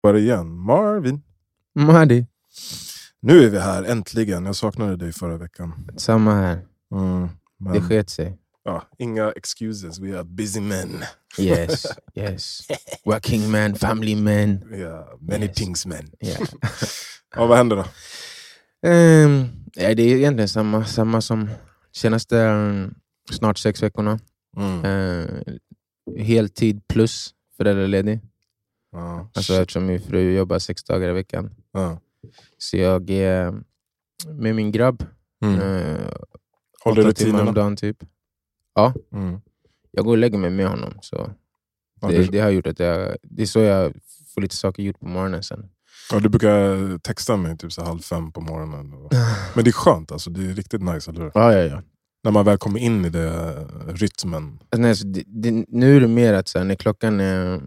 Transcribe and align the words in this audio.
Var 0.00 0.14
igen? 0.14 0.56
Marvin. 0.56 1.22
Mahdi. 1.74 2.26
Nu 3.20 3.44
är 3.44 3.50
vi 3.50 3.58
här, 3.58 3.82
äntligen. 3.84 4.44
Jag 4.46 4.56
saknade 4.56 4.96
dig 4.96 5.12
förra 5.12 5.36
veckan. 5.36 5.86
Samma 5.96 6.34
här. 6.34 6.64
Mm, 6.94 7.28
men, 7.58 7.72
Det 7.72 7.80
sket 7.80 8.10
sig. 8.10 8.38
ja, 8.64 8.82
inga 8.98 9.30
excuses, 9.32 9.98
we 9.98 10.16
are 10.16 10.24
busy 10.24 10.60
men. 10.60 11.02
Yes, 11.38 11.86
yes. 12.14 12.60
Working 13.04 13.50
man, 13.50 13.74
family 13.74 14.16
man. 14.16 14.74
Yeah, 14.74 15.04
many 15.20 15.44
Yes. 15.46 15.56
things 15.56 15.86
men. 15.86 16.10
Yeah. 16.20 16.40
Ja, 17.36 17.46
vad 17.46 17.56
händer 17.58 17.76
då? 17.76 17.82
Um, 18.88 19.48
ja, 19.74 19.94
det 19.94 20.02
är 20.02 20.16
egentligen 20.16 20.48
samma, 20.48 20.84
samma 20.84 21.20
som 21.20 21.48
senaste 21.92 22.36
um, 22.38 22.94
snart 23.30 23.58
sex 23.58 23.82
veckorna. 23.82 24.18
Mm. 24.56 24.84
Uh, 24.84 25.40
heltid 26.18 26.88
plus 26.88 27.34
föräldraledig. 27.56 28.20
Ja, 28.92 29.30
Alltså, 29.34 29.52
shit. 29.52 29.60
eftersom 29.60 29.86
min 29.86 30.00
fru 30.00 30.32
jobbar 30.36 30.58
sex 30.58 30.84
dagar 30.84 31.08
i 31.08 31.12
veckan. 31.12 31.50
ja. 31.72 31.98
Så 32.58 32.76
jag 32.76 33.10
är 33.10 33.52
med 34.28 34.54
min 34.54 34.72
grabb. 34.72 35.04
Mm. 35.44 35.60
Uh, 35.60 36.10
Håller 36.84 36.94
timmar 37.02 37.04
om 37.04 37.08
rutinerna? 37.08 37.52
dagen 37.52 37.76
typ. 37.76 37.96
Mm. 39.12 39.40
Jag 39.90 40.04
går 40.04 40.10
och 40.12 40.18
lägger 40.18 40.38
mig 40.38 40.50
med 40.50 40.68
honom. 40.68 40.92
Så 41.00 41.30
Ja, 42.00 42.08
det, 42.08 42.16
du, 42.16 42.24
det 42.26 42.38
har 42.40 42.50
gjort 42.50 42.66
att 42.66 42.78
jag, 42.78 43.16
det 43.22 43.42
är 43.42 43.46
så 43.46 43.60
jag 43.60 43.92
får 44.34 44.40
lite 44.40 44.56
saker 44.56 44.82
gjort 44.82 45.00
på 45.00 45.06
morgonen 45.06 45.42
sen. 45.42 45.68
ja, 46.12 46.20
du 46.20 46.28
brukar 46.28 46.98
texta 46.98 47.36
mig 47.36 47.58
typ 47.58 47.72
så 47.72 47.84
halv 47.84 47.98
fem 48.00 48.32
på 48.32 48.40
morgonen. 48.40 48.92
Och... 48.94 49.12
Men 49.54 49.64
det 49.64 49.70
är 49.70 49.72
skönt, 49.72 50.12
alltså. 50.12 50.30
det 50.30 50.50
är 50.50 50.54
riktigt 50.54 50.82
nice, 50.82 51.10
eller 51.10 51.20
hur? 51.20 51.30
Ja, 51.34 51.52
ja, 51.52 51.58
ja. 51.64 51.82
När 52.24 52.30
man 52.30 52.44
väl 52.44 52.58
kommer 52.58 52.80
in 52.80 53.04
i 53.04 53.08
det 53.10 53.52
rytmen. 53.88 54.58
Alltså, 54.62 54.82
nej, 54.82 54.96
så 54.96 55.06
det, 55.06 55.22
det, 55.26 55.64
nu 55.68 55.96
är 55.96 56.00
det 56.00 56.08
mer 56.08 56.32
att 56.34 56.48
så 56.48 56.58
här, 56.58 56.64
när 56.64 56.74
klockan 56.74 57.20
är 57.20 57.60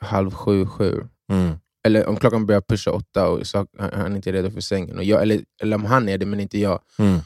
halv 0.00 0.30
sju, 0.30 0.66
sju. 0.66 1.08
Mm. 1.32 1.54
Eller 1.84 2.06
om 2.06 2.16
klockan 2.16 2.46
börjar 2.46 2.60
pusha 2.60 2.90
åtta 2.90 3.28
och 3.28 3.46
så, 3.46 3.66
han 3.78 3.90
han 3.92 4.12
är 4.12 4.16
inte 4.16 4.32
redo 4.32 4.50
för 4.50 4.60
sängen. 4.60 4.98
Och 4.98 5.04
jag, 5.04 5.22
eller, 5.22 5.40
eller 5.62 5.76
om 5.76 5.84
han 5.84 6.08
är 6.08 6.18
det 6.18 6.26
men 6.26 6.40
inte 6.40 6.58
jag. 6.58 6.80
Mm. 6.98 7.18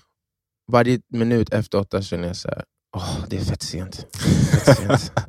Varje 0.72 1.00
minut 1.08 1.52
efter 1.52 1.78
åtta 1.78 2.02
känner 2.02 2.26
jag 2.26 2.36
så 2.36 2.48
här, 2.48 2.64
åh 2.96 3.24
det 3.28 3.36
är 3.36 3.40
fett 3.40 3.62
sent. 3.62 4.06
Fett 4.64 4.78
sent. 4.78 5.12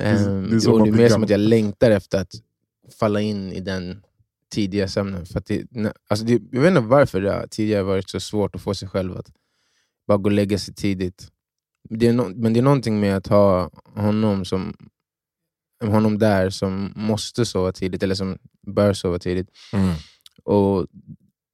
Ehm, 0.00 0.50
det 0.50 0.66
är 0.66 0.70
och 0.72 0.78
det 0.78 0.88
är 0.88 0.92
blir 0.92 0.92
mer 0.92 1.08
som 1.08 1.22
att 1.22 1.30
jag 1.30 1.40
längtar 1.40 1.90
efter 1.90 2.20
att 2.20 2.32
falla 2.98 3.20
in 3.20 3.52
i 3.52 3.60
den 3.60 4.02
tidiga 4.50 4.88
sömnen. 4.88 5.26
För 5.26 5.42
det, 5.46 5.66
alltså 6.08 6.26
det, 6.26 6.42
jag 6.52 6.60
vet 6.60 6.68
inte 6.68 6.80
varför 6.80 7.20
det 7.20 7.46
tidigare 7.50 7.82
varit 7.82 8.10
så 8.10 8.20
svårt 8.20 8.54
att 8.54 8.60
få 8.60 8.74
sig 8.74 8.88
själv 8.88 9.16
att 9.16 9.30
bara 10.06 10.18
gå 10.18 10.24
och 10.24 10.32
lägga 10.32 10.58
sig 10.58 10.74
tidigt. 10.74 11.28
Det 11.88 12.06
är 12.06 12.12
no, 12.12 12.32
men 12.34 12.52
det 12.52 12.60
är 12.60 12.62
någonting 12.62 13.00
med 13.00 13.16
att 13.16 13.26
ha 13.26 13.70
honom 13.94 14.44
som 14.44 14.76
honom 15.88 16.18
där 16.18 16.50
som 16.50 16.92
måste 16.96 17.46
sova 17.46 17.72
tidigt, 17.72 18.02
eller 18.02 18.14
som 18.14 18.38
bör 18.66 18.92
sova 18.92 19.18
tidigt. 19.18 19.48
Mm. 19.72 19.94
Och 20.44 20.86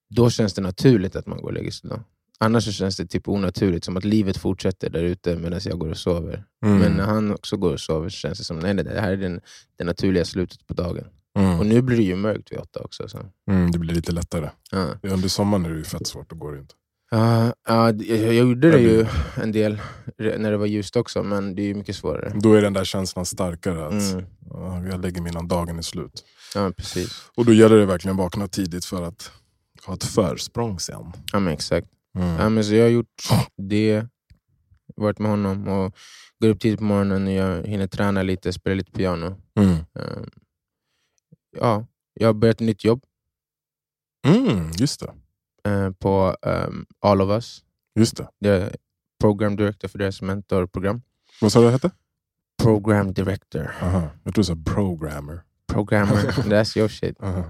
Då 0.08 0.30
känns 0.30 0.54
det 0.54 0.62
naturligt 0.62 1.16
att 1.16 1.26
man 1.26 1.38
går 1.38 1.48
och 1.48 1.54
lägger 1.54 1.70
sig 1.70 1.90
då. 1.90 2.00
Annars 2.38 2.76
känns 2.76 2.96
det 2.96 3.06
typ 3.06 3.28
onaturligt, 3.28 3.84
som 3.84 3.96
att 3.96 4.04
livet 4.04 4.36
fortsätter 4.36 4.90
där 4.90 5.02
ute 5.02 5.36
medan 5.36 5.60
jag 5.64 5.78
går 5.78 5.88
och 5.88 5.96
sover. 5.96 6.44
Mm. 6.64 6.78
Men 6.78 6.92
när 6.92 7.04
han 7.04 7.32
också 7.32 7.56
går 7.56 7.72
och 7.72 7.80
sover 7.80 8.08
så 8.08 8.16
känns 8.16 8.38
det 8.38 8.44
som 8.44 8.58
nej, 8.58 8.74
nej 8.74 8.84
det 8.84 9.00
här 9.00 9.12
är 9.12 9.16
den, 9.16 9.40
det 9.78 9.84
naturliga 9.84 10.24
slutet 10.24 10.66
på 10.66 10.74
dagen. 10.74 11.04
Mm. 11.38 11.58
Och 11.58 11.66
nu 11.66 11.82
blir 11.82 11.96
det 11.96 12.02
ju 12.02 12.16
mörkt 12.16 12.52
vid 12.52 12.58
åtta 12.58 12.80
också. 12.80 13.08
Så. 13.08 13.18
Mm, 13.50 13.70
det 13.70 13.78
blir 13.78 13.94
lite 13.94 14.12
lättare. 14.12 14.50
Ja. 14.70 14.86
Under 15.02 15.28
sommaren 15.28 15.64
är 15.64 15.70
det 15.70 15.76
ju 15.76 15.84
fett 15.84 16.06
svårt, 16.06 16.30
då 16.30 16.36
går 16.36 16.52
det 16.52 16.58
inte. 16.58 16.74
Ja, 17.10 17.54
ja, 17.68 17.92
d- 17.92 18.04
jag, 18.08 18.18
jag 18.18 18.34
gjorde 18.34 18.70
det 18.70 18.80
ju 18.80 19.06
en 19.42 19.52
del 19.52 19.80
när 20.18 20.50
det 20.50 20.56
var 20.56 20.66
ljust 20.66 20.96
också, 20.96 21.22
men 21.22 21.54
det 21.54 21.62
är 21.62 21.66
ju 21.66 21.74
mycket 21.74 21.96
svårare. 21.96 22.32
Då 22.42 22.52
är 22.54 22.62
den 22.62 22.72
där 22.72 22.84
känslan 22.84 23.26
starkare, 23.26 23.86
att 23.86 24.12
Mm. 24.14 24.26
ja, 24.50 24.84
jag 24.84 25.00
lägger 25.00 25.20
mig 25.22 25.30
innan 25.32 25.48
dagen 25.48 25.78
är 25.78 25.82
slut. 25.82 26.24
Ja, 26.54 26.72
precis. 26.76 27.30
Och 27.34 27.44
då 27.44 27.52
gäller 27.52 27.76
det 27.76 27.86
verkligen 27.86 28.14
att 28.16 28.18
vakna 28.24 28.48
tidigt 28.48 28.84
för 28.84 29.02
att 29.02 29.32
ha 29.86 29.94
ett 29.94 30.04
försprång 30.04 30.78
sen. 30.80 31.12
Ja, 31.32 31.38
men 31.38 31.52
exakt. 31.52 31.88
Mm. 32.18 32.28
Ja, 32.28 32.48
men 32.48 32.64
så 32.64 32.74
jag 32.74 32.84
har 32.84 32.88
gjort 32.90 33.22
det, 33.56 34.06
varit 34.96 35.18
med 35.18 35.30
honom 35.30 35.68
och 35.68 35.94
går 36.40 36.48
upp 36.48 36.60
tidigt 36.60 36.78
på 36.78 36.84
morgonen 36.84 37.26
och 37.26 37.32
jag 37.32 37.66
hinner 37.66 37.86
träna 37.86 38.22
lite, 38.22 38.52
spela 38.52 38.74
lite 38.74 38.92
piano. 38.92 39.36
Mm. 39.58 39.70
Ehm, 39.70 40.30
Ja, 41.60 41.86
jag 42.14 42.28
har 42.28 42.32
börjat 42.34 42.54
ett 42.60 42.66
nytt 42.66 42.84
jobb 42.84 43.04
Mm, 44.26 44.70
just 44.78 45.00
det. 45.00 45.14
Eh, 45.66 45.90
på 45.90 46.36
ehm, 46.42 46.86
All 47.00 47.20
of 47.20 47.30
Us. 47.30 47.62
Just 47.98 48.20
det. 48.40 48.48
Är 48.48 48.76
program 49.20 49.56
director 49.56 49.88
för 49.88 49.98
deras 49.98 50.22
mentorprogram. 50.22 51.02
Vad 51.40 51.52
sa 51.52 51.60
du 51.60 51.66
det 51.66 51.72
hette? 51.72 51.90
Program 52.62 53.12
director. 53.12 53.74
Aha. 53.82 54.10
Jag 54.24 54.34
tror 54.34 54.42
du 54.42 54.44
sa 54.44 54.56
programmer. 54.74 55.40
Programmer. 55.66 56.16
That's 56.50 56.78
your 56.78 56.88
shit. 56.88 57.16
Aha. 57.22 57.44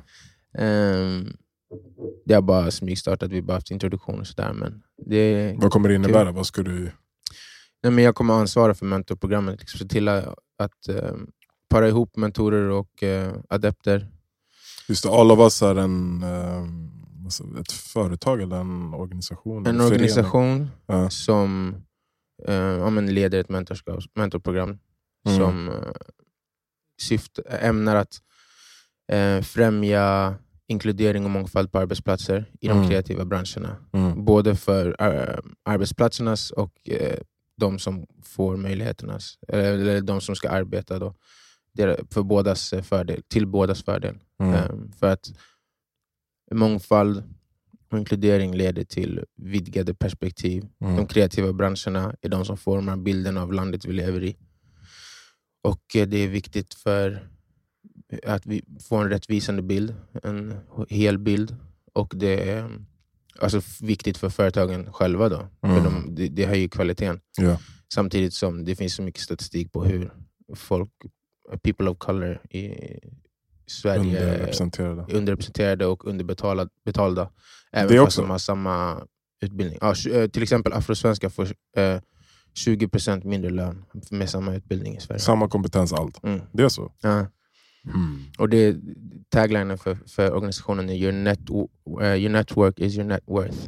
Um, 0.59 1.37
det 2.26 2.34
har 2.34 2.43
bara 2.43 2.71
smygstartat, 2.71 3.31
vi 3.31 3.37
har 3.37 3.43
bara 3.43 3.56
haft 3.56 3.71
introduktion 3.71 4.21
och 4.21 4.26
sådär. 4.26 4.53
Men 4.53 4.82
det, 5.06 5.55
Vad 5.59 5.71
kommer 5.71 5.88
det 5.88 5.94
innebära? 5.94 6.32
Vad 6.32 6.47
ska 6.47 6.62
du... 6.62 6.93
nej, 7.82 7.93
men 7.93 8.05
jag 8.05 8.15
kommer 8.15 8.34
ansvara 8.34 8.75
för 8.75 8.87
mentorprogrammet. 8.87 9.60
Liksom, 9.60 9.78
se 9.78 9.87
till 9.87 10.09
att, 10.09 10.34
att 10.59 10.88
ehm, 10.88 11.31
para 11.69 11.88
ihop 11.88 12.16
mentorer 12.16 12.71
och 12.71 13.03
eh, 13.03 13.34
adepter. 13.49 14.09
Just 14.88 15.03
det, 15.03 15.10
All 15.10 15.31
of 15.31 15.38
Us 15.38 15.62
är 15.62 15.76
en, 15.76 16.25
alltså 16.25 17.06
ett 17.60 17.72
företag 17.72 18.42
eller 18.42 18.56
en 18.56 18.94
organisation? 18.94 19.66
En 19.66 19.81
organisation 19.81 20.70
Ja. 20.87 21.10
som 21.10 21.75
eh, 22.48 22.54
ja, 22.54 22.91
men 22.91 23.14
leder 23.14 23.41
ett 23.41 23.48
mentorskap, 23.48 24.04
mentorprogram 24.14 24.78
Mm. 25.28 25.38
som 25.38 25.69
eh, 25.69 25.75
syft, 27.03 27.38
ämnar 27.60 27.97
att 27.97 28.20
eh, 29.12 29.41
främja 29.42 30.34
inkludering 30.69 31.25
och 31.25 31.31
mångfald 31.31 31.72
på 31.72 31.78
arbetsplatser 31.78 32.50
i 32.60 32.69
de 32.69 32.76
Mm. 32.78 32.88
kreativa 32.91 33.25
branscherna. 33.25 33.76
Mm. 33.93 34.25
Både 34.25 34.56
för 34.56 34.97
eh, 35.00 35.38
arbetsplatsernas 35.64 36.50
och 36.50 36.72
eh, 36.88 37.19
de 37.60 37.78
som 37.78 38.06
får 38.25 38.56
möjligheternas, 38.56 39.38
eller 39.48 40.00
de 40.00 40.20
som 40.20 40.37
ska 40.37 40.50
arbeta 40.50 40.98
då, 40.98 41.14
för 42.10 42.22
bådas 42.22 42.72
eh, 42.72 42.82
fördel, 42.82 43.22
till 43.28 43.47
bådas 43.47 43.82
fördel. 43.82 44.19
Mm. 44.41 44.54
Eh, 44.54 44.70
För 45.00 45.06
att 45.12 45.32
mångfald 46.55 47.23
och 47.91 47.99
inkludering 47.99 48.55
leder 48.55 48.84
till 48.84 49.25
vidgade 49.37 49.95
perspektiv. 49.95 50.67
Mm. 50.81 50.97
De 50.97 51.07
kreativa 51.07 51.53
branscherna 51.53 52.15
är 52.23 52.29
de 52.29 52.45
som 52.45 52.57
formar 52.57 52.97
bilden 52.97 53.37
av 53.37 53.53
landet 53.53 53.84
vi 53.84 53.93
lever 53.93 54.25
i. 54.25 54.37
Och 55.62 55.97
eh, 55.97 56.06
det 56.09 56.17
är 56.19 56.29
viktigt 56.29 56.75
för 56.75 57.29
att 58.27 58.47
vi 58.47 58.62
får 58.89 59.03
en 59.03 59.09
rättvisande 59.11 59.62
bild, 59.62 59.95
en 60.23 60.55
hel 60.89 61.19
bild. 61.19 61.56
Och 61.93 62.12
det 62.17 62.51
är 62.51 62.71
alltså 63.41 63.59
f- 63.59 63.79
viktigt 63.83 64.17
för 64.19 64.29
företagen 64.31 64.93
själva. 64.93 65.29
då. 65.29 65.49
Mm. 65.62 65.77
För 65.77 65.85
de, 65.91 66.15
det, 66.15 66.29
det 66.29 66.47
höjer 66.47 66.69
kvaliteten. 66.69 67.21
Ja. 67.39 67.61
Samtidigt 67.95 68.35
som 68.35 68.65
det 68.65 68.77
finns 68.77 68.95
så 68.95 69.03
mycket 69.03 69.21
statistik 69.23 69.73
på 69.73 69.85
hur 69.85 70.12
folk, 70.55 70.91
people 71.62 71.91
of 71.91 71.99
color 71.99 72.41
i 72.51 72.69
Sverige 73.66 74.00
Underrepresenterade. 74.00 75.03
är 75.09 75.15
underrepresenterade 75.16 75.87
och 75.87 76.06
underbetalda. 76.06 76.69
Betalda, 76.84 77.31
även 77.72 77.93
Det 77.97 78.04
fast 78.04 78.16
de 78.16 78.31
har 78.31 78.38
samma 78.38 79.03
utbildning. 79.41 79.78
Ja, 79.81 79.94
eh, 80.10 80.28
till 80.28 80.43
exempel 80.43 80.72
afrosvenskar 80.72 81.28
får 81.28 81.44
eh, 81.76 82.00
20% 82.66 83.25
mindre 83.26 83.50
lön 83.50 83.84
med 84.10 84.31
samma 84.31 84.55
utbildning 84.55 84.97
i 84.97 85.00
Sverige. 85.00 85.21
Samma 85.21 85.49
kompetens, 85.49 85.93
allt. 85.93 86.25
Mm. 86.25 86.41
Det 86.53 86.62
är 86.62 86.69
så? 86.69 86.93
Ja. 87.03 87.26
Mm. 87.94 88.22
Och 88.38 88.49
det, 88.49 88.76
taglinen 89.28 89.78
för, 89.78 89.99
för 90.06 90.32
organisationen 90.32 90.91
är 90.91 90.94
your, 90.94 91.12
net, 91.12 91.41
eh, 92.03 92.15
your 92.15 92.28
network 92.31 92.78
is 92.78 92.94
your 92.97 93.05
net 93.09 93.22
worth. 93.26 93.59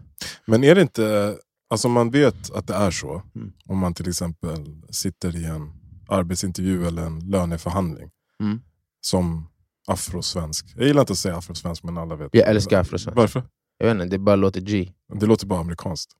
Men 0.47 0.65
är 0.65 0.75
det 0.75 0.81
inte, 0.83 1.37
alltså 1.71 1.89
man 1.89 2.11
vet 2.11 2.51
att 2.51 2.67
det 2.67 2.75
är 2.75 2.91
så, 2.91 3.23
Mm. 3.35 3.53
om 3.67 3.79
man 3.79 3.95
till 3.95 4.09
exempel 4.09 4.83
sitter 4.91 5.37
i 5.37 5.45
en 5.45 5.73
arbetsintervju 6.09 6.87
eller 6.87 7.03
en 7.03 7.21
löneförhandling 7.31 8.11
Mm. 8.41 8.61
som 9.01 9.49
afrosvensk. 9.89 10.67
Jag 10.77 10.87
gillar 10.87 11.01
inte 11.01 11.13
att 11.13 11.19
säga 11.19 11.37
afrosvensk 11.37 11.83
men 11.83 11.99
alla 11.99 12.17
vet. 12.17 12.29
Jag 12.33 12.49
älskar 12.49 12.81
afrosvensk. 12.81 13.17
Varför? 13.17 13.43
Jag 13.79 13.87
vet 13.87 13.95
inte, 14.03 14.07
det 14.17 14.19
bara 14.19 14.37
låter 14.37 14.61
G. 14.61 14.93
Det 15.21 15.27
låter 15.27 15.47
bara 15.47 15.61
amerikanskt. 15.61 16.13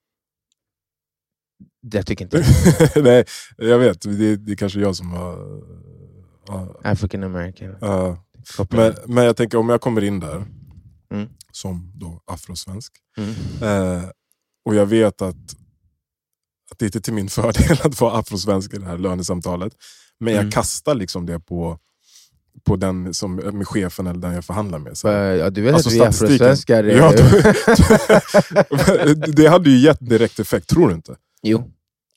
Jag 1.81 2.07
tycker 2.07 2.25
inte 2.25 2.45
Nej, 3.03 3.25
jag 3.57 3.79
vet. 3.79 4.01
Det, 4.03 4.37
det 4.37 4.53
är 4.53 4.57
kanske 4.57 4.81
jag 4.81 4.97
som 4.97 5.11
har... 5.11 5.63
ja, 6.47 6.81
African 6.85 7.23
American. 7.23 7.77
Kopplar. 8.57 8.95
men, 9.07 9.15
men 9.15 9.25
jag 9.25 9.37
tänker 9.37 9.59
om 9.59 9.69
jag 9.69 9.81
kommer 9.81 10.05
in 10.05 10.21
där 10.21 10.45
Mm. 11.11 11.29
som 11.53 11.93
då 11.95 12.21
afrosvensk 12.27 12.93
Mm. 13.17 13.31
eh, 13.63 14.05
och 14.65 14.75
jag 14.75 14.87
vet 14.87 15.23
att, 15.23 15.37
att 16.71 16.79
det 16.79 16.85
inte 16.87 16.99
är 16.99 17.01
till 17.01 17.13
min 17.13 17.29
fördel 17.39 17.79
att 17.85 18.01
vara 18.01 18.19
afrosvensk 18.19 18.75
i 18.75 18.79
det 18.79 18.87
här 18.87 18.99
lönesamtalet. 18.99 19.73
Men 20.21 20.33
jag 20.35 20.41
Mm. 20.41 20.51
kastar 20.51 20.95
liksom 20.95 21.27
det 21.27 21.41
på, 21.41 21.79
på 22.65 22.77
den 22.77 23.15
som 23.15 23.35
med 23.35 23.69
chefen 23.69 24.07
eller 24.07 24.21
den 24.21 24.35
jag 24.35 24.45
förhandlar 24.45 24.79
med. 24.79 24.97
Så 24.99 25.09
här. 25.09 25.23
ja, 25.23 25.51
du 25.51 25.63
vet 25.63 25.75
Alltså 25.75 25.89
att 25.89 25.95
vi 25.95 26.01
afrosvenskar. 26.03 26.85
Ja, 26.85 27.13
det 29.37 29.47
hade 29.49 29.71
ju 29.71 29.79
gett 29.79 30.01
direkt 30.09 30.39
effekt, 30.39 30.69
tror 30.69 30.89
du 30.89 30.95
inte? 30.95 31.17
jo. 31.43 31.71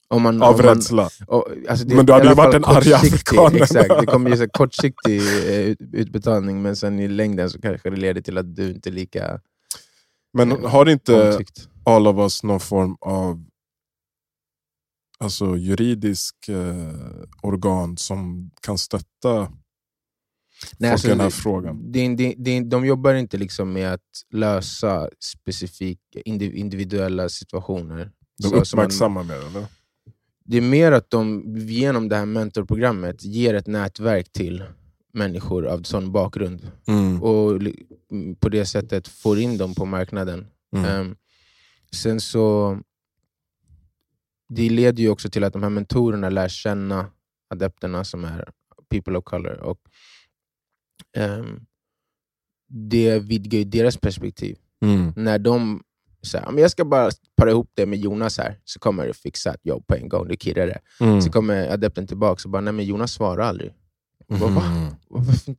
Om 0.07 0.21
man, 0.21 0.41
Av 0.41 0.55
om 0.55 0.65
man, 0.65 0.75
rädsla. 0.75 1.09
och, 1.27 1.47
alltså 1.69 1.85
det, 1.85 1.95
Men 1.95 2.05
du 2.05 2.13
hade 2.13 2.27
ju 2.29 2.33
varit 2.33 2.55
en 2.55 2.65
arg 2.65 2.93
afrikan. 2.93 3.55
Exakt, 3.55 3.89
det 3.99 4.05
kommer 4.05 4.35
så 4.35 4.41
här 4.41 4.49
kortsiktig 4.53 5.17
eh, 5.49 5.59
ut, 5.59 5.77
utbetalning, 5.93 6.61
men 6.61 6.75
sen 6.75 6.99
i 6.99 7.07
längden 7.07 7.49
så 7.49 7.61
kanske 7.61 7.89
det 7.89 7.95
leder 7.95 8.21
till 8.21 8.37
att 8.37 8.55
du 8.55 8.71
inte 8.71 8.89
är 8.89 8.91
lika 8.91 9.39
Men 10.33 10.51
Eh, 10.51 10.69
har 10.69 10.89
inte 10.89 11.31
omtyckt. 11.31 11.67
all 11.85 12.07
of 12.07 12.17
us 12.17 12.43
någon 12.43 12.59
form 12.59 12.95
av 13.01 13.45
alltså, 15.19 15.57
juridisk 15.57 16.35
eh, 16.49 16.93
organ 17.41 17.97
som 17.97 18.51
kan 18.61 18.77
stötta 18.77 19.51
Nej, 20.77 20.91
alltså, 20.91 21.07
den 21.07 21.19
här 21.19 21.29
frågan? 21.29 21.91
Det, 21.91 22.15
det, 22.15 22.35
det, 22.37 22.59
de 22.59 22.85
jobbar 22.85 23.13
inte 23.13 23.37
liksom 23.37 23.73
med 23.73 23.93
att 23.93 24.01
lösa 24.33 25.09
specifika 25.19 26.19
indi- 26.25 26.53
individuella 26.53 27.29
situationer. 27.29 28.11
De 28.41 28.53
uppmärksammar 28.53 29.23
mer 29.23 29.35
eller? 29.47 29.65
Det 30.43 30.57
är 30.57 30.61
mer 30.61 30.91
att 30.91 31.09
de 31.09 31.43
genom 31.57 32.09
det 32.09 32.15
här 32.15 32.25
mentorprogrammet 32.25 33.23
ger 33.23 33.53
ett 33.53 33.67
nätverk 33.67 34.31
till 34.31 34.63
människor 35.13 35.65
av 35.67 35.83
sån 35.83 36.11
bakgrund 36.11 36.71
Mm. 36.87 37.23
och 37.23 37.51
mm, 38.11 38.35
på 38.39 38.49
det 38.49 38.65
sättet 38.65 39.07
får 39.07 39.39
in 39.39 39.57
dem 39.57 39.75
på 39.75 39.85
marknaden. 39.85 40.47
Mm. 40.75 40.85
Ehm, 40.85 41.15
sen 41.91 42.21
så 42.21 42.77
Det 44.49 44.69
leder 44.69 45.03
ju 45.03 45.09
också 45.09 45.29
till 45.29 45.43
att 45.43 45.53
de 45.53 45.63
här 45.63 45.69
mentorerna 45.69 46.29
lär 46.29 46.47
känna 46.47 47.05
adepterna 47.49 48.03
som 48.03 48.23
är 48.25 48.49
people 48.89 49.17
of 49.17 49.23
color. 49.23 49.57
Och, 49.59 49.77
ehm, 51.17 51.59
det 52.69 53.19
vidgar 53.19 53.59
ju 53.59 53.65
deras 53.65 53.97
perspektiv. 53.97 54.57
Mm. 54.81 55.13
När 55.15 55.39
de 55.39 55.83
säger 56.23 56.51
men 56.51 56.57
jag 56.61 56.71
ska 56.71 56.85
bara 56.85 57.09
para 57.37 57.49
ihop 57.51 57.71
det 57.73 57.85
med 57.85 57.99
Jonas 57.99 58.37
här, 58.37 58.59
så 58.65 58.79
kommer 58.79 59.07
det 59.07 59.13
fixa 59.13 59.53
ett 59.53 59.65
jobb 59.65 59.87
på 59.87 59.95
en 59.95 60.09
gång. 60.09 60.27
Det 60.27 60.41
kirrar 60.43 60.67
det. 60.67 60.79
Mm. 61.05 61.21
Så 61.21 61.31
kommer 61.31 61.69
adepten 61.73 62.07
tillbaka 62.07 62.41
och 62.45 62.51
bara, 62.51 62.61
nej 62.61 62.73
men 62.73 62.85
Jonas 62.85 63.11
svarar 63.11 63.43
aldrig. 63.43 63.73
Bara, 64.27 64.49
va? 64.49 64.65
Mm. 64.65 64.93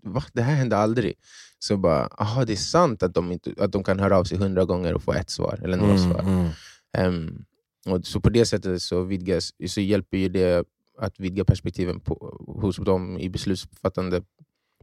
Va? 0.03 0.25
Det 0.33 0.43
här 0.43 0.55
hände 0.55 0.77
aldrig. 0.77 1.15
Så 1.59 1.77
bara, 1.77 2.07
aha, 2.07 2.45
det 2.45 2.53
är 2.53 2.57
sant 2.57 3.03
att 3.03 3.15
de, 3.15 3.33
inte, 3.33 3.55
att 3.59 3.73
de 3.73 3.85
kan 3.85 4.01
höra 4.01 4.19
av 4.19 4.25
sig 4.25 4.39
hundra 4.39 4.65
gånger 4.65 4.95
och 4.95 5.03
få 5.03 5.13
ett 5.13 5.31
svar, 5.31 5.61
eller 5.63 5.77
noll 5.77 5.91
Mm. 5.91 6.13
svar. 6.13 6.51
Ehm, 6.97 7.45
och 7.87 8.07
så 8.07 8.21
på 8.21 8.31
det 8.31 8.47
sättet 8.47 8.83
så, 8.83 9.03
vidgas, 9.03 9.53
så 9.67 9.81
hjälper 9.81 10.17
ju 10.19 10.29
det 10.29 10.65
att 10.99 11.21
vidga 11.21 11.45
perspektiven 11.45 12.01
på, 12.01 12.15
hos 12.63 12.77
dem 12.77 13.19
i 13.19 13.29
beslutsfattande 13.29 14.23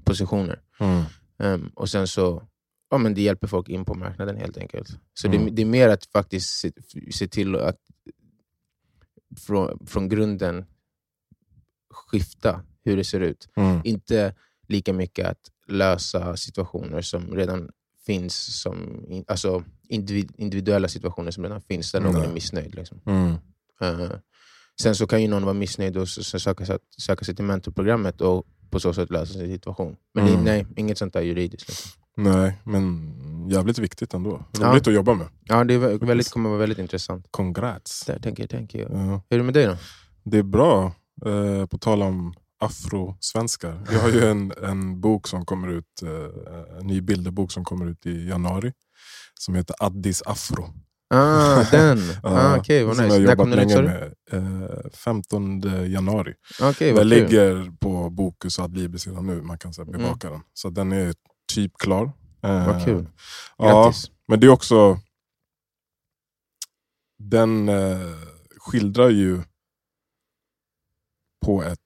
positioner. 0.04 0.62
Mm. 0.80 1.04
Ehm, 1.40 1.72
och 1.76 1.90
sen 1.90 2.08
så 2.08 2.44
ja, 2.90 2.98
men 2.98 3.14
det 3.14 3.22
hjälper 3.22 3.48
folk 3.48 3.70
in 3.70 3.86
på 3.86 3.94
marknaden 3.94 4.38
helt 4.38 4.58
enkelt. 4.58 4.90
Så 5.14 5.28
det, 5.28 5.38
Mm. 5.38 5.56
det 5.56 5.62
är 5.62 5.66
mer 5.66 5.90
att 5.90 6.06
faktiskt 6.06 6.50
se, 6.50 6.72
se 7.12 7.28
till 7.28 7.56
att 7.56 7.78
från, 9.48 9.88
från 9.88 10.10
grunden 10.10 10.66
skifta 11.90 12.62
hur 12.84 12.98
det 12.98 13.04
ser 13.04 13.20
ut. 13.20 13.50
Mm. 13.56 13.82
Inte 13.84 14.36
lika 14.68 14.94
mycket 14.94 15.28
att 15.28 15.52
lösa 15.68 16.38
situationer 16.38 17.02
som 17.02 17.36
redan 17.36 17.70
finns, 18.06 18.62
som, 18.62 19.04
alltså 19.28 19.64
individ, 19.90 20.32
individuella 20.38 20.88
situationer 20.88 21.32
som 21.32 21.44
redan 21.44 21.62
finns 21.62 21.92
där 21.92 22.00
någon 22.02 22.14
Nej. 22.14 22.26
är 22.30 22.34
missnöjd. 22.34 22.76
Liksom. 22.76 23.02
Mm. 23.06 23.32
Eh, 23.82 24.12
sen 24.82 24.96
så 24.96 25.08
kan 25.08 25.22
ju 25.22 25.28
någon 25.28 25.44
vara 25.44 25.54
missnöjd 25.54 25.98
och 25.98 26.10
söka, 26.10 26.80
söka 26.98 27.26
sig 27.26 27.36
till 27.36 27.46
mentorprogrammet 27.46 28.22
och 28.22 28.46
på 28.70 28.80
så 28.80 28.94
sätt 28.94 29.10
lösa 29.10 29.34
sin 29.34 29.48
situation. 29.54 29.96
Men 30.14 30.28
Mm. 30.28 30.38
det, 30.46 30.52
nej, 30.52 30.66
inget 30.76 30.98
sånt 30.98 31.14
där 31.14 31.22
juridiskt. 31.22 31.70
Liksom. 31.70 31.92
Nej, 32.18 32.58
men 32.64 33.14
jävligt 33.50 33.80
viktigt 33.80 34.14
ändå. 34.14 34.44
Ja. 34.60 34.72
Roligt 34.72 34.88
att 34.88 34.94
jobba 34.94 35.14
med. 35.14 35.28
Ja, 35.44 35.64
det 35.64 35.74
är 35.74 35.80
vä- 35.80 36.06
väldigt, 36.08 36.30
kommer 36.32 36.50
vara 36.50 36.60
väldigt 36.60 36.78
intressant. 36.80 37.26
Congrats. 37.32 38.06
Där, 38.06 38.20
thank 38.20 38.40
you, 38.40 38.48
thank 38.48 38.76
you. 38.76 38.88
Ja. 38.92 39.22
Hur 39.30 39.36
är 39.36 39.38
det 39.38 39.44
med 39.44 39.54
dig 39.54 39.66
då? 39.66 39.78
Det 40.24 40.38
är 40.38 40.44
bra, 40.44 40.86
eh, 41.26 41.66
på 41.66 41.78
tal 41.78 42.02
om 42.02 42.34
afrosvenskar. 42.62 43.86
Jag 43.92 44.00
har 44.00 44.10
ju 44.10 44.26
en, 44.26 44.54
en 44.64 45.02
bok 45.02 45.28
som 45.28 45.46
kommer 45.46 45.68
ut, 45.68 46.02
eh, 46.04 46.80
en 46.80 46.88
ny 46.88 47.02
bilderbok 47.02 47.52
som 47.52 47.64
kommer 47.66 47.86
ut 47.86 48.06
i 48.06 48.28
januari. 48.28 48.74
Som 49.40 49.56
heter 49.56 49.76
Addis 49.80 50.22
Afro. 50.26 50.66
Ah, 51.10 51.64
den! 51.72 51.98
Ja, 51.98 52.20
ah, 52.24 52.58
Okej, 52.58 52.84
vad 52.84 52.96
som 52.96 53.06
nice. 53.06 53.18
jag 53.18 53.22
När 53.22 53.36
har 53.36 53.46
jobbat 53.46 53.58
länge 53.58 53.82
med. 53.82 54.14
Eh, 54.32 54.90
15 54.94 55.62
januari. 55.92 56.34
Okej, 56.62 56.88
den 56.88 56.96
vad 56.98 57.06
ligger 57.08 57.72
på 57.80 58.10
Bokus 58.10 58.60
och 58.60 58.66
Adlibris 58.66 59.08
redan 59.08 59.28
nu. 59.28 59.42
Man 59.42 59.58
kan 59.58 59.74
så 59.74 59.82
här, 59.84 59.90
Mm. 59.90 60.02
bevaka 60.02 60.30
den. 60.30 60.42
Så 60.54 60.70
den 60.70 60.92
är 60.92 61.14
typ 61.54 61.78
klar. 61.78 62.12
Eh, 62.44 62.68
Vad 62.68 62.86
kul. 62.86 63.08
Ja, 63.58 63.84
Grattis. 63.84 64.12
men 64.28 64.40
det 64.40 64.48
är 64.48 64.52
också... 64.52 65.00
Den 67.24 67.70
eh, 67.70 68.00
skildrar 68.58 69.10
ju 69.10 69.42
på 71.46 71.64
ett, 71.64 71.80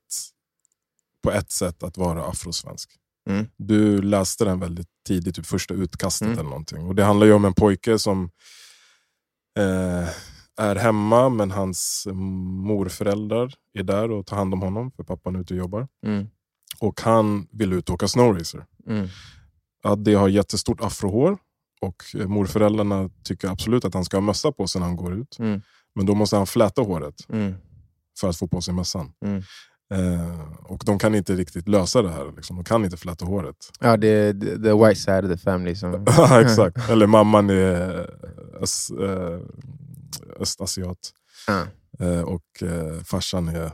på 1.22 1.30
ett 1.32 1.52
sätt 1.52 1.82
att 1.82 1.96
vara 1.96 2.24
afrosvensk. 2.26 2.90
Mm. 3.30 3.46
Du 3.56 4.02
läste 4.02 4.44
den 4.44 4.60
väldigt 4.60 4.88
tidigt, 5.06 5.34
typ 5.36 5.46
första 5.46 5.74
utkastet 5.74 6.26
Mm. 6.26 6.38
eller 6.38 6.48
någonting. 6.50 6.86
Och 6.86 6.94
Det 6.94 7.04
handlar 7.04 7.26
ju 7.26 7.32
om 7.32 7.44
en 7.44 7.54
pojke 7.54 7.98
som 7.98 8.30
eh, 9.58 10.08
är 10.56 10.76
hemma 10.76 11.28
men 11.28 11.50
hans 11.50 12.06
morföräldrar 12.64 13.54
är 13.78 13.82
där 13.82 14.10
och 14.10 14.26
tar 14.26 14.36
hand 14.36 14.54
om 14.54 14.62
honom 14.62 14.90
för 14.90 15.02
pappan 15.04 15.36
är 15.36 15.40
ute 15.40 15.54
och 15.54 15.58
jobbar. 15.58 15.88
Mm. 16.06 16.26
Och 16.80 17.00
han 17.00 17.46
vill 17.50 17.72
ut 17.72 17.88
och 17.88 17.94
åka 17.94 18.08
snowracer. 18.08 18.64
Mm. 18.86 19.08
Adde 19.84 20.14
har 20.14 20.28
jättestort 20.28 20.80
afrohår 20.80 21.38
och 21.80 22.02
morföräldrarna 22.26 23.10
tycker 23.24 23.48
absolut 23.48 23.84
att 23.84 23.94
han 23.94 24.04
ska 24.04 24.16
ha 24.16 24.22
mössa 24.22 24.52
på 24.52 24.66
sig 24.66 24.80
när 24.80 24.86
han 24.86 24.96
går 24.96 25.14
ut. 25.14 25.38
Mm. 25.38 25.62
Men 25.94 26.06
då 26.06 26.14
måste 26.14 26.36
han 26.36 26.46
fläta 26.46 26.82
håret 26.82 27.14
Mm. 27.28 27.54
för 28.20 28.28
att 28.28 28.36
få 28.36 28.48
på 28.48 28.60
sig 28.60 28.74
mössan. 28.74 29.12
Mm. 29.90 30.30
Eh, 30.30 30.40
och 30.64 30.82
de 30.84 30.98
kan 30.98 31.14
inte 31.14 31.34
riktigt 31.34 31.68
lösa 31.68 32.02
det 32.02 32.10
här. 32.10 32.32
Liksom. 32.36 32.56
De 32.56 32.64
kan 32.64 32.84
inte 32.84 32.96
fläta 32.96 33.24
håret. 33.24 33.56
Ja, 33.80 33.96
det 33.96 34.08
är 34.08 34.32
the, 34.62 34.86
white 34.86 35.00
side 35.00 35.24
of 35.24 35.30
the 35.30 35.38
family. 35.38 35.74
Som... 35.74 36.06
Exakt. 36.40 36.90
Eller 36.90 37.06
mamman 37.06 37.50
är 37.50 38.10
öst, 38.60 38.90
eh, 38.90 39.38
östasiat 40.40 41.12
eh, 41.98 42.20
och 42.20 42.62
eh, 42.62 43.02
farsan 43.04 43.48
är 43.48 43.72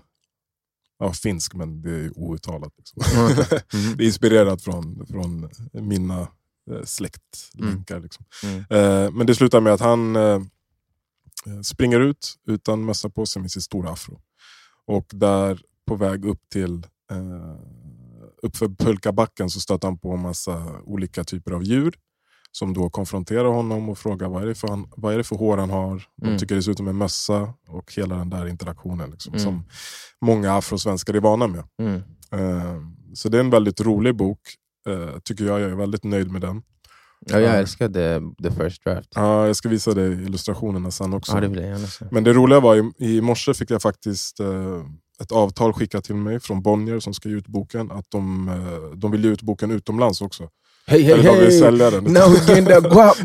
ja, 0.98 1.12
finsk 1.12 1.54
men 1.54 1.82
det 1.82 1.90
är 1.90 2.18
outtalat. 2.18 2.72
Liksom. 2.76 3.02
Mm. 3.74 3.96
det 3.96 4.04
är 4.04 4.06
inspirerat 4.06 4.62
från, 4.62 5.06
från 5.06 5.50
mina 5.72 6.20
eh, 6.70 6.84
släktlänkar. 6.84 8.00
Liksom. 8.00 8.24
Mm. 8.42 8.58
Eh, 8.58 9.10
men 9.10 9.26
det 9.26 9.34
slutar 9.34 9.60
med 9.60 9.72
att 9.72 9.80
han 9.80 10.16
eh, 10.16 10.40
springer 11.62 12.00
ut 12.00 12.34
utan 12.46 12.84
mössa 12.84 13.10
på 13.10 13.26
sig 13.26 13.42
med 13.42 13.50
sin 13.50 13.62
stora 13.62 13.90
afro. 13.90 14.20
Och 14.86 15.06
där 15.12 15.62
på 15.90 15.96
väg 15.96 16.24
upp 16.24 16.38
till 16.52 16.74
eh, 17.12 17.54
uppför 18.42 18.68
pulkabacken 18.68 19.50
så 19.50 19.60
stöter 19.60 19.88
han 19.88 19.98
på 19.98 20.12
en 20.12 20.20
massa 20.20 20.66
olika 20.84 21.24
typer 21.24 21.52
av 21.52 21.62
djur 21.62 21.94
som 22.52 22.74
då 22.74 22.90
konfronterar 22.90 23.48
honom 23.48 23.88
och 23.88 23.98
frågar 23.98 24.28
vad 24.28 24.42
är 24.42 24.46
det 24.46 24.54
för, 24.54 24.68
han, 24.68 24.86
vad 24.96 25.14
är 25.14 25.18
det 25.18 25.24
för 25.24 25.36
hår 25.36 25.56
han 25.58 25.70
har. 25.70 26.02
De 26.16 26.26
Mm. 26.26 26.38
tycker 26.38 26.54
det 26.54 26.62
ser 26.62 26.70
ut 26.70 26.76
som 26.76 26.88
en 26.88 26.96
mössa 26.96 27.54
och 27.68 27.92
hela 27.96 28.16
den 28.16 28.30
där 28.30 28.46
interaktionen 28.46 29.10
liksom, 29.10 29.32
Mm. 29.34 29.44
som 29.44 29.64
många 30.20 30.52
afrosvenskar 30.56 31.14
är 31.14 31.20
vana 31.20 31.46
med. 31.46 31.64
Mm. 31.82 31.94
Eh, 32.32 32.76
så 33.14 33.28
det 33.28 33.36
är 33.38 33.40
en 33.40 33.50
väldigt 33.50 33.80
rolig 33.80 34.16
bok, 34.16 34.40
eh, 34.88 35.18
tycker 35.24 35.44
jag. 35.44 35.60
Jag 35.60 35.70
är 35.70 35.74
väldigt 35.74 36.04
nöjd 36.04 36.30
med 36.32 36.40
den. 36.40 36.62
Ja, 37.26 37.40
jag 37.40 37.42
Ja. 37.42 37.54
älskade 37.54 38.22
the 38.42 38.50
first 38.50 38.84
draft. 38.84 39.08
Ja, 39.14 39.46
jag 39.46 39.56
ska 39.56 39.68
visa 39.68 39.94
dig 39.94 40.12
illustrationerna 40.12 40.90
sen 40.90 41.14
också. 41.14 41.32
Ja, 41.32 41.40
det. 41.48 41.78
Men 42.10 42.24
det 42.24 42.32
roliga 42.32 42.60
var, 42.60 42.76
i, 42.76 42.90
i 42.98 43.20
morse 43.20 43.54
fick 43.54 43.70
jag 43.70 43.82
faktiskt 43.82 44.40
eh, 44.40 44.84
ett 45.20 45.32
avtal 45.32 45.72
skickat 45.72 46.04
till 46.04 46.14
mig 46.14 46.40
från 46.40 46.62
Bonnier 46.62 47.00
som 47.00 47.14
ska 47.14 47.28
ge 47.28 47.34
ut 47.34 47.46
boken. 47.46 47.90
Att 47.90 48.06
de, 48.10 48.48
eh, 48.48 48.96
de 48.98 49.10
vill 49.10 49.24
ge 49.24 49.30
ut 49.30 49.42
boken 49.42 49.70
utomlands 49.70 50.20
också. 50.20 50.48
Hej, 50.86 51.02
hej, 51.02 51.12
Eller 51.12 51.24
de 51.32 51.38
vill 51.40 51.58
sälja 51.58 51.90
den. 51.90 52.04
Getting 52.14 52.66
the 52.66 52.80
guap, 52.80 53.16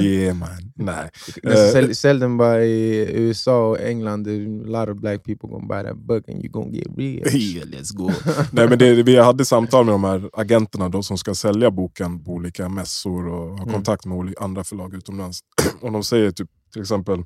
yeah 0.00 0.36
man. 0.36 0.48
Nej. 0.74 1.10
Men 1.42 1.52
Eh, 1.82 1.90
sälj 1.90 2.20
den 2.20 2.36
bara 2.36 2.64
i 2.64 3.06
USA 3.14 3.68
och 3.68 3.80
England. 3.80 4.26
A 4.28 4.30
lot 4.66 4.88
of 4.88 4.96
black 5.00 5.24
people 5.24 5.48
gonna 5.48 5.66
buy 5.66 5.88
that 5.90 5.96
book 5.98 6.28
and 6.28 6.38
you 6.44 6.48
gonna 6.52 6.70
get 6.70 6.86
rich. 6.96 7.34
Yeah, 7.56 7.68
let's 7.68 7.94
go. 7.96 8.10
Nej, 8.52 8.68
men 8.68 8.78
det, 8.78 9.02
vi 9.02 9.16
hade 9.16 9.44
samtal 9.44 9.84
med 9.84 9.94
de 9.94 10.04
här 10.04 10.30
agenterna 10.32 10.88
då, 10.88 11.02
som 11.02 11.18
ska 11.18 11.34
sälja 11.34 11.70
boken 11.70 12.24
på 12.24 12.30
olika 12.32 12.68
mässor 12.68 13.28
och 13.28 13.48
ha 13.48 13.62
Mm. 13.62 13.74
kontakt 13.74 14.06
med 14.06 14.18
oli- 14.18 14.34
andra 14.40 14.64
förlag 14.64 14.94
utomlands. 14.94 15.40
och 15.80 15.92
de 15.92 16.04
säger 16.04 16.30
typ 16.30 16.48
till 16.72 16.82
exempel 16.82 17.24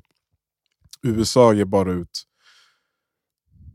USA 1.03 1.53
ger 1.53 1.65
bara 1.65 1.91
ut 1.91 2.23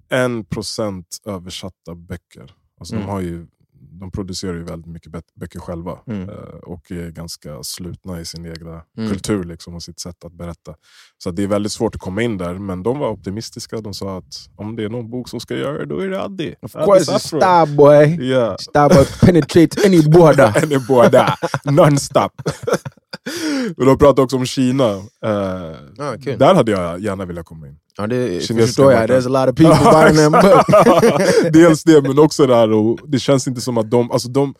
en 0.08 0.44
procent 0.44 1.06
översatta 1.26 1.94
böcker. 1.94 2.54
Alltså 2.80 2.94
Mm. 2.94 3.06
de, 3.06 3.12
har 3.12 3.20
ju, 3.20 3.46
de 4.00 4.10
producerar 4.10 4.54
ju 4.54 4.64
väldigt 4.64 4.92
mycket 4.92 5.12
böcker 5.34 5.60
själva 5.60 5.98
Mm. 6.06 6.28
eh, 6.28 6.34
och 6.62 6.90
är 6.90 7.10
ganska 7.10 7.62
slutna 7.62 8.20
i 8.20 8.24
sin 8.24 8.46
egna 8.46 8.82
Mm. 8.98 9.10
kultur 9.10 9.44
liksom, 9.44 9.74
och 9.74 9.82
sitt 9.82 10.00
sätt 10.00 10.24
att 10.24 10.32
berätta. 10.32 10.74
Så 11.18 11.30
det 11.30 11.42
är 11.42 11.46
väldigt 11.46 11.72
svårt 11.72 11.94
att 11.94 12.00
komma 12.00 12.22
in 12.22 12.38
där, 12.38 12.54
men 12.54 12.82
de 12.82 12.98
var 12.98 13.08
optimistiska. 13.10 13.80
De 13.80 13.94
sa 13.94 14.18
att 14.18 14.48
om 14.56 14.76
det 14.76 14.84
är 14.84 14.88
någon 14.88 15.10
bok 15.10 15.28
som 15.28 15.40
ska 15.40 15.56
göra 15.56 15.78
det, 15.78 15.86
då 15.86 15.98
är 15.98 16.08
det 16.08 16.22
Addi. 16.22 16.54
Of 16.62 16.76
Addis 16.76 16.86
course, 16.86 17.14
Afro. 17.14 17.38
Starboy. 17.38 18.28
Ja, 18.30 18.56
Starboy 18.60 19.04
penetrates 19.20 19.84
any 19.86 20.02
border. 20.02 20.72
är 20.74 20.88
båda. 20.88 21.36
Non-stop. 21.64 22.32
Men 23.76 23.86
de 23.86 23.98
pratar 23.98 24.22
också 24.22 24.36
om 24.36 24.46
Kina. 24.46 24.88
Eh, 25.24 25.76
Ja, 25.96 26.14
kul. 26.24 26.38
där 26.38 26.54
hade 26.54 26.72
jag 26.72 27.00
gärna 27.00 27.24
velat 27.24 27.46
komma 27.46 27.66
in. 27.68 27.76
Ja, 27.96 28.06
det 28.06 28.46
förstår 28.46 28.92
jag. 28.92 29.10
There's 29.10 29.36
a 29.36 29.46
lot 29.46 29.52
of 29.52 29.56
people 29.56 29.92
buying 29.92 30.16
them 30.16 30.32
book. 30.32 31.52
Dels 31.52 31.84
det, 31.84 32.02
men 32.02 32.18
också 32.18 32.46
det 32.46 32.54
här, 32.54 32.72
och 32.72 32.98
det 33.06 33.18
känns 33.18 33.48
inte 33.48 33.60
som 33.60 33.78
att 33.78 33.90
de... 33.90 34.10
Alltså 34.10 34.28
de 34.28 34.54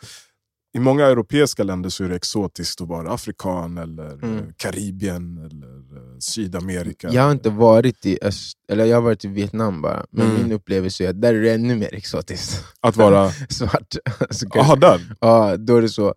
I 0.77 0.79
många 0.81 1.07
europeiska 1.07 1.63
länder 1.63 1.91
så 1.91 2.05
är 2.05 2.09
det 2.09 2.17
exotiskt 2.17 2.81
att 2.81 2.89
vara 2.89 3.13
afrikan, 3.13 3.79
eller 3.79 4.13
Mm. 4.13 4.37
eh, 4.39 4.45
Karibien, 4.57 5.39
eller 5.39 5.69
eh, 5.97 6.19
Sydamerika. 6.19 7.09
Jag 7.13 7.23
har 7.23 7.31
inte 7.33 7.51
varit 7.51 8.07
i 8.07 8.19
öst, 8.23 8.57
eller 8.73 8.85
jag 8.85 8.97
har 8.97 9.03
varit 9.03 9.25
i 9.25 9.29
Vietnam 9.29 9.83
bara, 9.83 10.07
men 10.11 10.27
Mm. 10.31 10.43
min 10.43 10.53
upplevelse 10.53 11.05
är 11.05 11.11
att 11.11 11.21
där 11.23 11.35
är 11.35 11.43
det 11.43 11.53
ännu 11.55 11.77
mer 11.77 11.95
exotiskt. 11.95 12.65
Att 12.81 12.97
vara... 12.97 13.31
Svart. 13.49 13.95
Jaha, 14.55 14.77
där? 14.77 15.01
Ja, 15.21 15.57
då 15.57 15.77
är 15.77 15.83
det 15.83 15.89
så. 15.89 16.15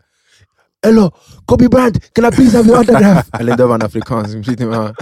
Hello, 0.86 1.12
Kobe 1.46 1.68
Bryant, 1.70 2.14
can 2.14 2.26
I 2.26 2.32
please 2.36 2.58
have 2.58 2.68
your 2.68 2.78
autograph? 2.78 3.30
Eller 3.40 3.58
det 3.58 3.66
var 3.66 3.76
en 3.76 3.82
afrikan 3.82 4.30
som 4.32 4.44
sitter 4.44 4.66
med 4.66 4.96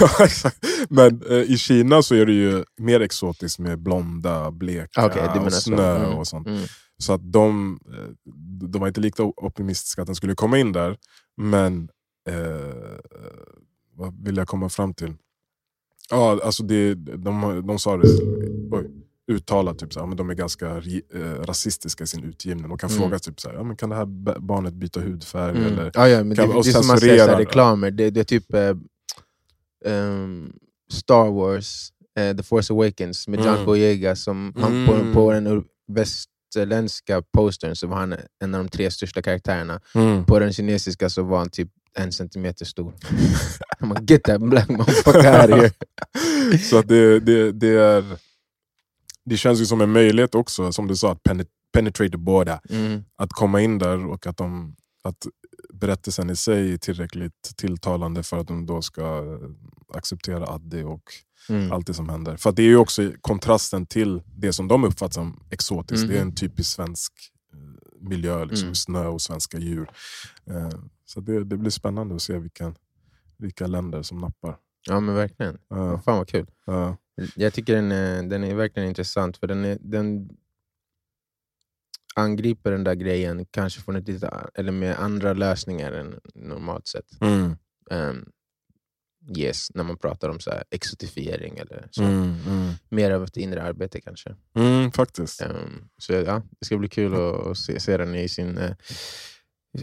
Ja, 0.00 0.24
exakt. 0.24 0.66
Men 0.88 1.22
eh, 1.30 1.36
i 1.36 1.56
Kina 1.58 2.02
så 2.02 2.14
är 2.14 2.26
det 2.26 2.32
ju 2.32 2.64
mer 2.78 3.00
exotiskt 3.00 3.58
med 3.58 3.78
blonda, 3.78 4.50
bleka 4.50 5.00
menar 5.34 5.46
och 5.46 5.52
så. 5.52 5.60
snö 5.60 5.96
Mm, 6.06 6.18
och 6.18 6.26
sånt. 6.26 6.46
mm. 6.46 6.62
Så 6.98 7.12
att 7.12 7.32
de, 7.32 7.78
eh, 7.92 8.10
de 8.68 8.80
var 8.80 8.88
inte 8.88 9.00
lika 9.00 9.22
optimistiska 9.22 10.02
att 10.02 10.06
den 10.06 10.16
skulle 10.16 10.34
komma 10.34 10.58
in 10.58 10.72
där. 10.72 10.96
Men 11.36 11.88
eh, 12.28 12.98
vad 13.96 14.24
vill 14.24 14.36
jag 14.36 14.48
komma 14.48 14.68
fram 14.68 14.94
till? 14.94 15.14
Ja, 16.10 16.40
alltså 16.44 16.62
det, 16.62 16.94
de, 16.94 17.62
de 17.66 17.78
sa 17.78 17.96
det 17.96 18.08
oj, 18.72 18.90
uttalat, 19.32 19.78
typ 19.78 19.96
men 19.96 20.16
de 20.16 20.30
är 20.30 20.34
ganska 20.34 20.66
eh, 20.66 21.20
rasistiska 21.42 22.04
i 22.04 22.06
sin 22.06 22.24
utgivning. 22.24 22.68
De 22.68 22.78
kan 22.78 22.90
Mm. 22.90 23.02
fråga 23.02 23.18
typ 23.18 23.40
så 23.40 23.48
här, 23.48 23.56
ja, 23.56 23.62
men 23.62 23.76
kan 23.76 23.90
det 23.90 23.96
här 23.96 24.04
ba- 24.06 24.38
barnet 24.40 24.74
byta 24.74 25.00
hudfärg? 25.00 25.50
Mm. 25.58 25.72
Eller, 25.72 25.90
Ja, 25.94 26.08
ja, 26.08 26.18
men 26.18 26.28
det, 26.28 26.36
kan- 26.36 26.48
det 26.48 26.54
och 26.54 26.66
är 26.66 26.70
som 26.72 26.86
man 26.86 26.98
ser 26.98 27.26
det. 27.28 27.38
reklamer, 27.38 27.90
det, 27.90 28.10
det 28.10 28.20
är 28.20 28.24
typ 28.24 28.54
eh, 28.54 28.74
ehm, 29.86 30.52
Star 30.92 31.30
Wars, 31.30 31.88
eh, 32.18 32.36
The 32.36 32.42
Force 32.42 32.72
Awakens 32.72 33.28
med 33.28 33.38
John 33.40 33.54
Mm. 33.54 33.66
Boyega. 33.66 34.16
Som 34.16 34.52
han, 34.56 34.86
på, 34.86 34.92
Mm. 34.94 35.12
på 35.14 35.32
den 35.32 35.64
västerländska 35.92 37.22
postern 37.32 37.76
så 37.76 37.86
var 37.86 37.96
han 37.96 38.14
en 38.44 38.54
av 38.54 38.64
de 38.64 38.68
tre 38.70 38.90
största 38.90 39.22
karaktärerna. 39.22 39.80
Mm. 39.94 40.24
På 40.24 40.38
den 40.38 40.52
kinesiska 40.52 41.08
så 41.10 41.22
var 41.22 41.38
han 41.38 41.50
typ 41.50 41.68
en 41.98 42.12
centimeter 42.12 42.64
stor. 42.64 42.92
I'm 43.80 44.10
Get 44.10 44.22
that 44.24 44.40
black 44.40 44.68
motherfucker 44.68 45.42
out 45.42 45.50
of 45.52 45.58
here. 45.58 46.58
Så 46.70 46.78
att 46.78 46.88
det, 46.88 47.20
det, 47.20 47.52
det, 47.52 47.68
är, 47.68 48.04
det 49.24 49.36
känns 49.36 49.60
ju 49.60 49.66
som 49.66 49.80
en 49.80 49.92
möjlighet 49.92 50.34
också, 50.34 50.72
som 50.72 50.86
du 50.88 50.96
sa, 50.96 51.12
att 51.12 51.22
penet- 51.22 51.48
penetrate 51.72 52.10
the 52.10 52.16
border. 52.16 52.60
Mm. 52.70 53.04
Att 53.16 53.30
komma 53.32 53.60
in 53.60 53.78
där 53.78 54.06
och 54.06 54.26
att, 54.26 54.36
de, 54.36 54.76
att 55.04 55.26
berättelsen 55.74 56.30
i 56.30 56.36
sig 56.36 56.72
är 56.72 56.76
tillräckligt 56.78 57.52
tilltalande 57.56 58.22
för 58.22 58.38
att 58.38 58.46
de 58.48 58.66
då 58.66 58.82
ska 58.82 59.22
acceptera 59.94 60.46
Addi 60.46 60.82
och 60.82 61.02
Mm. 61.48 61.72
allt 61.72 61.86
det 61.86 61.94
som 61.94 62.08
händer. 62.08 62.36
För 62.36 62.52
det 62.52 62.62
är 62.62 62.66
ju 62.66 62.76
också 62.76 63.12
kontrasten 63.20 63.86
till 63.86 64.22
det 64.36 64.52
som 64.52 64.68
de 64.68 64.84
uppfattar 64.84 65.12
som 65.12 65.40
exotiskt. 65.50 66.02
Mhm. 66.04 66.12
Det 66.12 66.18
är 66.18 66.22
en 66.22 66.34
typisk 66.34 66.70
svensk 66.70 67.12
eh, 67.52 67.58
miljö, 68.08 68.44
liksom, 68.44 68.64
Mm. 68.66 68.74
snö 68.74 69.06
och 69.06 69.22
svenska 69.22 69.58
djur. 69.58 69.90
Eh, 70.50 70.68
Så 71.06 71.20
det, 71.20 71.44
det 71.44 71.56
blir 71.56 71.70
spännande 71.70 72.14
att 72.14 72.22
se 72.22 72.38
vilka, 72.38 72.74
vilka 73.38 73.66
länder 73.66 74.02
som 74.02 74.18
nappar. 74.18 74.56
Ja 74.88 75.00
men 75.00 75.14
verkligen. 75.14 75.58
Ja, 75.68 76.00
Fan 76.04 76.18
vad 76.18 76.28
kul. 76.28 76.46
ja. 76.66 76.96
Jag 77.36 77.52
tycker 77.52 77.74
den 77.74 77.92
är, 77.92 78.22
den 78.22 78.44
är 78.44 78.54
verkligen 78.54 78.88
intressant, 78.88 79.36
för 79.36 79.46
den, 79.46 79.64
är, 79.64 79.78
den 79.80 80.28
angriper 82.14 82.70
den 82.70 82.84
där 82.84 82.94
grejen 82.94 83.46
kanske 83.50 83.80
från 83.80 83.96
ett 83.96 84.08
lite, 84.08 84.30
eller 84.54 84.72
med 84.72 84.98
andra 84.98 85.32
lösningar 85.32 85.92
än 85.92 86.20
normalt 86.34 86.86
sett 86.86 87.20
Mm. 87.20 87.56
um, 87.90 88.30
yes, 89.36 89.68
när 89.74 89.84
man 89.84 89.96
pratar 89.98 90.28
om 90.28 90.40
så 90.40 90.50
här 90.50 90.64
exotifiering 90.70 91.58
eller 91.58 91.88
så. 91.90 92.02
Mm, 92.02 92.34
mm. 92.46 92.72
Mer 92.88 93.10
av 93.10 93.24
ett 93.24 93.36
inre 93.36 93.62
arbete 93.62 94.00
kanske. 94.00 94.36
Mm, 94.54 94.92
faktiskt. 94.92 95.42
Um, 95.42 95.88
så 95.98 96.12
ja, 96.12 96.42
det 96.60 96.66
ska 96.66 96.76
bli 96.78 96.88
kul 96.88 97.14
att, 97.14 97.46
att 97.46 97.58
se, 97.58 97.80
se 97.80 97.96
den 97.96 98.14
i 98.14 98.28
sin 98.28 98.58
eh, 98.58 98.74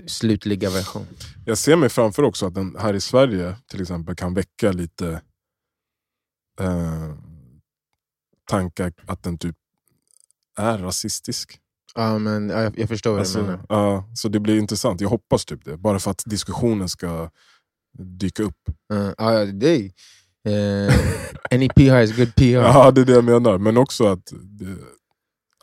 slutliga 0.07 0.69
version. 0.69 1.07
Jag 1.45 1.57
ser 1.57 1.75
mig 1.75 1.89
framför 1.89 2.23
också 2.23 2.45
att 2.45 2.53
den 2.55 2.75
här 2.79 2.93
i 2.93 3.01
Sverige 3.01 3.55
till 3.67 3.81
exempel 3.81 4.15
kan 4.15 4.33
väcka 4.33 4.71
lite 4.71 5.21
eh, 6.59 7.15
tankar 8.49 8.93
att 9.07 9.23
den 9.23 9.37
typ 9.37 9.55
är 10.57 10.77
rasistisk. 10.77 11.59
Ja, 11.95 12.17
men, 12.17 12.49
ja, 12.49 12.61
jag, 12.61 12.79
jag 12.79 12.89
förstår 12.89 13.11
vad 13.11 13.17
du 13.17 13.21
Alltså, 13.21 13.41
menar. 13.41 13.65
ja, 13.69 14.09
så 14.15 14.29
det 14.29 14.39
blir 14.39 14.57
intressant. 14.57 15.01
Jag 15.01 15.09
hoppas 15.09 15.45
typ 15.45 15.65
det. 15.65 15.77
Bara 15.77 15.99
för 15.99 16.11
att 16.11 16.23
diskussionen 16.25 16.89
ska 16.89 17.29
dyka 17.97 18.43
upp. 18.43 18.69
Uh, 18.93 19.11
ja, 19.17 19.45
det 19.45 19.91
är, 20.43 20.87
eh, 20.87 20.95
any 21.51 21.69
PR 21.69 22.01
is 22.01 22.17
good 22.17 22.35
PR. 22.35 22.61
Ja, 22.61 22.91
det 22.91 23.01
är 23.01 23.05
det 23.05 23.13
jag 23.13 23.23
menar. 23.23 23.57
Men 23.57 23.77
också 23.77 24.07
att, 24.07 24.33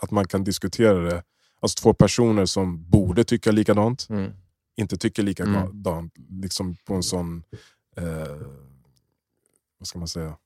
att 0.01 0.11
man 0.11 0.29
kan 0.29 0.45
diskutera 0.45 0.99
det. 1.01 1.23
Alltså 1.61 1.83
två 1.83 1.95
personer 1.95 2.47
som 2.47 2.91
borde 2.91 3.25
tycka 3.25 3.53
likadant, 3.53 4.07
Mm. 4.11 4.33
inte 4.77 4.97
tycker 4.97 5.23
Mm. 5.23 5.29
likadant. 5.29 6.15
Liksom 6.31 6.77
på 6.85 6.95
en 6.95 7.03
sån, 7.03 7.43
eh, 7.97 8.37
vad 9.79 9.87
ska 9.89 9.99
man 9.99 10.09
säga, 10.09 10.37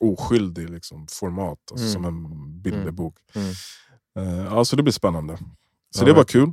oskyldig 0.00 0.70
liksom, 0.70 1.06
format. 1.10 1.58
Alltså 1.70 1.86
Mm. 1.86 1.92
Som 1.92 2.04
en 2.04 2.60
bilderbok. 2.62 3.16
Mm. 3.34 3.50
Eh, 4.16 4.44
ja, 4.44 4.64
så 4.64 4.76
det 4.76 4.82
blir 4.82 4.92
spännande. 4.92 5.36
Så 5.90 6.02
Ja, 6.02 6.06
det 6.06 6.12
var 6.12 6.24
kul. 6.24 6.52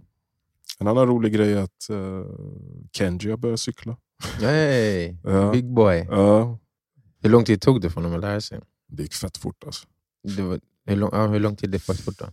En 0.80 0.88
annan 0.88 1.08
rolig 1.08 1.34
grej 1.34 1.54
är 1.54 1.58
att 1.62 1.88
uh, 1.92 2.26
Kenji 2.92 3.30
har 3.30 3.38
börjat 3.38 3.60
cykla. 3.60 3.98
Hey, 4.40 5.16
Ja. 5.24 5.52
big 5.52 5.66
boy. 5.74 6.08
Ja, 6.10 6.58
Hur 7.22 7.30
lång 7.30 7.46
tid 7.46 7.62
tog 7.62 7.82
det 7.82 7.90
för 7.90 7.96
honom 8.02 8.14
att 8.16 8.22
lära 8.22 8.42
sig? 8.42 8.60
det 8.88 9.04
gick 9.04 9.14
fett 9.14 9.38
fort 9.38 9.64
alltså. 9.66 9.88
Det 10.24 10.42
var, 10.42 10.60
hur, 10.86 10.96
lång, 10.96 11.10
ja, 11.14 11.28
hur 11.28 11.40
lång 11.40 11.56
tid 11.56 11.70
det 11.72 11.80
fort 11.80 12.18
då? 12.20 12.26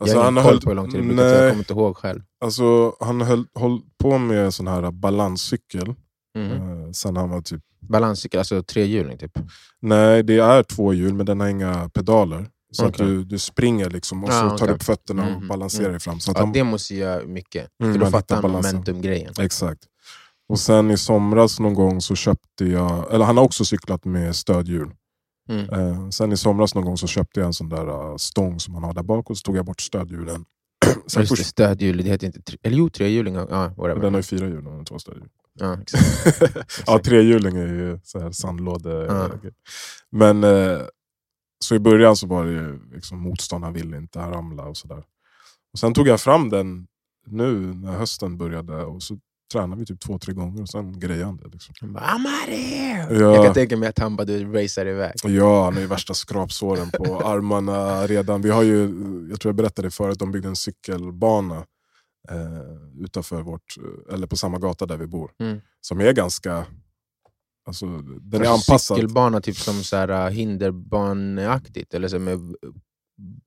Alltså, 0.00 0.16
jag 0.16 0.22
har 0.22 0.30
ingen 0.30 0.44
koll 0.44 0.60
på 0.60 0.68
hur 0.70 0.76
lång 0.76 0.90
tid 0.90 1.00
det 1.00 1.06
brukar 1.06 1.22
ta, 1.22 1.28
jag 1.28 1.50
kommer 1.50 1.58
inte 1.62 1.72
ihåg 1.72 1.96
själv. 1.96 2.20
alltså, 2.44 2.94
han 3.00 3.20
höll, 3.20 3.46
höll 3.54 3.80
på 4.02 4.18
med 4.18 4.54
sån 4.54 4.66
här 4.68 4.90
balanscykel 4.90 5.94
Mhm. 6.38 6.52
eh, 6.52 6.90
sen 6.92 7.16
han 7.16 7.30
var 7.30 7.40
typ... 7.42 7.60
Balanscykel, 7.80 8.38
alltså 8.38 8.62
trehjuling 8.62 9.18
typ? 9.18 9.38
Nej, 9.82 10.22
det 10.22 10.38
är 10.38 10.62
två 10.62 10.92
hjul 10.94 11.14
men 11.14 11.26
den 11.26 11.40
har 11.40 11.48
inga 11.48 11.88
pedaler. 11.88 12.46
Så 12.72 12.86
Okej. 12.86 12.90
att 13.04 13.08
du, 13.08 13.24
du 13.24 13.38
springer 13.38 13.90
liksom 13.90 14.24
och 14.24 14.30
Ah, 14.30 14.50
så 14.50 14.58
tar 14.58 14.66
du 14.66 14.72
upp 14.72 14.82
fötterna 14.82 15.22
och 15.26 15.32
Mhm, 15.40 15.48
balanserar 15.48 15.82
mm. 15.84 15.92
dig 15.92 16.00
fram. 16.00 16.20
Så 16.20 16.30
att 16.30 16.36
Ja, 16.36 16.44
han, 16.44 16.52
det 16.52 16.64
måste 16.64 16.94
göra 16.94 17.26
mycket. 17.26 17.68
Mm, 17.82 17.92
för 17.92 18.00
då 18.00 18.06
fattar 18.10 18.42
han 18.42 18.50
momentum-grejen. 18.50 19.32
Exakt. 19.40 19.80
Och 20.48 20.58
sen 20.58 20.90
i 20.90 20.96
somras 20.98 21.60
någon 21.60 21.74
gång 21.74 22.00
så 22.00 22.14
köpte 22.14 22.64
jag, 22.64 23.14
eller 23.14 23.24
han 23.24 23.36
har 23.36 23.44
också 23.44 23.64
cyklat 23.64 24.04
med 24.04 24.36
stödhjul. 24.36 24.90
Mm. 25.50 25.70
Eh, 25.70 26.08
sen 26.08 26.32
i 26.32 26.36
somras 26.36 26.74
någon 26.74 26.84
gång 26.84 26.96
så 26.96 27.06
köpte 27.06 27.40
jag 27.40 27.46
en 27.46 27.52
sån 27.52 27.68
där 27.68 27.88
eh, 27.88 28.16
stång 28.16 28.60
som 28.60 28.74
han 28.74 28.84
har 28.84 28.94
där 28.94 29.02
bak 29.02 29.30
och 29.30 29.38
så 29.38 29.42
tog 29.42 29.56
jag 29.56 29.64
bort 29.64 29.80
stödhjulen. 29.80 30.44
sen 31.06 31.22
Just 31.22 31.36
det, 31.36 31.44
stödhjul, 31.44 31.96
det 31.96 32.02
heter 32.02 32.26
inte... 32.26 32.42
Eller 32.62 32.76
jo, 32.76 32.90
trehjuling. 32.90 33.34
Whatever. 33.34 34.00
den 34.00 34.14
har 34.14 34.18
ju 34.18 34.22
fyra 34.22 34.46
hjul 34.46 34.66
och 34.66 34.86
två 34.86 34.98
stödhjul. 34.98 35.28
ja, 35.54 35.78
exakt. 35.82 36.82
ja, 36.86 36.98
trehjuling 36.98 37.56
är 37.56 37.66
ju 37.66 37.98
så 38.04 38.20
här 38.20 38.32
sandlåde. 38.32 38.90
Ja. 38.90 39.50
Men 40.10 40.44
eh, 40.44 40.80
så 41.64 41.74
i 41.74 41.78
början 41.78 42.16
så 42.16 42.26
var 42.26 42.44
det 42.44 42.52
ju 42.52 42.78
liksom 42.92 43.18
motstånd, 43.18 43.64
han 43.64 43.72
ville 43.72 43.96
inte 43.96 44.18
ramla 44.18 44.64
och 44.64 44.76
sådär. 44.76 45.04
Sen 45.78 45.94
tog 45.94 46.08
jag 46.08 46.20
fram 46.20 46.48
den 46.48 46.86
nu 47.26 47.74
när 47.74 47.92
hösten 47.92 48.38
började 48.38 48.84
och 48.84 49.02
så 49.02 49.18
tränade 49.52 49.80
vi 49.80 49.86
typ 49.86 50.00
två, 50.00 50.18
tre 50.18 50.34
gånger 50.34 50.62
och 50.62 50.68
sen 50.68 51.00
det. 51.36 51.48
Liksom. 51.48 51.74
I'm 51.96 52.26
out! 52.26 53.20
Ja. 53.20 53.34
Jag 53.34 53.44
kan 53.44 53.54
tänka 53.54 53.76
mig 53.76 53.88
att 53.88 53.98
han 53.98 54.16
bara 54.16 54.24
du 54.24 54.52
racear 54.52 54.86
iväg. 54.86 55.12
Ja, 55.24 55.64
han 55.64 55.74
har 55.74 55.80
ju 55.80 55.86
värsta 55.86 56.14
skrapsåren 56.14 56.90
på 56.90 57.20
armarna 57.24 58.06
redan. 58.06 58.42
Vi 58.42 58.50
har 58.50 58.62
ju, 58.62 58.80
jag 59.30 59.40
tror 59.40 59.50
jag 59.50 59.56
berättade 59.56 59.90
förut, 59.90 60.18
de 60.18 60.32
byggde 60.32 60.48
en 60.48 60.56
cykelbana 60.56 61.56
eh, 62.30 63.04
utanför 63.04 63.42
vårt, 63.42 63.74
eller 64.12 64.26
på 64.26 64.36
samma 64.36 64.58
gata 64.58 64.86
där 64.86 64.96
vi 64.96 65.06
bor. 65.06 65.30
Mm. 65.40 65.60
Som 65.80 66.00
är 66.00 66.12
ganska, 66.12 66.66
alltså 67.66 67.86
den 68.20 68.42
är 68.42 68.46
anpassad. 68.46 68.96
Cykelbana 68.96 69.40
typ 69.40 69.56
som 69.56 69.74
så 69.84 69.96
här, 69.96 70.10
uh, 70.10 70.30
hinderbaneaktigt, 70.30 71.94
eller 71.94 72.08
så 72.08 72.18
med 72.18 72.54